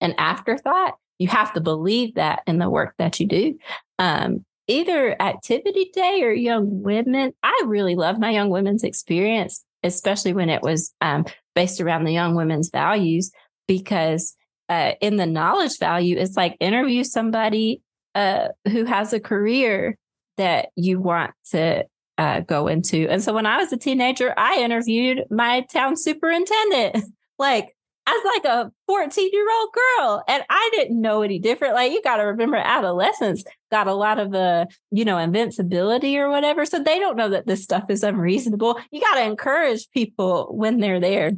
an 0.00 0.14
afterthought. 0.18 0.94
You 1.18 1.28
have 1.28 1.52
to 1.54 1.60
believe 1.60 2.14
that 2.14 2.42
in 2.46 2.58
the 2.58 2.70
work 2.70 2.94
that 2.98 3.20
you 3.20 3.26
do. 3.26 3.58
Um, 3.98 4.44
either 4.68 5.20
activity 5.20 5.90
day 5.92 6.22
or 6.22 6.32
young 6.32 6.82
women. 6.82 7.32
I 7.42 7.62
really 7.66 7.94
love 7.94 8.18
my 8.18 8.30
young 8.30 8.50
women's 8.50 8.82
experience, 8.82 9.64
especially 9.82 10.32
when 10.32 10.50
it 10.50 10.62
was 10.62 10.92
um, 11.00 11.24
based 11.54 11.80
around 11.80 12.04
the 12.04 12.12
young 12.12 12.34
women's 12.34 12.70
values, 12.70 13.30
because 13.68 14.34
uh, 14.68 14.92
in 15.00 15.16
the 15.16 15.26
knowledge 15.26 15.78
value, 15.78 16.16
it's 16.18 16.36
like 16.36 16.56
interview 16.60 17.04
somebody 17.04 17.80
uh, 18.14 18.48
who 18.68 18.84
has 18.84 19.12
a 19.12 19.20
career 19.20 19.96
that 20.36 20.68
you 20.76 21.00
want 21.00 21.32
to 21.50 21.84
uh, 22.18 22.40
go 22.40 22.66
into. 22.66 23.08
And 23.08 23.22
so 23.22 23.32
when 23.32 23.46
I 23.46 23.58
was 23.58 23.72
a 23.72 23.76
teenager, 23.76 24.32
I 24.36 24.60
interviewed 24.60 25.24
my 25.30 25.66
town 25.72 25.96
superintendent, 25.96 27.04
like 27.38 27.76
as 28.08 28.16
like 28.24 28.44
a 28.44 28.70
14 28.86 29.30
year 29.32 29.46
old 29.50 29.68
girl. 29.72 30.24
And 30.28 30.42
I 30.48 30.70
didn't 30.72 31.00
know 31.00 31.22
any 31.22 31.38
different. 31.38 31.74
Like 31.74 31.92
you 31.92 32.00
got 32.02 32.16
to 32.16 32.22
remember 32.22 32.56
adolescents 32.56 33.44
got 33.70 33.88
a 33.88 33.94
lot 33.94 34.18
of, 34.18 34.34
uh, 34.34 34.66
you 34.90 35.04
know, 35.04 35.18
invincibility 35.18 36.16
or 36.16 36.30
whatever. 36.30 36.64
So 36.64 36.82
they 36.82 36.98
don't 36.98 37.16
know 37.16 37.30
that 37.30 37.46
this 37.46 37.64
stuff 37.64 37.84
is 37.88 38.02
unreasonable. 38.04 38.78
You 38.92 39.00
got 39.00 39.16
to 39.16 39.24
encourage 39.24 39.90
people 39.90 40.48
when 40.52 40.78
they're 40.78 41.00
there. 41.00 41.32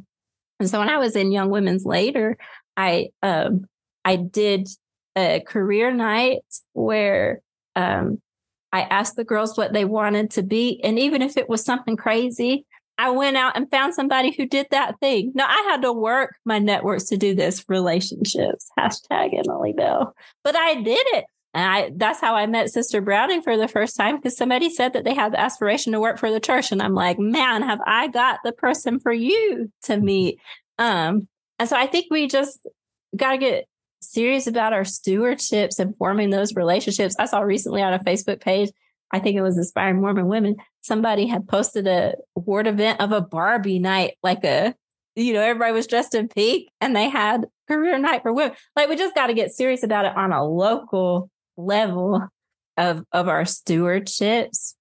And 0.60 0.68
so 0.68 0.78
when 0.78 0.90
I 0.90 0.98
was 0.98 1.16
in 1.16 1.32
Young 1.32 1.50
Women's 1.50 1.84
later, 1.84 2.36
I, 2.76 3.08
um, 3.22 3.64
I 4.04 4.16
did 4.16 4.68
a 5.16 5.40
career 5.40 5.90
night 5.90 6.42
where, 6.74 7.40
um, 7.76 8.20
I 8.72 8.82
asked 8.82 9.16
the 9.16 9.24
girls 9.24 9.56
what 9.56 9.72
they 9.72 9.84
wanted 9.84 10.30
to 10.32 10.42
be. 10.42 10.80
And 10.84 10.98
even 10.98 11.22
if 11.22 11.36
it 11.36 11.48
was 11.48 11.64
something 11.64 11.96
crazy, 11.96 12.66
I 12.98 13.10
went 13.10 13.36
out 13.36 13.56
and 13.56 13.70
found 13.70 13.94
somebody 13.94 14.32
who 14.32 14.44
did 14.44 14.66
that 14.70 14.98
thing. 14.98 15.32
Now 15.34 15.46
I 15.46 15.68
had 15.70 15.82
to 15.82 15.92
work 15.92 16.36
my 16.44 16.58
networks 16.58 17.04
to 17.04 17.16
do 17.16 17.34
this 17.34 17.64
relationships. 17.68 18.68
Hashtag 18.78 19.38
Emily 19.38 19.72
Belle. 19.72 20.14
But 20.42 20.56
I 20.56 20.74
did 20.74 21.06
it. 21.12 21.24
And 21.54 21.64
I 21.64 21.90
that's 21.96 22.20
how 22.20 22.34
I 22.34 22.46
met 22.46 22.70
Sister 22.70 23.00
Browning 23.00 23.40
for 23.40 23.56
the 23.56 23.68
first 23.68 23.96
time 23.96 24.16
because 24.16 24.36
somebody 24.36 24.68
said 24.68 24.92
that 24.92 25.04
they 25.04 25.14
had 25.14 25.32
the 25.32 25.40
aspiration 25.40 25.92
to 25.92 26.00
work 26.00 26.18
for 26.18 26.30
the 26.30 26.40
church. 26.40 26.72
And 26.72 26.82
I'm 26.82 26.94
like, 26.94 27.18
man, 27.18 27.62
have 27.62 27.80
I 27.86 28.08
got 28.08 28.40
the 28.44 28.52
person 28.52 29.00
for 29.00 29.12
you 29.12 29.72
to 29.84 29.96
meet? 29.96 30.38
Um, 30.78 31.26
and 31.58 31.68
so 31.68 31.76
I 31.76 31.86
think 31.86 32.06
we 32.10 32.28
just 32.28 32.66
gotta 33.16 33.38
get 33.38 33.66
serious 34.00 34.46
about 34.46 34.72
our 34.72 34.82
stewardships 34.82 35.78
and 35.78 35.96
forming 35.96 36.30
those 36.30 36.54
relationships. 36.54 37.16
I 37.18 37.26
saw 37.26 37.40
recently 37.40 37.82
on 37.82 37.94
a 37.94 37.98
Facebook 37.98 38.40
page, 38.40 38.70
I 39.12 39.18
think 39.18 39.36
it 39.36 39.42
was 39.42 39.56
Inspiring 39.56 40.00
Mormon 40.00 40.26
Women, 40.26 40.56
somebody 40.82 41.26
had 41.26 41.48
posted 41.48 41.86
a 41.86 42.14
ward 42.34 42.66
event 42.66 43.00
of 43.00 43.12
a 43.12 43.20
Barbie 43.20 43.78
night, 43.78 44.14
like 44.22 44.44
a, 44.44 44.74
you 45.16 45.32
know, 45.32 45.40
everybody 45.40 45.72
was 45.72 45.86
dressed 45.86 46.14
in 46.14 46.28
pink 46.28 46.68
and 46.80 46.94
they 46.94 47.08
had 47.08 47.46
career 47.68 47.98
night 47.98 48.22
for 48.22 48.32
women. 48.32 48.56
Like 48.76 48.88
we 48.88 48.96
just 48.96 49.14
got 49.14 49.28
to 49.28 49.34
get 49.34 49.52
serious 49.52 49.82
about 49.82 50.04
it 50.04 50.16
on 50.16 50.32
a 50.32 50.44
local 50.44 51.30
level 51.56 52.28
of 52.76 53.04
of 53.12 53.28
our 53.28 53.42
stewardships 53.42 54.74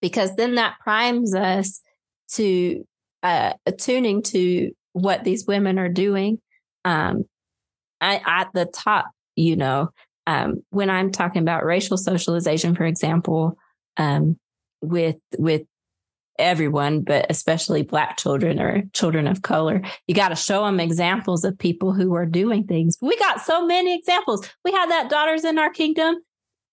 because 0.00 0.34
then 0.36 0.54
that 0.54 0.78
primes 0.80 1.34
us 1.34 1.82
to 2.32 2.84
uh 3.22 3.52
attuning 3.66 4.22
to 4.22 4.70
what 4.92 5.24
these 5.24 5.46
women 5.46 5.78
are 5.78 5.90
doing 5.90 6.38
um 6.84 7.24
At 8.00 8.48
the 8.54 8.66
top, 8.66 9.10
you 9.36 9.56
know, 9.56 9.90
um, 10.26 10.62
when 10.70 10.90
I'm 10.90 11.10
talking 11.10 11.42
about 11.42 11.64
racial 11.64 11.96
socialization, 11.96 12.74
for 12.74 12.84
example, 12.84 13.56
um, 13.96 14.36
with 14.82 15.16
with 15.38 15.62
everyone, 16.38 17.00
but 17.00 17.26
especially 17.30 17.82
Black 17.82 18.16
children 18.16 18.60
or 18.60 18.82
children 18.92 19.26
of 19.26 19.42
color, 19.42 19.82
you 20.06 20.14
got 20.14 20.28
to 20.28 20.36
show 20.36 20.64
them 20.64 20.80
examples 20.80 21.44
of 21.44 21.58
people 21.58 21.92
who 21.92 22.14
are 22.14 22.26
doing 22.26 22.64
things. 22.64 22.96
We 23.00 23.16
got 23.16 23.40
so 23.40 23.66
many 23.66 23.94
examples. 23.94 24.48
We 24.64 24.72
had 24.72 24.90
that 24.90 25.10
Daughters 25.10 25.44
in 25.44 25.58
Our 25.58 25.70
Kingdom. 25.70 26.16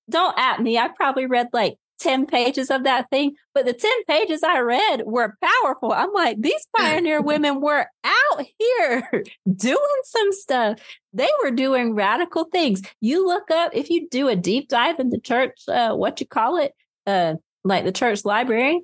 Don't 0.10 0.38
at 0.38 0.62
me. 0.62 0.78
I 0.78 0.90
probably 0.90 1.26
read 1.26 1.48
like 1.52 1.78
10 2.00 2.26
pages 2.26 2.70
of 2.70 2.84
that 2.84 3.10
thing, 3.10 3.36
but 3.54 3.66
the 3.66 3.74
10 3.74 3.92
pages 4.06 4.44
I 4.44 4.60
read 4.60 5.04
were 5.06 5.38
powerful. 5.42 5.92
I'm 5.92 6.14
like, 6.14 6.42
these 6.42 6.68
pioneer 6.78 7.22
women 7.22 7.62
were 7.62 7.86
out 8.04 8.46
here 8.58 9.24
doing 9.56 10.02
some 10.04 10.32
stuff. 10.32 10.80
They 11.14 11.30
were 11.44 11.52
doing 11.52 11.96
radical 11.96 12.46
things. 12.46 12.82
You 13.02 13.26
look 13.26 13.50
up, 13.52 13.72
if 13.74 13.90
you 13.90 14.08
do 14.10 14.28
a 14.28 14.36
deep 14.36 14.70
dive 14.70 15.00
in 15.00 15.10
the 15.10 15.20
church, 15.20 15.62
uh, 15.68 15.94
what 15.94 16.20
you 16.20 16.28
call 16.28 16.58
it, 16.58 16.74
uh, 17.08 17.36
like 17.64 17.86
the 17.86 17.92
church 17.92 18.26
library, 18.26 18.82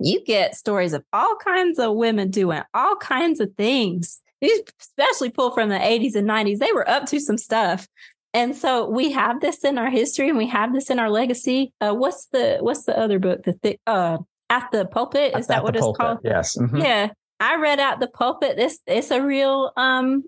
you 0.00 0.24
get 0.24 0.56
stories 0.56 0.92
of 0.92 1.04
all 1.12 1.36
kinds 1.36 1.78
of 1.78 1.94
women 1.94 2.30
doing 2.30 2.62
all 2.74 2.96
kinds 2.96 3.40
of 3.40 3.52
things. 3.56 4.20
Especially 4.80 5.30
pulled 5.30 5.54
from 5.54 5.68
the 5.68 5.76
80s 5.76 6.16
and 6.16 6.28
90s. 6.28 6.58
They 6.58 6.72
were 6.72 6.88
up 6.88 7.06
to 7.06 7.20
some 7.20 7.38
stuff. 7.38 7.86
And 8.34 8.56
so 8.56 8.88
we 8.88 9.12
have 9.12 9.40
this 9.40 9.64
in 9.64 9.78
our 9.78 9.90
history 9.90 10.28
and 10.28 10.38
we 10.38 10.46
have 10.48 10.72
this 10.72 10.88
in 10.90 10.98
our 10.98 11.10
legacy. 11.10 11.72
Uh, 11.80 11.92
what's 11.92 12.26
the 12.26 12.58
what's 12.60 12.84
the 12.84 12.98
other 12.98 13.18
book? 13.18 13.44
The 13.44 13.54
th- 13.62 13.80
uh, 13.86 14.18
at 14.48 14.68
the 14.72 14.86
pulpit 14.86 15.34
is 15.36 15.46
at, 15.46 15.48
that 15.48 15.62
what 15.64 15.76
it's 15.76 15.86
called? 15.96 16.18
Yes. 16.24 16.56
Mm-hmm. 16.56 16.78
Yeah, 16.78 17.10
I 17.40 17.56
read 17.56 17.80
out 17.80 18.00
the 18.00 18.08
pulpit. 18.08 18.56
This 18.56 18.78
it's 18.86 19.10
a 19.10 19.22
real 19.22 19.72
um 19.76 20.24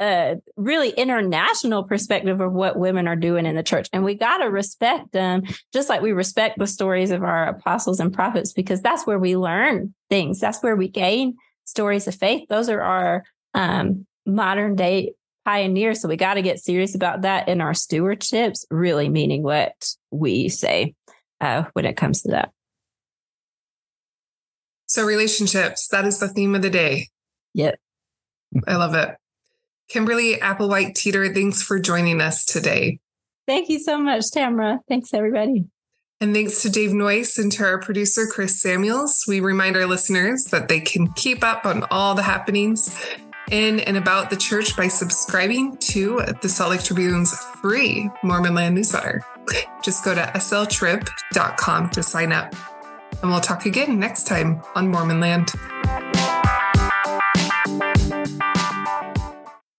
uh 0.00 0.36
really 0.56 0.90
international 0.90 1.84
perspective 1.84 2.40
of 2.40 2.52
what 2.52 2.78
women 2.78 3.06
are 3.06 3.16
doing 3.16 3.44
in 3.44 3.54
the 3.54 3.62
church, 3.62 3.88
and 3.92 4.02
we 4.02 4.14
got 4.14 4.38
to 4.38 4.46
respect 4.46 5.12
them 5.12 5.42
just 5.74 5.90
like 5.90 6.00
we 6.00 6.12
respect 6.12 6.58
the 6.58 6.66
stories 6.66 7.10
of 7.10 7.22
our 7.22 7.48
apostles 7.48 8.00
and 8.00 8.14
prophets 8.14 8.52
because 8.52 8.80
that's 8.80 9.06
where 9.06 9.18
we 9.18 9.36
learn 9.36 9.94
things. 10.08 10.40
That's 10.40 10.62
where 10.62 10.76
we 10.76 10.88
gain 10.88 11.36
stories 11.64 12.08
of 12.08 12.14
faith. 12.14 12.48
Those 12.48 12.70
are 12.70 12.80
our 12.80 13.24
um 13.52 14.06
modern 14.24 14.76
day 14.76 15.12
pioneers. 15.44 16.00
So 16.00 16.08
we 16.08 16.16
got 16.16 16.34
to 16.34 16.42
get 16.42 16.60
serious 16.60 16.94
about 16.94 17.22
that 17.22 17.48
in 17.48 17.60
our 17.60 17.72
stewardships, 17.72 18.64
really 18.70 19.08
meaning 19.08 19.42
what 19.42 19.94
we 20.10 20.48
say 20.48 20.94
uh, 21.40 21.64
when 21.72 21.84
it 21.84 21.96
comes 21.96 22.22
to 22.22 22.30
that. 22.30 22.50
So, 24.86 25.04
relationships, 25.04 25.88
that 25.88 26.04
is 26.04 26.18
the 26.18 26.28
theme 26.28 26.54
of 26.54 26.60
the 26.60 26.68
day. 26.68 27.08
Yep. 27.54 27.78
I 28.66 28.76
love 28.76 28.94
it. 28.94 29.16
Kimberly 29.88 30.36
Applewhite 30.36 30.92
Teitter, 30.92 31.32
thanks 31.32 31.62
for 31.62 31.80
joining 31.80 32.20
us 32.20 32.44
today. 32.44 32.98
Thank 33.46 33.68
you 33.68 33.78
so 33.78 33.98
much, 33.98 34.24
Tamarra. 34.24 34.80
Thanks, 34.88 35.14
everybody. 35.14 35.64
And 36.20 36.34
thanks 36.34 36.62
to 36.62 36.70
Dave 36.70 36.90
Noyce 36.90 37.38
and 37.38 37.50
to 37.52 37.64
our 37.64 37.80
producer, 37.80 38.26
Chris 38.26 38.60
Samuels. 38.60 39.24
We 39.26 39.40
remind 39.40 39.76
our 39.76 39.86
listeners 39.86 40.44
that 40.52 40.68
they 40.68 40.80
can 40.80 41.12
keep 41.14 41.42
up 41.42 41.66
on 41.66 41.84
all 41.90 42.14
the 42.14 42.22
happenings 42.22 42.96
in 43.52 43.80
and 43.80 43.96
about 43.96 44.30
the 44.30 44.36
church 44.36 44.76
by 44.76 44.88
subscribing 44.88 45.76
to 45.76 46.22
the 46.40 46.48
Salt 46.48 46.70
Lake 46.70 46.82
Tribune's 46.82 47.32
free 47.60 48.10
Mormon 48.24 48.54
Land 48.54 48.74
newsletter. 48.74 49.24
Just 49.82 50.04
go 50.04 50.14
to 50.14 50.22
sltrib.com 50.22 51.90
to 51.90 52.02
sign 52.02 52.32
up. 52.32 52.54
And 53.22 53.30
we'll 53.30 53.40
talk 53.40 53.66
again 53.66 54.00
next 54.00 54.26
time 54.26 54.62
on 54.74 54.88
Mormon 54.88 55.20
Land. 55.20 55.52